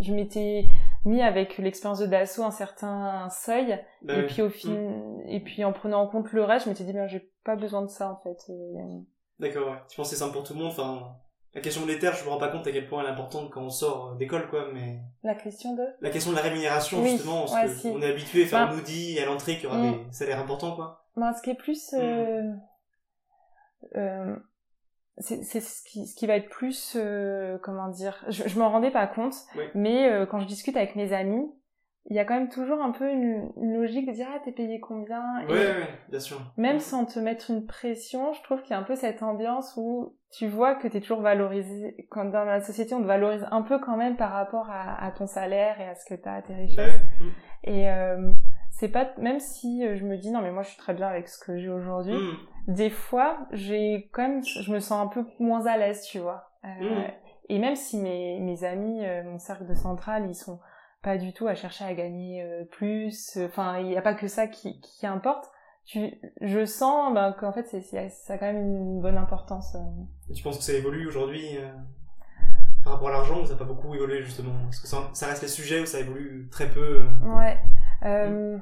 je 0.00 0.12
m'étais 0.12 0.64
mis 1.04 1.22
avec 1.22 1.58
l'expérience 1.58 1.98
de 2.00 2.06
Dassault 2.06 2.44
un 2.44 2.50
certain 2.50 3.28
seuil 3.30 3.78
Bah 4.02 4.14
et 4.18 4.26
puis 4.26 4.42
au 4.42 4.50
fin 4.50 4.92
et 5.26 5.40
puis 5.40 5.64
en 5.64 5.72
prenant 5.72 6.02
en 6.02 6.06
compte 6.08 6.32
le 6.32 6.44
reste 6.44 6.64
je 6.66 6.70
m'étais 6.70 6.84
dit 6.84 6.92
ben 6.92 7.06
j'ai 7.06 7.30
pas 7.44 7.56
besoin 7.56 7.82
de 7.82 7.88
ça 7.88 8.10
en 8.10 8.16
fait 8.16 8.38
Euh, 8.50 9.00
D'accord, 9.38 9.68
ouais. 9.68 9.76
Tu 9.88 9.96
penses 9.96 10.08
que 10.10 10.16
c'est 10.16 10.20
simple 10.22 10.32
pour 10.32 10.44
tout 10.44 10.54
le 10.54 10.60
monde? 10.60 10.70
Enfin, 10.70 11.14
la 11.54 11.60
question 11.60 11.82
monétaire, 11.82 12.14
je 12.14 12.24
me 12.24 12.30
rends 12.30 12.38
pas 12.38 12.48
compte 12.48 12.66
à 12.66 12.72
quel 12.72 12.86
point 12.88 13.02
elle 13.02 13.08
est 13.08 13.12
importante 13.12 13.50
quand 13.50 13.62
on 13.62 13.68
sort 13.70 14.12
euh, 14.12 14.16
d'école, 14.16 14.48
quoi, 14.48 14.68
mais 14.72 14.98
la 15.22 15.34
question 15.34 15.74
de 15.74 15.84
la 16.00 16.08
question 16.10 16.30
de 16.30 16.36
la 16.36 16.42
rémunération, 16.42 17.02
Oui, 17.02 17.10
justement, 17.10 17.40
parce 17.40 17.52
ouais, 17.54 17.62
que 17.64 17.68
si. 17.68 17.88
on 17.88 18.00
est 18.00 18.10
habitué 18.10 18.44
à 18.44 18.46
faire 18.46 18.68
Ben, 18.68 18.74
un 18.74 18.78
Audi 18.78 19.18
à 19.18 19.26
l'entrée 19.26 19.54
qu'il 19.56 19.64
y 19.64 19.66
aura 19.66 19.76
mm. 19.78 19.92
des 20.06 20.12
salaires 20.12 20.40
importants, 20.40 20.74
quoi. 20.74 21.04
ben, 21.16 21.32
ce 21.34 21.42
qui 21.42 21.50
est 21.50 21.54
plus 21.54 21.94
euh, 21.98 22.42
euh, 23.96 24.36
c'est 25.18 25.60
ce 25.60 25.82
qui, 25.82 26.06
ce 26.06 26.14
qui 26.14 26.26
va 26.26 26.36
être 26.36 26.48
plus 26.48 26.94
euh, 26.96 27.58
comment 27.62 27.88
dire 27.88 28.24
je, 28.28 28.48
je 28.48 28.58
m'en 28.58 28.70
rendais 28.70 28.90
pas 28.90 29.06
compte 29.06 29.34
mais 29.74 30.10
euh, 30.10 30.26
quand 30.26 30.40
je 30.40 30.46
discute 30.46 30.76
avec 30.76 30.94
mes 30.96 31.12
amis 31.12 31.50
il 32.08 32.14
y 32.14 32.18
a 32.20 32.24
quand 32.24 32.34
même 32.34 32.48
toujours 32.48 32.80
un 32.82 32.92
peu 32.92 33.10
une, 33.10 33.50
une 33.56 33.74
logique 33.74 34.06
de 34.06 34.12
dire 34.12 34.28
ah 34.32 34.38
t'es 34.44 34.52
payé 34.52 34.78
combien 34.78 35.22
ouais, 35.48 35.88
bien 36.08 36.20
sûr. 36.20 36.40
même 36.56 36.78
sans 36.80 37.04
te 37.04 37.18
mettre 37.18 37.50
une 37.50 37.66
pression 37.66 38.32
je 38.34 38.42
trouve 38.42 38.60
qu'il 38.62 38.72
y 38.72 38.74
a 38.74 38.78
un 38.78 38.84
peu 38.84 38.94
cette 38.94 39.22
ambiance 39.22 39.74
où 39.76 40.16
tu 40.30 40.46
vois 40.46 40.74
que 40.74 40.86
t'es 40.86 41.00
toujours 41.00 41.22
valorisé 41.22 42.06
quand 42.10 42.26
dans 42.26 42.44
la 42.44 42.60
société 42.60 42.94
on 42.94 43.00
te 43.00 43.06
valorise 43.06 43.46
un 43.50 43.62
peu 43.62 43.78
quand 43.78 43.96
même 43.96 44.16
par 44.16 44.32
rapport 44.32 44.68
à, 44.70 45.02
à 45.02 45.10
ton 45.12 45.26
salaire 45.26 45.80
et 45.80 45.88
à 45.88 45.94
ce 45.94 46.04
que 46.04 46.14
t'as 46.14 46.34
à 46.34 46.42
tes 46.42 46.54
richesses. 46.54 47.00
Mm. 47.20 47.24
et 47.64 47.90
euh, 47.90 48.32
c'est 48.78 48.88
pas 48.88 49.08
même 49.18 49.40
si 49.40 49.86
euh, 49.86 49.96
je 49.96 50.04
me 50.04 50.16
dis 50.16 50.30
non 50.30 50.40
mais 50.42 50.50
moi 50.52 50.62
je 50.62 50.68
suis 50.68 50.78
très 50.78 50.94
bien 50.94 51.08
avec 51.08 51.28
ce 51.28 51.38
que 51.44 51.58
j'ai 51.58 51.68
aujourd'hui 51.70 52.14
Mm. 52.16 52.74
des 52.74 52.90
fois, 52.90 53.38
j'ai 53.52 54.08
quand 54.12 54.22
même, 54.22 54.42
je 54.44 54.72
me 54.72 54.80
sens 54.80 55.00
un 55.04 55.08
peu 55.08 55.24
moins 55.38 55.66
à 55.66 55.76
l'aise, 55.76 56.02
tu 56.02 56.18
vois. 56.18 56.50
Euh, 56.64 56.68
Mm. 56.80 57.10
Et 57.48 57.58
même 57.60 57.76
si 57.76 57.96
mes, 57.98 58.40
mes 58.40 58.64
amis, 58.64 59.04
euh, 59.06 59.22
mon 59.22 59.38
cercle 59.38 59.66
de 59.66 59.74
centrale, 59.74 60.26
ils 60.28 60.34
sont 60.34 60.58
pas 61.02 61.16
du 61.16 61.32
tout 61.32 61.46
à 61.46 61.54
chercher 61.54 61.84
à 61.84 61.94
gagner 61.94 62.42
euh, 62.42 62.64
plus, 62.64 63.36
euh, 63.36 63.46
enfin, 63.46 63.78
il 63.78 63.86
n'y 63.86 63.96
a 63.96 64.02
pas 64.02 64.14
que 64.14 64.26
ça 64.26 64.48
qui, 64.48 64.80
qui 64.80 65.06
importe. 65.06 65.44
Tu, 65.84 66.10
je 66.40 66.64
sens 66.64 67.14
ben, 67.14 67.32
qu'en 67.38 67.52
fait, 67.52 67.64
c'est, 67.68 67.80
ça 68.08 68.32
a 68.34 68.38
quand 68.38 68.46
même 68.52 68.66
une 68.66 69.00
bonne 69.00 69.16
importance. 69.16 69.76
euh. 69.76 69.78
Et 70.28 70.32
tu 70.34 70.42
penses 70.42 70.58
que 70.58 70.64
ça 70.64 70.72
évolue 70.72 71.06
aujourd'hui 71.06 71.56
euh, 71.58 71.70
par 72.82 72.94
rapport 72.94 73.08
à 73.08 73.12
l'argent 73.12 73.40
ou 73.40 73.44
ça 73.44 73.52
n'a 73.52 73.58
pas 73.60 73.64
beaucoup 73.64 73.94
évolué, 73.94 74.22
justement? 74.24 74.50
Parce 74.64 74.80
que 74.80 74.88
ça, 74.88 75.08
ça 75.12 75.26
reste 75.28 75.42
les 75.42 75.48
sujets 75.48 75.80
où 75.80 75.86
ça 75.86 76.00
évolue 76.00 76.48
très 76.50 76.68
peu. 76.68 77.02
euh. 77.02 77.36
Ouais. 77.38 77.56
Euh, 78.04 78.58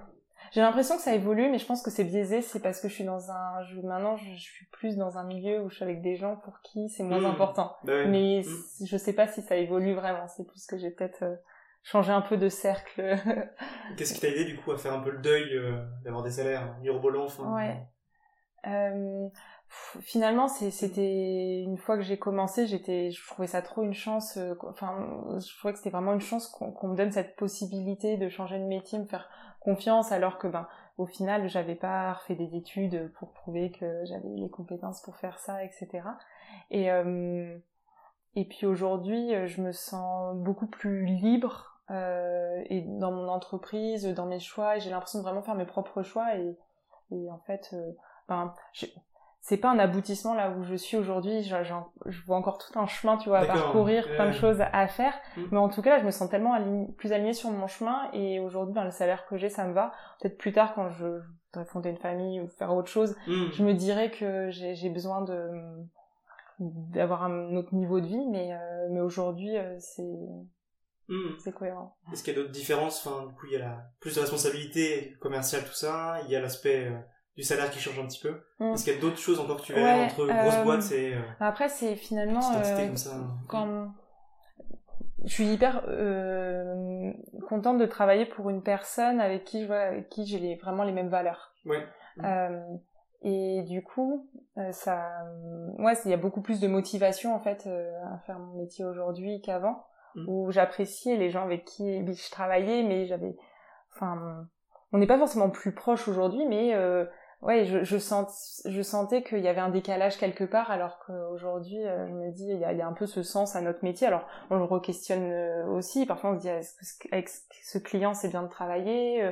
J'ai 0.52 0.60
l'impression 0.60 0.96
que 0.96 1.02
ça 1.02 1.14
évolue, 1.14 1.50
mais 1.50 1.58
je 1.58 1.66
pense 1.66 1.82
que 1.82 1.90
c'est 1.90 2.04
biaisé. 2.04 2.42
C'est 2.42 2.60
parce 2.60 2.80
que 2.80 2.88
je 2.88 2.94
suis 2.94 3.04
dans 3.04 3.30
un, 3.30 3.62
je, 3.64 3.80
maintenant, 3.80 4.16
je, 4.16 4.34
suis 4.36 4.66
plus 4.66 4.96
dans 4.96 5.18
un 5.18 5.24
milieu 5.24 5.62
où 5.62 5.70
je 5.70 5.76
suis 5.76 5.84
avec 5.84 6.02
des 6.02 6.16
gens 6.16 6.36
pour 6.36 6.60
qui 6.60 6.88
c'est 6.90 7.02
moins 7.02 7.20
Mm. 7.20 7.26
important. 7.26 7.76
Bah. 7.84 8.04
Mais 8.06 8.40
Mm. 8.40 8.42
c- 8.44 8.86
je 8.86 8.96
sais 8.96 9.12
pas 9.14 9.26
si 9.26 9.42
ça 9.42 9.56
évolue 9.56 9.94
vraiment. 9.94 10.26
C'est 10.28 10.46
plus 10.46 10.66
que 10.66 10.78
j'ai 10.78 10.90
peut-être 10.90 11.22
euh, 11.24 11.34
changé 11.82 12.12
un 12.12 12.20
peu 12.22 12.36
de 12.36 12.48
cercle. 12.48 13.16
Qu'est-ce 13.96 14.14
qui 14.14 14.20
t'a 14.20 14.28
aidé, 14.28 14.44
du 14.44 14.56
coup, 14.58 14.70
à 14.72 14.78
faire 14.78 14.92
un 14.94 15.00
peu 15.00 15.10
le 15.10 15.18
deuil 15.18 15.54
euh, 15.56 15.84
d'avoir 16.04 16.22
des 16.22 16.30
salaires 16.30 16.76
mirobolants 16.80 17.24
enfin, 17.24 17.52
Ouais. 17.54 17.76
Euh, 18.66 19.28
finalement, 20.00 20.48
c'était 20.48 21.62
une 21.62 21.78
fois 21.78 21.96
que 21.96 22.02
j'ai 22.02 22.18
commencé, 22.18 22.66
j'étais, 22.66 23.10
je 23.10 23.26
trouvais 23.26 23.48
ça 23.48 23.62
trop 23.62 23.82
une 23.82 23.94
chance. 23.94 24.36
euh. 24.36 24.54
Enfin, 24.62 25.24
je 25.38 25.56
trouvais 25.58 25.72
que 25.72 25.78
c'était 25.78 25.90
vraiment 25.90 26.12
une 26.12 26.20
chance 26.20 26.48
qu'on 26.48 26.88
me 26.88 26.96
donne 26.96 27.12
cette 27.12 27.36
possibilité 27.36 28.16
de 28.16 28.28
changer 28.28 28.58
de 28.58 28.64
métier, 28.64 28.98
me 28.98 29.06
faire 29.06 29.28
confiance, 29.60 30.12
alors 30.12 30.38
que 30.38 30.46
ben 30.46 30.66
au 30.98 31.06
final, 31.06 31.48
j'avais 31.48 31.74
pas 31.74 32.12
refait 32.12 32.36
des 32.36 32.54
études 32.54 33.12
pour 33.18 33.32
prouver 33.32 33.72
que 33.72 34.04
j'avais 34.04 34.28
les 34.28 34.50
compétences 34.50 35.02
pour 35.02 35.16
faire 35.16 35.38
ça, 35.40 35.64
etc. 35.64 36.02
Et 36.70 36.88
et 38.36 38.44
puis 38.46 38.66
aujourd'hui, 38.66 39.32
je 39.46 39.62
me 39.62 39.72
sens 39.72 40.36
beaucoup 40.36 40.66
plus 40.66 41.06
libre 41.06 41.74
euh, 41.90 42.62
et 42.66 42.80
dans 42.82 43.12
mon 43.12 43.28
entreprise, 43.28 44.06
dans 44.06 44.26
mes 44.26 44.40
choix, 44.40 44.78
j'ai 44.78 44.90
l'impression 44.90 45.18
de 45.18 45.24
vraiment 45.24 45.42
faire 45.42 45.54
mes 45.54 45.66
propres 45.66 46.02
choix. 46.02 46.36
Et, 46.36 46.56
en 47.30 47.38
fait, 47.46 47.70
euh, 47.72 47.92
ben, 48.28 48.54
c'est 49.46 49.58
pas 49.58 49.70
un 49.70 49.78
aboutissement 49.78 50.32
là 50.32 50.50
où 50.56 50.62
je 50.64 50.74
suis 50.74 50.96
aujourd'hui. 50.96 51.42
Je, 51.42 51.54
je, 52.06 52.24
vois 52.24 52.38
encore 52.38 52.56
tout 52.56 52.78
un 52.78 52.86
chemin, 52.86 53.18
tu 53.18 53.28
vois, 53.28 53.40
à 53.40 53.44
parcourir, 53.44 54.06
plein 54.14 54.28
de 54.28 54.32
choses 54.32 54.62
à 54.72 54.88
faire. 54.88 55.12
Mm. 55.36 55.42
Mais 55.52 55.58
en 55.58 55.68
tout 55.68 55.82
cas, 55.82 55.90
là, 55.90 55.98
je 56.00 56.06
me 56.06 56.10
sens 56.10 56.30
tellement 56.30 56.56
plus 56.96 57.12
alignée 57.12 57.34
sur 57.34 57.50
mon 57.50 57.66
chemin. 57.66 58.08
Et 58.14 58.40
aujourd'hui, 58.40 58.72
ben, 58.72 58.84
le 58.84 58.90
salaire 58.90 59.26
que 59.26 59.36
j'ai, 59.36 59.50
ça 59.50 59.66
me 59.66 59.74
va. 59.74 59.92
Peut-être 60.18 60.38
plus 60.38 60.54
tard, 60.54 60.72
quand 60.74 60.88
je, 60.88 61.20
voudrais 61.52 61.68
fonder 61.70 61.90
une 61.90 61.98
famille 61.98 62.40
ou 62.40 62.48
faire 62.48 62.74
autre 62.74 62.88
chose, 62.88 63.14
mm. 63.26 63.52
je 63.52 63.62
me 63.62 63.74
dirais 63.74 64.10
que 64.10 64.48
j'ai 64.50 64.88
besoin 64.88 65.20
de 65.20 65.50
d'avoir 66.58 67.24
un 67.24 67.54
autre 67.54 67.74
niveau 67.74 68.00
de 68.00 68.06
vie. 68.06 68.26
Mais, 68.30 68.54
euh, 68.54 68.88
mais 68.92 69.00
aujourd'hui, 69.00 69.58
euh, 69.58 69.76
c'est 69.78 70.16
Hmm. 71.08 71.36
C'est 71.38 71.52
cohérent. 71.52 71.98
Est-ce 72.12 72.24
qu'il 72.24 72.34
y 72.34 72.36
a 72.36 72.40
d'autres 72.40 72.52
différences? 72.52 73.06
Enfin, 73.06 73.26
du 73.26 73.34
coup, 73.34 73.46
il 73.46 73.52
y 73.52 73.56
a 73.56 73.58
la... 73.58 73.90
plus 74.00 74.14
de 74.14 74.20
responsabilité 74.20 75.16
commerciale, 75.20 75.64
tout 75.64 75.74
ça. 75.74 76.20
Il 76.24 76.30
y 76.30 76.36
a 76.36 76.40
l'aspect 76.40 76.86
euh, 76.86 76.98
du 77.36 77.42
salaire 77.42 77.70
qui 77.70 77.80
change 77.80 77.98
un 77.98 78.06
petit 78.06 78.20
peu. 78.20 78.40
Hmm. 78.58 78.74
Est-ce 78.74 78.84
qu'il 78.84 78.94
y 78.94 78.96
a 78.96 79.00
d'autres 79.00 79.18
choses 79.18 79.40
encore 79.40 79.58
que 79.58 79.66
tu 79.66 79.72
verrais 79.72 80.04
entre 80.04 80.26
grosses 80.26 80.54
euh, 80.54 80.64
boîtes 80.64 80.92
et... 80.92 81.14
Euh, 81.14 81.20
après, 81.40 81.68
c'est 81.68 81.96
finalement... 81.96 82.40
comme 82.40 82.96
ça. 82.96 83.10
Quand... 83.48 83.92
Je 85.24 85.32
suis 85.32 85.46
hyper 85.46 85.82
contente 87.48 87.78
de 87.78 87.86
travailler 87.86 88.26
pour 88.26 88.50
une 88.50 88.62
personne 88.62 89.20
avec 89.20 89.44
qui 89.44 89.62
je 89.62 89.66
vois, 89.66 89.80
avec 89.80 90.10
qui 90.10 90.26
j'ai 90.26 90.56
vraiment 90.56 90.84
les 90.84 90.92
mêmes 90.92 91.08
valeurs. 91.08 91.54
Et 93.22 93.62
du 93.62 93.82
coup, 93.82 94.28
ça, 94.72 95.24
ouais, 95.78 95.94
il 96.04 96.10
y 96.10 96.14
a 96.14 96.18
beaucoup 96.18 96.42
plus 96.42 96.60
de 96.60 96.68
motivation 96.68 97.34
en 97.34 97.40
fait 97.40 97.66
à 97.66 98.18
faire 98.26 98.38
mon 98.38 98.58
métier 98.58 98.84
aujourd'hui 98.84 99.40
qu'avant. 99.40 99.86
Mm. 100.14 100.28
où 100.28 100.50
j'appréciais 100.52 101.16
les 101.16 101.30
gens 101.30 101.42
avec 101.42 101.64
qui 101.64 102.04
je 102.06 102.30
travaillais, 102.30 102.82
mais 102.82 103.06
j'avais, 103.06 103.36
enfin, 103.94 104.46
on 104.92 104.98
n'est 104.98 105.06
pas 105.06 105.18
forcément 105.18 105.50
plus 105.50 105.74
proche 105.74 106.06
aujourd'hui, 106.08 106.46
mais 106.46 106.74
euh, 106.74 107.04
ouais, 107.44 107.66
je, 107.66 107.84
je, 107.84 107.98
sens, 107.98 108.62
je 108.64 108.82
sentais 108.82 109.22
qu'il 109.22 109.40
y 109.40 109.48
avait 109.48 109.60
un 109.60 109.68
décalage 109.68 110.16
quelque 110.16 110.44
part, 110.44 110.70
alors 110.70 110.98
qu'aujourd'hui, 111.06 111.86
euh, 111.86 112.08
je 112.08 112.12
me 112.12 112.32
dis, 112.32 112.46
il 112.48 112.58
y, 112.58 112.64
a, 112.64 112.72
il 112.72 112.78
y, 112.78 112.82
a, 112.82 112.88
un 112.88 112.92
peu 112.92 113.06
ce 113.06 113.22
sens 113.22 113.54
à 113.54 113.60
notre 113.60 113.84
métier. 113.84 114.06
Alors, 114.06 114.26
on 114.50 114.56
le 114.56 114.64
re-questionne 114.64 115.30
euh, 115.30 115.66
aussi. 115.66 116.06
Parfois, 116.06 116.30
on 116.30 116.36
se 116.36 116.40
dit, 116.40 116.48
est-ce 116.48 116.98
qu'avec 116.98 117.28
ce 117.28 117.78
client, 117.78 118.14
c'est 118.14 118.28
bien 118.28 118.42
de 118.42 118.48
travailler 118.48 119.30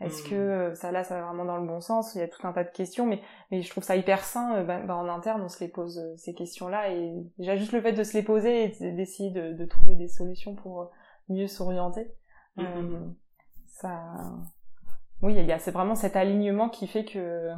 Est-ce 0.00 0.22
que 0.22 0.72
ça 0.74 0.90
là, 0.90 1.04
ça 1.04 1.20
va 1.20 1.26
vraiment 1.26 1.44
dans 1.44 1.58
le 1.58 1.66
bon 1.66 1.80
sens? 1.80 2.14
Il 2.14 2.20
y 2.20 2.24
a 2.24 2.28
tout 2.28 2.46
un 2.46 2.52
tas 2.52 2.64
de 2.64 2.70
questions, 2.70 3.06
mais, 3.06 3.20
mais 3.50 3.60
je 3.60 3.70
trouve 3.70 3.84
ça 3.84 3.96
hyper 3.96 4.24
sain. 4.24 4.64
Bah, 4.64 4.80
bah, 4.80 4.96
en 4.96 5.08
interne, 5.08 5.42
on 5.42 5.48
se 5.48 5.62
les 5.62 5.68
pose 5.68 6.00
ces 6.16 6.34
questions-là, 6.34 6.90
et 6.90 7.12
déjà 7.38 7.56
juste 7.56 7.72
le 7.72 7.82
fait 7.82 7.92
de 7.92 8.02
se 8.02 8.14
les 8.14 8.22
poser 8.22 8.64
et 8.64 8.92
d'essayer 8.92 9.30
de, 9.30 9.52
de, 9.52 9.64
trouver 9.66 9.96
des 9.96 10.08
solutions 10.08 10.54
pour 10.54 10.90
mieux 11.28 11.46
s'orienter, 11.46 12.10
mmh. 12.56 13.12
ça 13.66 14.00
oui, 15.22 15.34
il 15.36 15.44
y 15.44 15.52
a, 15.52 15.58
c'est 15.58 15.70
vraiment 15.70 15.94
cet 15.94 16.16
alignement 16.16 16.68
qui 16.68 16.86
fait 16.86 17.04
que. 17.04 17.50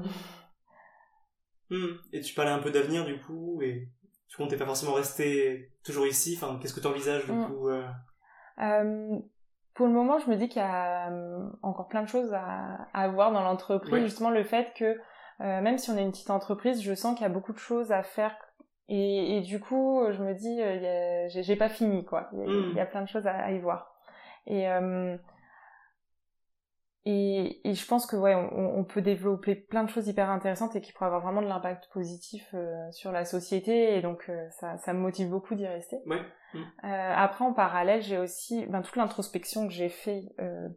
Hmm. 1.70 1.96
Et 2.12 2.20
tu 2.20 2.34
parlais 2.34 2.50
un 2.50 2.58
peu 2.58 2.70
d'avenir 2.70 3.04
du 3.04 3.20
coup, 3.20 3.62
et 3.62 3.88
tu 4.28 4.36
comptais 4.36 4.56
pas 4.56 4.66
forcément 4.66 4.94
rester 4.94 5.72
toujours 5.84 6.06
ici. 6.06 6.36
Enfin, 6.36 6.58
qu'est-ce 6.60 6.74
que 6.74 6.80
tu 6.80 6.86
envisages 6.86 7.24
du 7.24 7.32
hmm. 7.32 7.46
coup 7.46 7.68
euh... 7.68 7.86
Euh, 8.60 9.18
Pour 9.74 9.86
le 9.86 9.92
moment, 9.92 10.18
je 10.18 10.28
me 10.28 10.36
dis 10.36 10.48
qu'il 10.48 10.60
y 10.60 10.64
a 10.64 11.10
euh, 11.10 11.48
encore 11.62 11.88
plein 11.88 12.02
de 12.02 12.08
choses 12.08 12.32
à, 12.34 12.88
à 12.92 13.08
voir 13.08 13.32
dans 13.32 13.42
l'entreprise. 13.42 14.04
Justement, 14.04 14.30
le 14.30 14.44
fait 14.44 14.72
que 14.76 14.98
euh, 15.40 15.60
même 15.60 15.78
si 15.78 15.90
on 15.90 15.96
est 15.96 16.02
une 16.02 16.10
petite 16.10 16.30
entreprise, 16.30 16.82
je 16.82 16.94
sens 16.94 17.14
qu'il 17.14 17.22
y 17.22 17.30
a 17.30 17.32
beaucoup 17.32 17.52
de 17.52 17.58
choses 17.58 17.92
à 17.92 18.02
faire. 18.02 18.36
Et, 18.88 19.38
et 19.38 19.40
du 19.40 19.60
coup, 19.60 20.04
je 20.10 20.22
me 20.22 20.34
dis, 20.34 21.42
j'ai 21.42 21.56
pas 21.56 21.68
fini 21.68 22.04
quoi. 22.04 22.28
Il 22.32 22.38
y, 22.40 22.42
a, 22.42 22.46
hmm. 22.46 22.70
il 22.70 22.76
y, 22.76 22.80
a, 22.80 22.86
plein 22.86 23.02
de 23.02 23.08
choses 23.08 23.26
à, 23.26 23.36
à 23.36 23.52
y 23.52 23.60
voir. 23.60 23.94
Et 24.46 24.66
et, 27.04 27.68
et, 27.68 27.74
je 27.74 27.84
pense 27.86 28.06
que 28.06 28.14
ouais, 28.14 28.34
on, 28.34 28.78
on, 28.78 28.84
peut 28.84 29.02
développer 29.02 29.56
plein 29.56 29.82
de 29.82 29.90
choses 29.90 30.06
hyper 30.06 30.30
intéressantes 30.30 30.76
et 30.76 30.80
qui 30.80 30.92
pourraient 30.92 31.06
avoir 31.06 31.22
vraiment 31.22 31.42
de 31.42 31.48
l'impact 31.48 31.88
positif 31.92 32.48
euh, 32.54 32.90
sur 32.92 33.10
la 33.10 33.24
société. 33.24 33.96
Et 33.96 34.02
donc 34.02 34.26
euh, 34.28 34.48
ça, 34.50 34.78
ça 34.78 34.92
me 34.92 35.00
motive 35.00 35.28
beaucoup 35.28 35.56
d'y 35.56 35.66
rester. 35.66 35.96
Ouais. 36.06 36.20
Mm. 36.54 36.58
Euh, 36.58 37.14
après, 37.16 37.44
en 37.44 37.52
parallèle, 37.52 38.02
j'ai 38.02 38.18
aussi 38.18 38.66
ben, 38.66 38.82
toute 38.82 38.94
l'introspection 38.94 39.66
que 39.66 39.72
j'ai 39.72 39.88
fait 39.88 40.32
euh, 40.40 40.68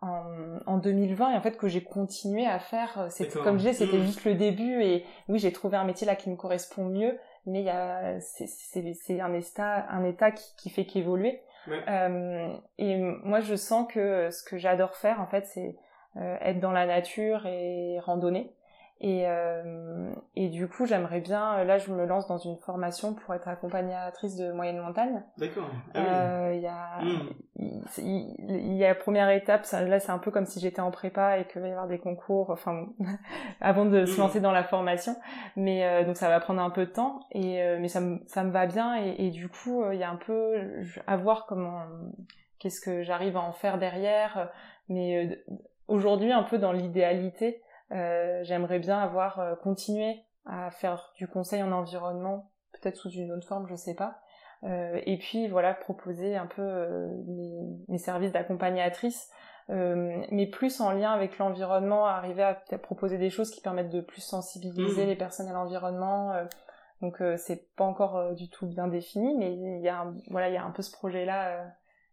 en, 0.00 0.58
en, 0.66 0.78
2020 0.78 1.32
et 1.32 1.36
en 1.36 1.40
fait 1.40 1.56
que 1.56 1.66
j'ai 1.66 1.82
continué 1.82 2.46
à 2.46 2.60
faire. 2.60 3.08
C'est 3.10 3.28
comme 3.32 3.58
je 3.58 3.68
disais, 3.68 3.84
c'était 3.84 3.98
mm. 3.98 4.06
juste 4.06 4.24
le 4.24 4.36
début. 4.36 4.80
Et 4.80 5.04
oui, 5.28 5.40
j'ai 5.40 5.52
trouvé 5.52 5.76
un 5.76 5.84
métier 5.84 6.06
là 6.06 6.14
qui 6.14 6.30
me 6.30 6.36
correspond 6.36 6.84
mieux, 6.84 7.18
mais 7.46 7.62
il 7.62 7.66
y 7.66 7.70
a 7.70 8.20
c'est 8.20 9.20
un 9.20 9.32
état 9.32 9.90
un 9.90 10.04
état 10.04 10.30
qui, 10.30 10.54
qui 10.56 10.70
fait 10.70 10.86
qu'évoluer. 10.86 11.42
Euh, 11.68 12.56
et 12.78 12.96
moi, 12.96 13.40
je 13.40 13.54
sens 13.54 13.86
que 13.92 14.30
ce 14.30 14.42
que 14.42 14.58
j'adore 14.58 14.96
faire, 14.96 15.20
en 15.20 15.26
fait, 15.26 15.46
c'est 15.46 15.76
euh, 16.16 16.36
être 16.40 16.60
dans 16.60 16.72
la 16.72 16.86
nature 16.86 17.46
et 17.46 17.98
randonner. 18.00 18.54
Et, 19.06 19.24
euh, 19.26 20.14
et 20.34 20.48
du 20.48 20.66
coup, 20.66 20.86
j'aimerais 20.86 21.20
bien, 21.20 21.58
euh, 21.58 21.64
là, 21.64 21.76
je 21.76 21.92
me 21.92 22.06
lance 22.06 22.26
dans 22.26 22.38
une 22.38 22.56
formation 22.56 23.12
pour 23.12 23.34
être 23.34 23.46
accompagnatrice 23.48 24.34
de 24.36 24.50
moyenne 24.50 24.78
montagne. 24.78 25.22
D'accord. 25.36 25.68
Ah 25.92 25.98
euh, 25.98 26.52
il 26.54 26.62
y 26.62 26.66
a, 26.66 27.02
hmm. 27.02 27.82
il, 27.98 28.76
y 28.76 28.82
a 28.82 28.88
la 28.88 28.94
première 28.94 29.28
étape, 29.28 29.66
là, 29.72 30.00
c'est 30.00 30.10
un 30.10 30.18
peu 30.18 30.30
comme 30.30 30.46
si 30.46 30.58
j'étais 30.58 30.80
en 30.80 30.90
prépa 30.90 31.36
et 31.36 31.46
qu'il 31.46 31.60
va 31.60 31.68
y 31.68 31.70
avoir 31.72 31.86
des 31.86 31.98
concours, 31.98 32.48
enfin, 32.48 32.86
avant 33.60 33.84
de 33.84 34.06
se 34.06 34.16
hmm. 34.16 34.20
lancer 34.20 34.40
dans 34.40 34.52
la 34.52 34.64
formation. 34.64 35.14
Mais 35.56 35.84
euh, 35.84 36.04
donc, 36.06 36.16
ça 36.16 36.30
va 36.30 36.40
prendre 36.40 36.62
un 36.62 36.70
peu 36.70 36.86
de 36.86 36.90
temps. 36.90 37.20
Et 37.30 37.62
mais 37.78 37.88
ça 37.88 38.00
me, 38.00 38.22
ça 38.26 38.42
me 38.42 38.52
va 38.52 38.64
bien. 38.64 39.04
Et, 39.04 39.26
et 39.26 39.30
du 39.30 39.50
coup, 39.50 39.84
il 39.92 39.98
y 39.98 40.02
a 40.02 40.10
un 40.10 40.16
peu 40.16 40.80
à 41.06 41.18
voir 41.18 41.44
comment, 41.44 41.82
qu'est-ce 42.58 42.80
que 42.80 43.02
j'arrive 43.02 43.36
à 43.36 43.40
en 43.40 43.52
faire 43.52 43.76
derrière. 43.76 44.50
Mais 44.88 45.44
aujourd'hui, 45.88 46.32
un 46.32 46.42
peu 46.42 46.56
dans 46.56 46.72
l'idéalité 46.72 47.60
euh, 47.60 47.63
j'aimerais 48.42 48.78
bien 48.78 48.98
avoir 48.98 49.38
euh, 49.38 49.54
continué 49.54 50.24
à 50.46 50.70
faire 50.70 51.12
du 51.16 51.28
conseil 51.28 51.62
en 51.62 51.72
environnement, 51.72 52.50
peut-être 52.72 52.96
sous 52.96 53.10
une 53.10 53.32
autre 53.32 53.46
forme, 53.46 53.66
je 53.68 53.76
sais 53.76 53.94
pas. 53.94 54.20
Euh, 54.64 55.00
et 55.06 55.18
puis 55.18 55.48
voilà, 55.48 55.74
proposer 55.74 56.36
un 56.36 56.46
peu 56.46 56.62
mes, 57.26 57.52
mes, 57.88 57.98
services 57.98 58.32
d'accompagnatrice, 58.32 59.30
mais 59.68 60.48
plus 60.50 60.80
en 60.80 60.92
lien 60.92 61.12
avec 61.12 61.38
l'environnement, 61.38 62.06
arriver 62.06 62.42
à 62.42 62.54
proposer 62.78 63.18
des 63.18 63.30
choses 63.30 63.50
qui 63.50 63.60
permettent 63.60 63.90
de 63.90 64.00
plus 64.00 64.20
sensibiliser 64.20 65.04
mmh. 65.04 65.08
les 65.08 65.16
personnes 65.16 65.48
à 65.48 65.52
l'environnement. 65.52 66.32
donc 67.00 67.22
c'est 67.36 67.74
pas 67.74 67.84
encore 67.84 68.34
du 68.34 68.50
tout 68.50 68.66
bien 68.66 68.88
défini, 68.88 69.34
mais 69.38 69.54
il 69.54 69.82
y 69.82 69.88
a 69.88 70.00
un, 70.00 70.14
voilà, 70.30 70.48
il 70.48 70.54
y 70.54 70.58
a 70.58 70.64
un 70.64 70.70
peu 70.70 70.82
ce 70.82 70.92
projet 70.92 71.24
là. 71.24 71.66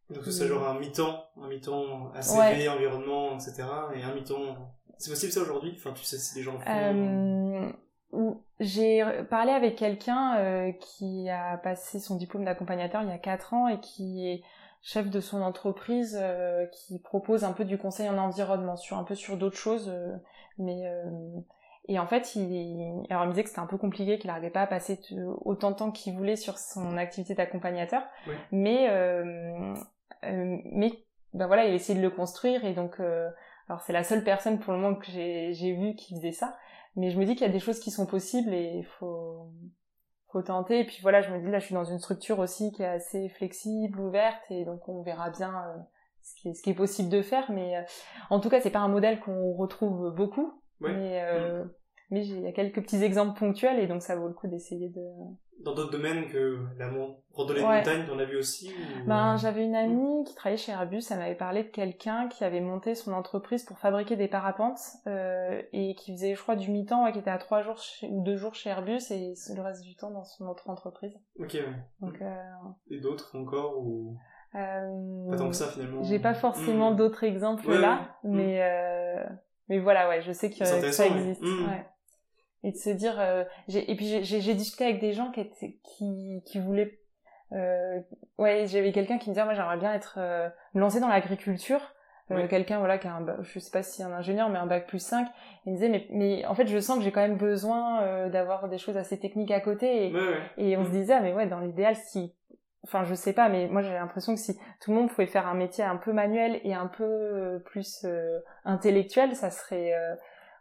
donc 0.09 0.23
ça 0.25 0.45
genre 0.45 0.67
un 0.67 0.79
mi-temps, 0.79 1.25
un 1.41 1.47
mi-temps 1.47 2.11
ACV, 2.13 2.69
environnement, 2.69 3.33
etc. 3.35 3.63
et 3.95 4.03
un 4.03 4.13
mi-temps 4.13 4.55
c'est 5.01 5.09
possible 5.09 5.31
ça 5.31 5.41
aujourd'hui? 5.41 5.73
Enfin, 5.75 5.91
tu 5.93 6.03
sais 6.03 6.17
si 6.17 6.37
les 6.37 6.43
gens 6.43 6.57
font... 6.59 6.69
Euh, 6.69 7.71
j'ai 8.59 9.03
parlé 9.29 9.51
avec 9.51 9.77
quelqu'un 9.77 10.37
euh, 10.37 10.71
qui 10.73 11.29
a 11.29 11.57
passé 11.57 11.99
son 11.99 12.17
diplôme 12.17 12.45
d'accompagnateur 12.45 13.01
il 13.01 13.09
y 13.09 13.13
a 13.13 13.17
4 13.17 13.53
ans 13.53 13.67
et 13.67 13.79
qui 13.79 14.27
est 14.27 14.43
chef 14.81 15.09
de 15.09 15.19
son 15.19 15.41
entreprise 15.41 16.19
euh, 16.21 16.65
qui 16.67 16.99
propose 16.99 17.43
un 17.43 17.53
peu 17.53 17.63
du 17.63 17.77
conseil 17.77 18.09
en 18.09 18.17
environnement 18.17 18.75
sur 18.75 18.97
un 18.97 19.03
peu 19.03 19.15
sur 19.15 19.37
d'autres 19.37 19.57
choses 19.57 19.91
mais 20.57 20.83
et 21.87 21.99
en 21.99 22.05
fait 22.05 22.35
il 22.35 23.05
alors 23.09 23.23
il 23.23 23.27
me 23.27 23.31
disait 23.31 23.43
que 23.43 23.49
c'était 23.49 23.61
un 23.61 23.67
peu 23.67 23.77
compliqué 23.77 24.19
qu'il 24.19 24.27
n'arrivait 24.27 24.49
pas 24.49 24.63
à 24.63 24.67
passer 24.67 24.99
autant 25.45 25.71
de 25.71 25.77
temps 25.77 25.91
qu'il 25.91 26.13
voulait 26.13 26.35
sur 26.35 26.57
son 26.57 26.97
activité 26.97 27.33
d'accompagnateur 27.33 28.03
mais 28.51 28.89
mais 30.21 30.91
ben 31.33 31.47
voilà 31.47 31.65
il 31.65 31.71
a 31.71 31.75
essayé 31.75 31.97
de 31.97 32.03
le 32.03 32.11
construire 32.11 32.65
et 32.65 32.73
donc 32.73 32.99
alors 33.67 33.81
c'est 33.81 33.93
la 33.93 34.03
seule 34.03 34.23
personne 34.23 34.59
pour 34.59 34.73
le 34.73 34.79
moment 34.79 34.95
que 34.95 35.11
j'ai 35.11 35.73
vu 35.73 35.95
qui 35.95 36.15
faisait 36.15 36.31
ça, 36.31 36.57
mais 36.95 37.09
je 37.09 37.19
me 37.19 37.25
dis 37.25 37.35
qu'il 37.35 37.45
y 37.45 37.49
a 37.49 37.53
des 37.53 37.59
choses 37.59 37.79
qui 37.79 37.91
sont 37.91 38.05
possibles 38.05 38.53
et 38.53 38.77
il 38.77 38.85
faut 38.85 39.51
faut 40.31 40.41
tenter. 40.41 40.79
Et 40.79 40.85
puis 40.85 40.99
voilà, 41.01 41.21
je 41.21 41.29
me 41.29 41.39
dis 41.39 41.51
là, 41.51 41.59
je 41.59 41.65
suis 41.65 41.75
dans 41.75 41.83
une 41.83 41.99
structure 41.99 42.39
aussi 42.39 42.71
qui 42.71 42.83
est 42.83 42.87
assez 42.87 43.29
flexible, 43.29 43.99
ouverte, 43.99 44.43
et 44.49 44.65
donc 44.65 44.87
on 44.87 45.01
verra 45.01 45.29
bien 45.29 45.53
euh, 45.53 45.77
ce, 46.21 46.41
qui 46.41 46.49
est, 46.49 46.53
ce 46.53 46.61
qui 46.61 46.69
est 46.69 46.75
possible 46.75 47.09
de 47.09 47.21
faire. 47.21 47.51
Mais 47.51 47.77
euh, 47.77 47.81
en 48.29 48.39
tout 48.39 48.49
cas, 48.49 48.61
c'est 48.61 48.71
pas 48.71 48.79
un 48.79 48.87
modèle 48.87 49.19
qu'on 49.19 49.53
retrouve 49.53 50.13
beaucoup. 50.15 50.53
Mais 50.79 51.21
euh, 51.23 51.65
mm 51.65 51.71
mais 52.11 52.27
il 52.27 52.41
y 52.41 52.47
a 52.47 52.51
quelques 52.51 52.81
petits 52.83 53.01
exemples 53.03 53.39
ponctuels 53.39 53.79
et 53.79 53.87
donc 53.87 54.03
ça 54.03 54.15
vaut 54.15 54.27
le 54.27 54.33
coup 54.33 54.47
d'essayer 54.47 54.89
de 54.89 55.01
dans 55.63 55.73
d'autres 55.73 55.91
domaines 55.91 56.27
que 56.27 56.59
la 56.77 56.89
randonnée 57.33 57.61
de 57.61 57.65
montagne 57.65 58.05
on 58.11 58.19
a 58.19 58.25
vu 58.25 58.37
aussi 58.37 58.73
ben 59.05 59.37
j'avais 59.37 59.63
une 59.63 59.75
amie 59.75 60.23
qui 60.25 60.35
travaillait 60.35 60.57
chez 60.57 60.71
Airbus 60.71 61.01
elle 61.09 61.19
m'avait 61.19 61.35
parlé 61.35 61.63
de 61.63 61.69
quelqu'un 61.69 62.27
qui 62.27 62.43
avait 62.43 62.61
monté 62.61 62.95
son 62.95 63.13
entreprise 63.13 63.63
pour 63.63 63.77
fabriquer 63.77 64.15
des 64.15 64.27
parapentes 64.27 64.79
euh, 65.07 65.61
et 65.73 65.95
qui 65.95 66.13
faisait 66.13 66.35
je 66.35 66.41
crois 66.41 66.55
du 66.55 66.71
mi-temps 66.71 67.05
ouais, 67.05 67.11
qui 67.11 67.19
était 67.19 67.29
à 67.29 67.37
trois 67.37 67.61
jours 67.61 67.79
ou 68.09 68.23
deux 68.23 68.37
jours 68.37 68.55
chez 68.55 68.69
Airbus 68.69 69.01
et 69.11 69.33
le 69.55 69.61
reste 69.61 69.83
du 69.83 69.95
temps 69.95 70.11
dans 70.11 70.23
son 70.23 70.47
autre 70.47 70.69
entreprise 70.69 71.17
ok 71.39 71.53
ouais. 71.53 71.65
donc 72.01 72.21
euh... 72.21 72.41
et 72.89 72.99
d'autres 72.99 73.37
encore 73.37 73.77
ou? 73.79 74.17
euh... 74.55 75.29
pas 75.29 75.37
tant 75.37 75.49
que 75.49 75.55
ça 75.55 75.67
finalement 75.67 76.03
j'ai 76.03 76.19
pas 76.19 76.33
forcément 76.33 76.91
mmh. 76.91 76.97
d'autres 76.97 77.23
exemples 77.23 77.71
là 77.71 78.17
mais 78.23 78.61
euh 78.61 79.23
mais 79.71 79.79
voilà, 79.79 80.09
ouais, 80.09 80.21
je 80.21 80.33
sais 80.33 80.49
que 80.49 80.65
ça 80.65 80.79
ouais. 80.79 81.17
existe. 81.17 81.41
Mm. 81.41 81.69
Et 82.63 82.71
de 82.71 82.77
se 82.77 82.89
dire, 82.91 83.19
euh, 83.19 83.43
et 83.73 83.95
puis 83.95 84.23
j'ai- 84.23 84.53
discuté 84.53 84.83
avec 84.85 84.99
des 84.99 85.13
gens 85.13 85.31
qui 85.31 85.41
étaient, 85.41 85.77
qui, 85.83 86.43
qui 86.45 86.59
voulaient, 86.59 86.99
euh, 87.53 87.99
ouais, 88.37 88.65
j'avais 88.67 88.91
quelqu'un 88.91 89.17
qui 89.17 89.29
me 89.29 89.33
disait, 89.33 89.45
moi 89.45 89.53
j'aimerais 89.53 89.77
bien 89.77 89.93
être, 89.93 90.15
euh, 90.17 90.47
me 90.73 90.79
lancer 90.79 90.99
dans 90.99 91.07
l'agriculture. 91.07 91.81
Euh, 92.29 92.35
Ouais. 92.35 92.47
Quelqu'un, 92.47 92.79
voilà, 92.79 92.97
qui 92.97 93.07
a 93.07 93.13
un, 93.15 93.25
je 93.41 93.59
sais 93.59 93.71
pas 93.71 93.83
si 93.83 94.03
un 94.03 94.11
ingénieur, 94.13 94.47
mais 94.49 94.57
un 94.57 94.65
bac 94.65 94.87
plus 94.87 94.99
5. 95.05 95.27
Il 95.65 95.73
me 95.73 95.75
disait, 95.75 95.89
mais, 95.89 96.07
mais 96.11 96.45
en 96.45 96.55
fait, 96.55 96.65
je 96.65 96.79
sens 96.79 96.97
que 96.97 97.03
j'ai 97.03 97.11
quand 97.11 97.19
même 97.19 97.35
besoin 97.35 98.03
euh, 98.03 98.29
d'avoir 98.29 98.69
des 98.69 98.77
choses 98.77 98.95
assez 98.95 99.19
techniques 99.19 99.51
à 99.51 99.59
côté. 99.59 100.13
Et, 100.57 100.77
on 100.77 100.85
se 100.85 100.91
disait, 100.91 101.13
ah, 101.13 101.19
mais 101.19 101.33
ouais, 101.33 101.47
dans 101.47 101.59
l'idéal, 101.59 101.95
si, 101.97 102.33
enfin, 102.85 103.03
je 103.03 103.15
sais 103.15 103.33
pas, 103.33 103.49
mais 103.49 103.67
moi 103.67 103.81
j'ai 103.81 103.91
l'impression 103.91 104.33
que 104.33 104.39
si 104.39 104.57
tout 104.79 104.91
le 104.91 104.97
monde 104.97 105.09
pouvait 105.09 105.27
faire 105.27 105.45
un 105.45 105.55
métier 105.55 105.83
un 105.83 105.97
peu 105.97 106.13
manuel 106.13 106.61
et 106.63 106.73
un 106.73 106.87
peu 106.87 107.03
euh, 107.03 107.59
plus 107.59 108.05
euh, 108.05 108.39
intellectuel, 108.63 109.35
ça 109.35 109.49
serait, 109.49 109.93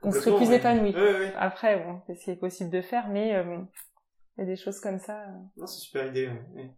euh, 0.04 0.08
on 0.08 0.12
serait 0.12 0.34
plus 0.36 0.50
épanoui. 0.50 0.94
Ouais, 0.94 1.00
ouais. 1.18 1.32
Après, 1.38 1.78
bon, 1.84 2.00
c'est 2.06 2.14
ce 2.14 2.24
qui 2.24 2.30
est 2.30 2.36
possible 2.36 2.70
de 2.70 2.80
faire, 2.80 3.08
mais 3.08 3.34
euh, 3.34 3.58
il 4.36 4.40
y 4.40 4.42
a 4.44 4.46
des 4.46 4.56
choses 4.56 4.80
comme 4.80 4.98
ça. 4.98 5.26
Non, 5.56 5.66
c'est 5.66 5.76
une 5.76 5.80
super 5.80 6.06
idée. 6.06 6.28
ouais. 6.54 6.70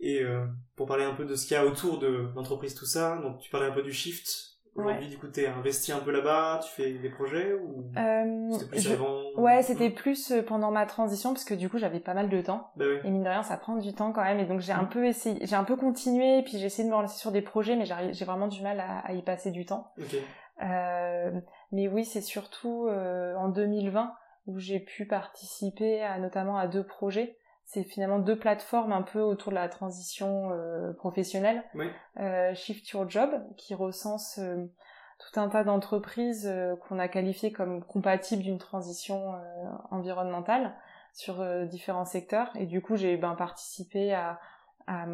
Et 0.00 0.22
euh, 0.22 0.46
pour 0.76 0.86
parler 0.86 1.04
un 1.04 1.14
peu 1.14 1.24
de 1.24 1.34
ce 1.34 1.46
qu'il 1.46 1.56
y 1.56 1.58
a 1.60 1.64
autour 1.66 1.98
de 1.98 2.30
l'entreprise, 2.36 2.74
tout 2.74 2.86
ça, 2.86 3.16
donc 3.18 3.40
tu 3.40 3.50
parlais 3.50 3.66
un 3.66 3.72
peu 3.72 3.82
du 3.82 3.92
shift. 3.92 4.54
Aujourd'hui, 4.76 5.08
du 5.08 5.18
coup, 5.18 5.26
t'es 5.26 5.48
investi 5.48 5.90
un 5.90 5.98
peu 5.98 6.12
là-bas, 6.12 6.60
tu 6.62 6.70
fais 6.70 6.92
des 6.92 7.10
projets 7.10 7.52
ou 7.52 7.90
Euh, 7.96 8.52
c'était 8.52 8.66
plus 8.66 8.80
je- 8.80 8.92
avant 8.94 9.22
Ouais, 9.36 9.60
c'était 9.62 9.90
plus 9.90 10.32
pendant 10.46 10.70
ma 10.70 10.86
transition 10.86 11.32
parce 11.32 11.44
que 11.44 11.54
du 11.54 11.68
coup 11.68 11.78
j'avais 11.78 11.98
pas 11.98 12.14
mal 12.14 12.28
de 12.28 12.40
temps 12.40 12.70
Bah 12.76 12.84
oui. 12.88 12.98
et 13.02 13.10
mine 13.10 13.24
de 13.24 13.28
rien 13.28 13.42
ça 13.42 13.56
prend 13.56 13.76
du 13.76 13.92
temps 13.92 14.12
quand 14.12 14.22
même 14.22 14.38
et 14.38 14.44
donc 14.46 14.60
j'ai 14.60 14.72
un 14.72 14.82
Mm. 14.84 14.88
peu 14.88 15.06
essayé, 15.06 15.38
j'ai 15.46 15.56
un 15.56 15.64
peu 15.64 15.74
continué 15.76 16.42
puis 16.44 16.58
j'ai 16.58 16.66
essayé 16.66 16.84
de 16.84 16.90
me 16.92 16.96
relancer 16.96 17.18
sur 17.18 17.32
des 17.32 17.42
projets 17.42 17.74
mais 17.74 17.86
j'ai 17.86 18.24
vraiment 18.24 18.46
du 18.46 18.62
mal 18.62 18.78
à, 18.78 18.98
à 19.00 19.12
y 19.14 19.22
passer 19.22 19.50
du 19.50 19.64
temps. 19.66 19.92
Ok. 19.98 20.14
Euh, 20.62 21.40
mais 21.72 21.88
oui, 21.88 22.04
c'est 22.04 22.20
surtout 22.22 22.86
euh, 22.88 23.34
en 23.36 23.48
2020 23.48 24.12
où 24.46 24.58
j'ai 24.58 24.80
pu 24.80 25.06
participer 25.06 26.02
à 26.02 26.18
notamment 26.18 26.56
à 26.56 26.66
deux 26.66 26.84
projets. 26.84 27.36
C'est 27.64 27.84
finalement 27.84 28.18
deux 28.18 28.38
plateformes 28.38 28.92
un 28.92 29.02
peu 29.02 29.20
autour 29.20 29.50
de 29.50 29.56
la 29.56 29.68
transition 29.68 30.50
euh, 30.52 30.92
professionnelle. 30.94 31.62
Oui. 31.74 31.90
Euh, 32.18 32.54
Shift 32.54 32.88
Your 32.90 33.08
Job 33.10 33.30
qui 33.58 33.74
recense 33.74 34.38
euh, 34.38 34.64
tout 35.18 35.38
un 35.38 35.48
tas 35.50 35.64
d'entreprises 35.64 36.46
euh, 36.50 36.76
qu'on 36.76 36.98
a 36.98 37.08
qualifiées 37.08 37.52
comme 37.52 37.84
compatibles 37.84 38.42
d'une 38.42 38.56
transition 38.58 39.34
euh, 39.34 39.38
environnementale 39.90 40.74
sur 41.12 41.42
euh, 41.42 41.66
différents 41.66 42.06
secteurs. 42.06 42.50
Et 42.56 42.64
du 42.64 42.80
coup, 42.80 42.96
j'ai 42.96 43.18
ben, 43.18 43.34
participé 43.34 44.14
à, 44.14 44.40
à, 44.86 45.04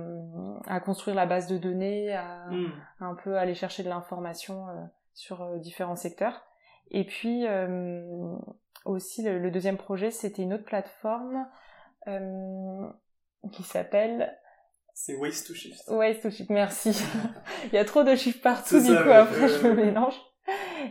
à 0.68 0.78
construire 0.78 1.16
la 1.16 1.26
base 1.26 1.48
de 1.48 1.59
données, 1.59 2.14
à, 2.14 2.44
Hmm. 2.50 2.70
un 3.00 3.14
peu 3.16 3.36
aller 3.36 3.55
chercher 3.55 3.82
de 3.82 3.88
l'information 3.88 4.68
euh, 4.68 4.84
sur 5.15 5.43
euh, 5.43 5.59
différents 5.59 5.97
secteurs. 5.97 6.45
Et 6.91 7.05
puis 7.05 7.47
euh, 7.47 8.37
aussi 8.85 9.23
le, 9.23 9.39
le 9.39 9.51
deuxième 9.51 9.79
projet, 9.79 10.11
c'était 10.11 10.43
une 10.43 10.53
autre 10.55 10.65
plateforme 10.65 11.47
euh, 12.09 12.87
qui 13.53 13.62
s'appelle 13.62 14.37
C'est 14.93 15.17
Waste 15.17 15.47
to 15.47 15.55
Shift. 15.55 15.83
Waste 15.89 16.23
to 16.23 16.31
Shift. 16.31 16.51
Merci. 16.51 16.91
Il 17.65 17.75
y 17.75 17.79
a 17.79 17.85
trop 17.85 18.03
de 18.05 18.15
chiffres 18.15 18.43
partout, 18.43 18.79
du 18.81 18.87
ça, 18.95 19.03
coup 19.03 19.11
après 19.11 19.49
je 19.49 19.67
me 19.67 19.75
mélange. 19.75 20.21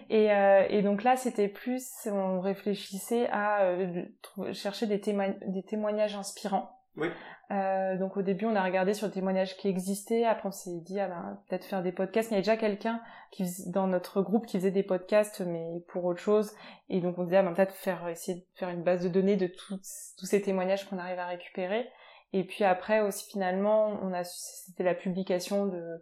Et, 0.09 0.31
euh, 0.31 0.65
et 0.69 0.81
donc 0.81 1.03
là, 1.03 1.15
c'était 1.15 1.47
plus, 1.47 1.87
on 2.07 2.39
réfléchissait 2.41 3.27
à 3.29 3.65
euh, 3.65 4.03
chercher 4.51 4.87
des, 4.87 4.99
témoign- 4.99 5.37
des 5.45 5.61
témoignages 5.63 6.15
inspirants. 6.15 6.71
Oui. 6.95 7.09
Euh, 7.51 7.97
donc 7.97 8.17
au 8.17 8.21
début, 8.21 8.45
on 8.45 8.55
a 8.55 8.63
regardé 8.63 8.93
sur 8.93 9.07
des 9.07 9.13
témoignages 9.13 9.57
qui 9.57 9.67
existaient. 9.67 10.25
Après, 10.25 10.47
on 10.47 10.51
s'est 10.51 10.79
dit, 10.81 10.99
ah 10.99 11.07
ben, 11.07 11.39
peut-être 11.47 11.65
faire 11.65 11.83
des 11.83 11.91
podcasts. 11.91 12.31
Il 12.31 12.35
y 12.35 12.37
a 12.37 12.41
déjà 12.41 12.57
quelqu'un 12.57 13.01
qui 13.31 13.45
dans 13.67 13.87
notre 13.87 14.21
groupe 14.21 14.45
qui 14.45 14.57
faisait 14.57 14.71
des 14.71 14.83
podcasts, 14.83 15.41
mais 15.41 15.83
pour 15.87 16.05
autre 16.05 16.19
chose. 16.21 16.51
Et 16.89 17.01
donc 17.01 17.17
on 17.17 17.23
disait, 17.23 17.37
ah 17.37 17.43
ben, 17.43 17.53
peut-être 17.53 17.73
faire 17.73 18.07
essayer 18.07 18.39
de 18.39 18.45
faire 18.55 18.69
une 18.69 18.83
base 18.83 19.03
de 19.03 19.09
données 19.09 19.37
de 19.37 19.47
tous 19.47 20.13
tous 20.17 20.25
ces 20.25 20.41
témoignages 20.41 20.87
qu'on 20.89 20.97
arrive 20.97 21.19
à 21.19 21.27
récupérer. 21.27 21.89
Et 22.31 22.43
puis 22.43 22.63
après 22.63 23.01
aussi 23.01 23.29
finalement, 23.29 23.99
on 24.01 24.13
a 24.13 24.23
c'était 24.23 24.83
la 24.83 24.95
publication 24.95 25.67
de 25.67 26.01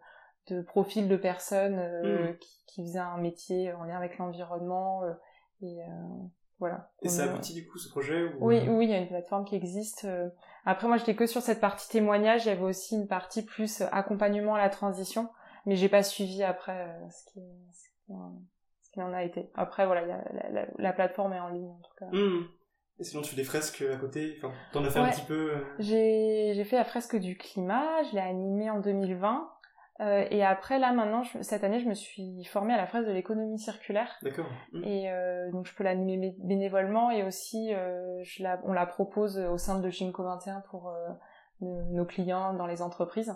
de 0.49 0.61
profils 0.61 1.07
de 1.07 1.17
personnes 1.17 1.77
euh, 1.79 2.31
Mm. 2.31 2.37
qui, 2.37 2.63
qui 2.67 2.83
faisaient 2.83 2.99
un 2.99 3.17
métier 3.17 3.73
en 3.73 3.83
lien 3.83 3.97
avec 3.97 4.17
l'environnement 4.17 5.03
euh, 5.03 5.13
et 5.61 5.81
euh, 5.81 5.87
voilà. 6.61 6.89
Et 7.01 7.09
ça 7.09 7.23
aboutit 7.25 7.53
du 7.53 7.67
coup 7.67 7.77
ce 7.77 7.89
projet 7.89 8.23
ou... 8.23 8.45
oui, 8.47 8.61
oui, 8.69 8.85
il 8.85 8.91
y 8.91 8.93
a 8.93 8.99
une 8.99 9.07
plateforme 9.09 9.43
qui 9.43 9.55
existe. 9.55 10.05
euh. 10.05 10.29
Après, 10.63 10.87
moi, 10.87 10.95
j'étais 10.97 11.15
que 11.15 11.25
sur 11.25 11.41
cette 11.41 11.59
partie 11.59 11.89
témoignage. 11.89 12.45
Il 12.45 12.49
y 12.49 12.51
avait 12.51 12.61
aussi 12.63 12.95
une 12.95 13.07
partie 13.07 13.43
plus 13.43 13.81
euh, 13.81 13.85
accompagnement 13.91 14.55
à 14.55 14.59
la 14.59 14.69
transition, 14.69 15.27
mais 15.65 15.75
j'ai 15.75 15.89
pas 15.89 16.03
suivi 16.03 16.43
après 16.43 16.87
euh, 16.87 17.09
ce 17.09 17.31
qui, 17.33 17.39
ce 17.73 17.89
qui 18.05 18.13
en- 18.13 18.41
ce 18.83 18.91
qui 18.91 19.01
en 19.01 19.11
a 19.11 19.23
été. 19.23 19.49
Après, 19.55 19.85
voilà, 19.87 20.03
il 20.03 20.09
y 20.09 20.11
a- 20.11 20.23
la, 20.33 20.49
la- 20.51 20.67
la 20.77 20.93
plateforme 20.93 21.33
est 21.33 21.39
en 21.39 21.49
ligne 21.49 21.67
en 21.69 21.81
tout 21.81 21.95
cas. 21.97 22.05
Hmm. 22.11 22.43
Et 22.99 23.03
sinon, 23.03 23.23
tu 23.23 23.31
fais 23.31 23.35
des 23.37 23.43
fresques 23.43 23.83
à 23.91 23.95
côté? 23.97 24.35
Enfin, 24.37 24.53
t'en 24.71 24.85
as 24.85 24.91
fait 24.91 24.99
un 24.99 25.09
petit 25.09 25.25
peu 25.25 25.53
euh, 25.55 25.65
j'ai 25.79 26.63
fait 26.63 26.75
la 26.75 26.85
fresque 26.85 27.15
du 27.15 27.35
climat. 27.37 28.03
Je 28.03 28.11
l'ai 28.13 28.21
animée 28.21 28.69
en 28.69 28.79
2020. 28.79 29.49
Euh, 29.99 30.25
et 30.31 30.43
après, 30.43 30.79
là, 30.79 30.93
maintenant, 30.93 31.21
je- 31.23 31.41
cette 31.41 31.63
année, 31.63 31.79
je 31.79 31.87
me 31.87 31.93
suis 31.93 32.43
formée 32.45 32.73
à 32.73 32.77
la 32.77 32.87
fresque 32.87 33.07
de 33.07 33.11
l'économie 33.11 33.59
circulaire. 33.59 34.17
D'accord. 34.23 34.47
Hmm. 34.71 34.83
Et 34.83 35.11
euh, 35.11 35.51
donc 35.51 35.65
je 35.65 35.75
peux 35.75 35.83
l'animer 35.83 36.17
bé- 36.17 36.35
bénévolement 36.39 37.11
et 37.11 37.23
aussi 37.23 37.73
euh, 37.73 38.19
je 38.23 38.41
la, 38.41 38.59
on 38.63 38.73
la 38.73 38.85
propose 38.85 39.37
au 39.37 39.57
sein 39.57 39.79
de 39.79 39.89
Ginkgo 39.89 40.23
21 40.23 40.61
pour 40.69 40.91
nos, 41.59 42.05
clients 42.05 42.53
dans 42.53 42.65
les 42.65 42.81
entreprises. 42.81 43.35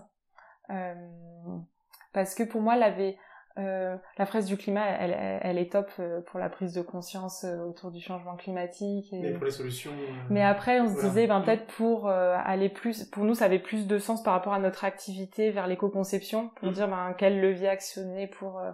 Parce 2.13 2.33
que 2.33 2.43
pour 2.43 2.61
moi, 2.61 2.75
l'avait, 2.75 3.17
euh, 3.57 3.95
la 4.17 4.25
fraise 4.25 4.45
du 4.45 4.57
climat, 4.57 4.85
elle, 4.85 5.57
est 5.57 5.71
top 5.71 5.89
euh, 5.99 6.21
pour 6.21 6.39
la 6.39 6.49
prise 6.49 6.73
de 6.73 6.81
conscience 6.81 7.45
euh, 7.45 7.57
autour 7.59 7.91
du 7.91 8.01
changement 8.01 8.35
climatique. 8.35 9.11
Et... 9.13 9.19
Mais 9.21 9.33
pour 9.33 9.45
les 9.45 9.51
solutions... 9.51 9.91
Mais 10.29 10.43
après, 10.43 10.81
on 10.81 10.87
se 10.87 10.93
voilà. 10.93 11.09
disait, 11.09 11.27
ben 11.27 11.41
peut-être 11.41 11.67
pour 11.67 12.09
euh, 12.09 12.35
aller 12.43 12.69
plus, 12.69 13.05
pour 13.05 13.23
nous, 13.23 13.33
ça 13.33 13.45
avait 13.45 13.59
plus 13.59 13.87
de 13.87 13.97
sens 13.97 14.21
par 14.23 14.33
rapport 14.33 14.53
à 14.53 14.59
notre 14.59 14.83
activité 14.83 15.51
vers 15.51 15.67
l'éco-conception, 15.67 16.49
pour 16.57 16.67
Mm. 16.69 16.73
dire 16.73 16.87
ben 16.89 17.15
quel 17.17 17.39
levier 17.39 17.69
actionner 17.69 18.27
pour 18.27 18.59
euh, 18.59 18.71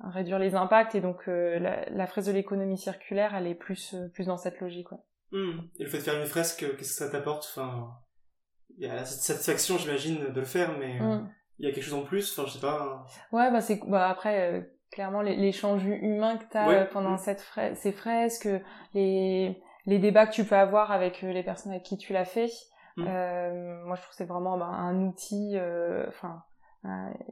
réduire 0.00 0.38
les 0.38 0.54
impacts. 0.54 0.94
Et 0.94 1.00
donc 1.00 1.26
la, 1.26 1.88
la 1.88 2.06
fraise 2.06 2.26
de 2.26 2.32
l'économie 2.32 2.78
circulaire, 2.78 3.34
elle 3.34 3.46
est 3.46 3.54
plus 3.54 3.94
plus 4.14 4.26
dans 4.26 4.36
cette 4.36 4.60
logique. 4.60 4.90
Ouais. 4.92 4.98
Hmm. 5.32 5.60
Et 5.78 5.84
le 5.84 5.88
fait 5.88 5.98
de 5.98 6.02
faire 6.02 6.20
une 6.20 6.26
fresque, 6.26 6.60
qu'est-ce 6.76 6.76
que 6.76 6.84
ça 6.84 7.08
t'apporte? 7.08 7.46
Enfin, 7.54 7.88
il 8.76 8.86
y 8.86 8.90
a 8.90 9.04
cette 9.04 9.20
satisfaction, 9.20 9.78
j'imagine, 9.78 10.32
de 10.32 10.40
le 10.40 10.46
faire, 10.46 10.76
mais 10.78 10.98
Mm. 11.00 11.30
Il 11.60 11.66
y 11.66 11.70
a 11.70 11.72
quelque 11.74 11.84
chose 11.84 11.94
en 11.94 12.02
plus. 12.02 12.36
Enfin, 12.36 12.48
je 12.48 12.54
sais 12.54 12.60
pas. 12.60 13.04
Ouais, 13.32 13.50
bah 13.52 13.60
c'est 13.60 13.80
bah 13.86 14.08
après 14.08 14.40
euh, 14.50 14.60
clairement 14.90 15.20
les- 15.22 15.36
l'échange 15.36 15.84
humain 15.84 16.36
que 16.38 16.44
t'as 16.50 16.66
Ouais. 16.68 16.74
euh, 16.78 16.84
pendant 16.86 17.10
Mm. 17.12 17.18
cette 17.18 17.40
frais- 17.42 17.74
ces 17.76 17.92
fresques, 17.92 18.48
les 18.94 19.62
les 19.86 19.98
débats 19.98 20.26
que 20.26 20.32
tu 20.32 20.44
peux 20.44 20.56
avoir 20.56 20.90
avec 20.90 21.22
euh, 21.24 21.32
les 21.32 21.42
personnes 21.42 21.72
avec 21.72 21.84
qui 21.84 21.96
tu 21.98 22.12
l'as 22.12 22.24
fait. 22.24 22.50
Mm. 22.96 23.04
Euh, 23.08 23.84
moi, 23.86 23.94
je 23.96 24.02
trouve 24.02 24.14
c'est 24.14 24.24
vraiment 24.24 24.58
bah, 24.58 24.66
un 24.66 25.00
outil, 25.06 25.52
euh, 25.56 26.04
enfin, 26.08 26.42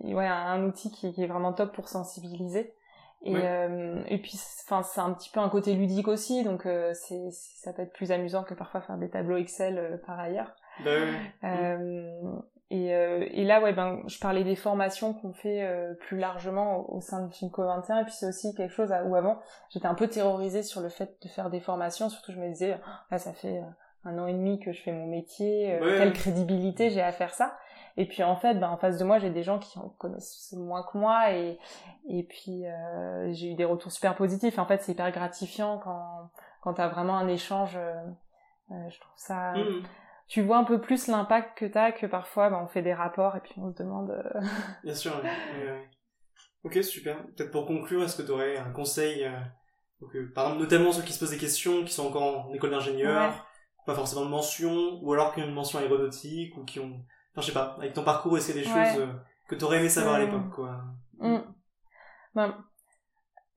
ouais, 0.03 0.26
un, 0.26 0.62
outil 0.64 0.91
qui, 0.91 1.12
qui 1.12 1.22
est 1.24 1.26
vraiment 1.26 1.53
top 1.53 1.72
pour 1.74 1.89
sensibiliser. 1.89 2.72
Et, 3.24 3.35
Ouais. 3.35 3.41
euh, 3.45 4.03
et 4.07 4.18
puis, 4.18 4.39
enfin, 4.64 4.83
c'est 4.85 5.01
un 5.01 5.12
petit 5.12 5.29
peu 5.31 5.41
un 5.41 5.49
côté 5.49 5.74
ludique 5.74 6.07
aussi, 6.07 6.45
donc 6.45 6.66
euh, 6.66 6.93
c'est, 6.95 7.31
ça 7.33 7.72
peut 7.72 7.83
être 7.83 7.93
plus 7.93 8.12
amusant 8.12 8.45
que 8.45 8.55
parfois 8.55 8.81
faire 8.81 8.97
des 8.97 9.11
tableaux 9.11 9.37
Excel 9.37 9.76
euh, 9.79 9.97
par 10.07 10.18
ailleurs. 10.20 10.55
Bah, 10.85 10.91
ouais. 10.93 11.18
Euh, 11.43 12.37
et, 12.71 12.95
euh, 12.95 13.25
et 13.31 13.45
là, 13.45 13.61
ouais, 13.62 13.73
ben, 13.73 14.03
je 14.07 14.19
parlais 14.19 14.45
des 14.45 14.57
formations 14.57 15.14
qu'on 15.14 15.33
fait 15.33 15.62
euh, 15.62 15.95
plus 15.95 16.19
largement 16.19 16.77
au, 16.89 16.97
au 16.97 17.01
sein 17.01 17.27
de 17.27 17.33
Finco 17.33 17.64
21, 17.64 18.01
et 18.01 18.05
puis 18.05 18.12
c'est 18.12 18.27
aussi 18.27 18.55
quelque 18.55 18.73
chose 18.75 18.93
à- 18.93 19.05
où 19.05 19.14
avant, 19.16 19.39
j'étais 19.71 19.87
un 19.87 19.95
peu 19.95 20.07
terrorisée 20.09 20.62
sur 20.62 20.81
le 20.83 20.89
fait 20.91 21.16
de 21.23 21.29
faire 21.29 21.49
des 21.51 21.61
formations, 21.61 22.09
surtout 22.11 22.33
je 22.33 22.39
me 22.39 22.49
disais, 22.49 22.79
Ah, 22.85 23.05
là, 23.11 23.19
ça 23.19 23.33
fait 23.33 23.59
euh, 23.59 23.64
un 24.05 24.19
an 24.19 24.27
et 24.27 24.33
demi 24.35 24.61
que 24.61 24.73
je 24.73 24.83
fais 24.83 24.93
mon 24.93 25.07
métier, 25.07 25.73
euh, 25.75 25.83
Ouais. 25.87 25.97
quelle 25.99 26.12
crédibilité 26.12 26.91
j'ai 26.91 27.03
à 27.03 27.11
faire 27.12 27.33
ça 27.35 27.57
Et 27.97 28.07
puis 28.07 28.23
en 28.23 28.37
fait, 28.37 28.55
ben, 28.55 28.69
en 28.71 28.77
face 28.77 28.99
de 28.99 29.05
moi, 29.05 29.19
j'ai 29.19 29.31
des 29.31 29.43
gens 29.43 29.59
qui 29.59 29.79
en 29.79 29.89
connaissent 29.89 30.53
moins 30.57 30.83
que 30.83 30.97
moi, 30.99 31.33
et, 31.33 31.59
et 32.07 32.23
puis 32.23 32.66
euh, 32.66 33.33
j'ai 33.33 33.53
eu 33.53 33.55
des 33.55 33.64
retours 33.64 33.91
super 33.93 34.14
positifs. 34.14 34.59
En 34.59 34.66
fait, 34.66 34.83
c'est 34.83 34.93
hyper 34.93 35.11
gratifiant 35.11 35.79
quand, 35.79 36.31
quand 36.61 36.75
t'as 36.75 36.89
vraiment 36.89 37.16
un 37.16 37.29
échange, 37.29 37.77
euh, 37.77 37.95
je 38.91 39.01
trouve 39.01 39.12
ça 39.16 39.55
Hmm. 39.55 39.83
Tu 40.29 40.43
vois 40.43 40.59
un 40.59 40.64
peu 40.64 40.81
plus 40.81 41.07
l'impact 41.09 41.59
que 41.59 41.64
t'as 41.66 41.91
que 41.93 42.07
parfois 42.07 42.51
bah, 42.51 42.61
on 42.62 42.68
fait 42.68 42.83
des 42.83 42.95
rapports 42.95 43.35
et 43.37 43.41
puis 43.41 43.55
on 43.57 43.70
se 43.72 43.76
demande 43.83 44.11
euh, 44.11 44.41
Bien 44.85 44.95
sûr. 44.95 45.12
Ouais, 45.16 45.64
ouais. 45.70 45.91
Ok, 46.64 46.83
super. 46.85 47.24
Peut-être 47.29 47.51
pour 47.51 47.66
conclure, 47.66 48.03
est-ce 48.05 48.16
que 48.16 48.22
tu 48.22 48.31
aurais 48.33 48.57
un 48.59 48.70
conseil 48.70 49.24
euh, 49.24 49.31
donc, 50.01 50.14
euh, 50.16 50.31
Par 50.35 50.45
exemple, 50.47 50.62
notamment 50.62 50.93
ceux 50.93 51.03
qui 51.03 51.12
se 51.12 51.18
posent 51.20 51.31
des 51.31 51.39
questions, 51.39 51.85
qui 51.85 51.93
sont 51.93 52.07
encore 52.07 52.47
en 52.49 52.53
école 52.55 52.70
d'ingénieur, 52.70 53.31
Ouais. 53.33 53.39
pas 53.87 53.95
forcément 53.95 54.24
de 54.24 54.31
mention, 54.31 54.99
ou 55.03 55.12
alors 55.12 55.35
qui 55.35 55.41
ont 55.41 55.45
une 55.47 55.55
mention 55.55 55.79
aéronautique, 55.79 56.57
ou 56.57 56.64
qui 56.64 56.79
ont... 56.81 57.05
Enfin, 57.33 57.41
je 57.41 57.47
sais 57.47 57.53
pas, 57.53 57.76
avec 57.79 57.95
ton 57.95 58.05
parcours, 58.05 58.37
est-ce 58.37 58.47
qu'il 58.53 58.57
y 58.57 58.61
a 58.61 58.62
des 58.62 58.70
Ouais. 58.79 58.93
choses 58.93 59.01
euh, 59.03 59.12
que 59.49 59.55
tu 59.55 59.64
aurais 59.64 59.79
aimé 59.79 59.89
savoir 59.89 60.16
à 60.16 60.18
Hmm. 60.18 60.22
l'époque, 60.26 60.51
quoi? 60.55 60.81
Mm. 61.18 61.39
Ben, 62.35 62.64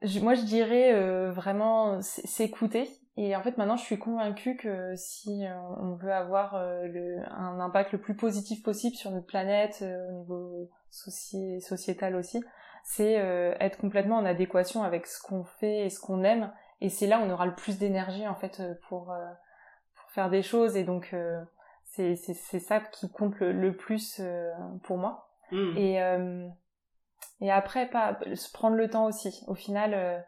je- 0.01 0.19
moi 0.19 0.33
je 0.35 0.41
dirais 0.43 0.93
euh, 0.93 1.31
vraiment 1.31 2.01
s'écouter 2.01 2.89
et 3.17 3.35
en 3.35 3.41
fait 3.41 3.57
maintenant 3.57 3.75
je 3.75 3.83
suis 3.83 3.99
convaincue 3.99 4.55
que 4.55 4.95
si 4.95 5.45
euh, 5.45 5.53
on 5.79 5.95
veut 5.95 6.13
avoir 6.13 6.55
euh, 6.55 6.87
le, 6.87 7.17
un 7.29 7.59
impact 7.59 7.91
le 7.91 7.99
plus 7.99 8.15
positif 8.15 8.63
possible 8.63 8.95
sur 8.95 9.11
notre 9.11 9.25
planète 9.25 9.79
euh, 9.81 10.07
au 10.09 10.11
niveau 10.19 10.69
soci- 10.91 11.59
sociétal 11.59 12.15
aussi 12.15 12.43
c'est 12.83 13.13
être 13.59 13.77
complètement 13.77 14.17
en 14.17 14.25
adéquation 14.25 14.81
avec 14.81 15.05
ce 15.05 15.21
qu'on 15.21 15.43
fait 15.43 15.85
et 15.85 15.91
ce 15.91 15.99
qu'on 15.99 16.23
aime. 16.23 16.51
Et 16.81 16.89
c'est 16.89 17.05
là 17.05 17.19
où 17.19 17.21
on 17.21 17.29
aura 17.29 17.45
le 17.45 17.53
plus 17.53 17.77
d'énergie 17.77 18.27
en 18.27 18.33
fait 18.33 18.59
pour 18.89 19.13
pour 19.93 20.09
faire 20.09 20.31
des 20.31 20.41
choses. 20.41 20.75
Et 20.75 20.83
donc 20.83 21.15
c'est 21.83 22.15
c'est 22.15 22.59
ça 22.59 22.79
qui 22.79 23.11
compte 23.11 23.39
le, 23.39 23.77
plus 23.77 24.19
pour 24.81 24.97
moi. 24.97 25.29
Mmh. 25.51 25.77
et 25.77 25.99
et 27.41 27.51
après 27.51 27.87
pas 27.87 28.17
prendre 28.51 28.77
le 28.77 28.89
temps 28.89 29.05
aussi. 29.05 29.43
Au 29.45 29.53
final 29.53 30.25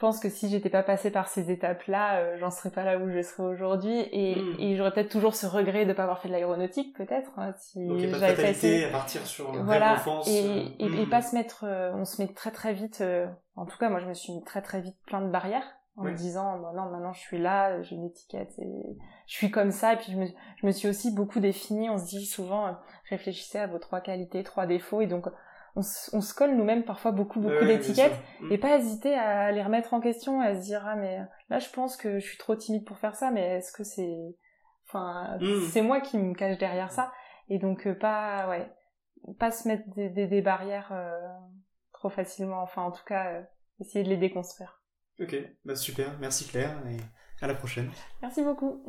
pense 0.00 0.18
que 0.18 0.28
si 0.28 0.48
j'étais 0.48 0.70
pas 0.70 0.82
passée 0.82 1.10
par 1.10 1.28
ces 1.28 1.50
étapes-là, 1.50 2.16
euh, 2.16 2.36
j'en 2.38 2.50
serais 2.50 2.70
pas 2.70 2.82
là 2.82 2.98
où 2.98 3.10
je 3.10 3.22
serais 3.22 3.44
aujourd'hui, 3.44 4.00
et, 4.10 4.34
hmm. 4.34 4.56
et 4.58 4.76
j'aurais 4.76 4.92
peut-être 4.92 5.10
toujours 5.10 5.34
ce 5.34 5.46
regret 5.46 5.84
de 5.84 5.92
pas 5.92 6.02
avoir 6.02 6.20
fait 6.20 6.28
de 6.28 6.32
l'aéronautique, 6.32 6.96
peut-être. 6.96 7.30
Hein, 7.38 7.54
si 7.58 7.86
j'avais 8.08 8.54
fait 8.54 8.84
à 8.84 8.90
partir 8.90 9.24
sur 9.26 9.52
voilà, 9.62 10.02
et, 10.26 10.30
et, 10.30 10.84
et, 10.84 11.06
hmm. 11.06 11.10
pas 11.10 11.22
se 11.22 11.36
mettre, 11.36 11.64
euh, 11.64 11.92
on 11.94 12.04
se 12.04 12.20
met 12.20 12.28
très 12.28 12.50
très 12.50 12.72
vite. 12.72 13.00
Euh, 13.02 13.26
en 13.54 13.66
tout 13.66 13.76
cas, 13.78 13.90
moi, 13.90 14.00
je 14.00 14.06
me 14.06 14.14
suis 14.14 14.32
mis 14.32 14.42
très 14.42 14.62
très 14.62 14.80
vite 14.80 14.96
plein 15.06 15.20
de 15.20 15.30
barrières 15.30 15.66
en 15.96 16.04
me 16.04 16.14
disant 16.14 16.58
bah, 16.60 16.72
non, 16.74 16.90
maintenant 16.90 17.12
je 17.12 17.20
suis 17.20 17.38
là, 17.38 17.82
j'ai 17.82 17.94
une 17.94 18.06
étiquette, 18.06 18.58
et 18.58 18.96
je 19.26 19.34
suis 19.34 19.50
comme 19.50 19.70
ça. 19.70 19.92
Et 19.92 19.96
puis 19.96 20.12
je 20.12 20.16
me, 20.16 20.26
je 20.26 20.66
me 20.66 20.72
suis 20.72 20.88
aussi 20.88 21.14
beaucoup 21.14 21.40
définie. 21.40 21.90
On 21.90 21.98
se 21.98 22.06
dit 22.06 22.24
souvent 22.24 22.74
réfléchissez 23.10 23.58
à 23.58 23.66
vos 23.66 23.78
trois 23.78 24.00
qualités, 24.00 24.42
trois 24.42 24.66
défauts, 24.66 25.02
et 25.02 25.06
donc 25.06 25.26
on, 25.76 25.82
se 25.82 26.34
colle 26.34 26.56
nous-mêmes 26.56 26.84
parfois 26.84 27.12
beaucoup 27.12 27.40
beaucoup 27.40 27.64
d'étiquettes 27.64 28.16
et 28.50 28.56
mm. 28.56 28.60
pas 28.60 28.76
hésiter 28.76 29.14
à 29.14 29.52
les 29.52 29.62
remettre 29.62 29.94
en 29.94 30.00
question 30.00 30.40
à 30.40 30.54
se 30.54 30.62
dire 30.62 30.82
ah 30.86 30.96
mais 30.96 31.20
là 31.48 31.58
je 31.58 31.68
pense 31.70 31.96
que 31.96 32.18
je 32.18 32.26
suis 32.26 32.38
trop 32.38 32.56
timide 32.56 32.84
pour 32.84 32.98
faire 32.98 33.14
ça 33.14 33.30
mais 33.30 33.58
est-ce 33.58 33.72
que 33.72 33.84
c'est 33.84 34.36
enfin 34.88 35.38
mm. 35.40 35.68
c'est 35.70 35.82
moi 35.82 36.00
qui 36.00 36.18
me 36.18 36.34
cache 36.34 36.58
derrière 36.58 36.90
ça 36.90 37.12
et 37.48 37.58
donc 37.58 37.86
euh, 37.86 37.94
pas 37.94 38.48
ouais 38.48 38.70
pas 39.38 39.50
se 39.50 39.68
mettre 39.68 39.84
des, 39.94 40.08
des, 40.08 40.42
barrières 40.42 40.90
euh, 40.92 41.18
trop 41.92 42.08
facilement 42.08 42.62
enfin 42.62 42.82
en 42.82 42.90
tout 42.90 43.04
cas 43.04 43.32
euh, 43.32 43.42
essayer 43.80 44.04
de 44.04 44.08
les 44.08 44.16
déconstruire. 44.16 44.82
Ok 45.20 45.36
bah 45.64 45.76
super. 45.76 46.18
Merci 46.18 46.48
Claire 46.48 46.76
et 46.88 46.96
à 47.42 47.46
la 47.46 47.54
prochaine. 47.54 47.90
Merci 48.22 48.42
beaucoup 48.42 48.82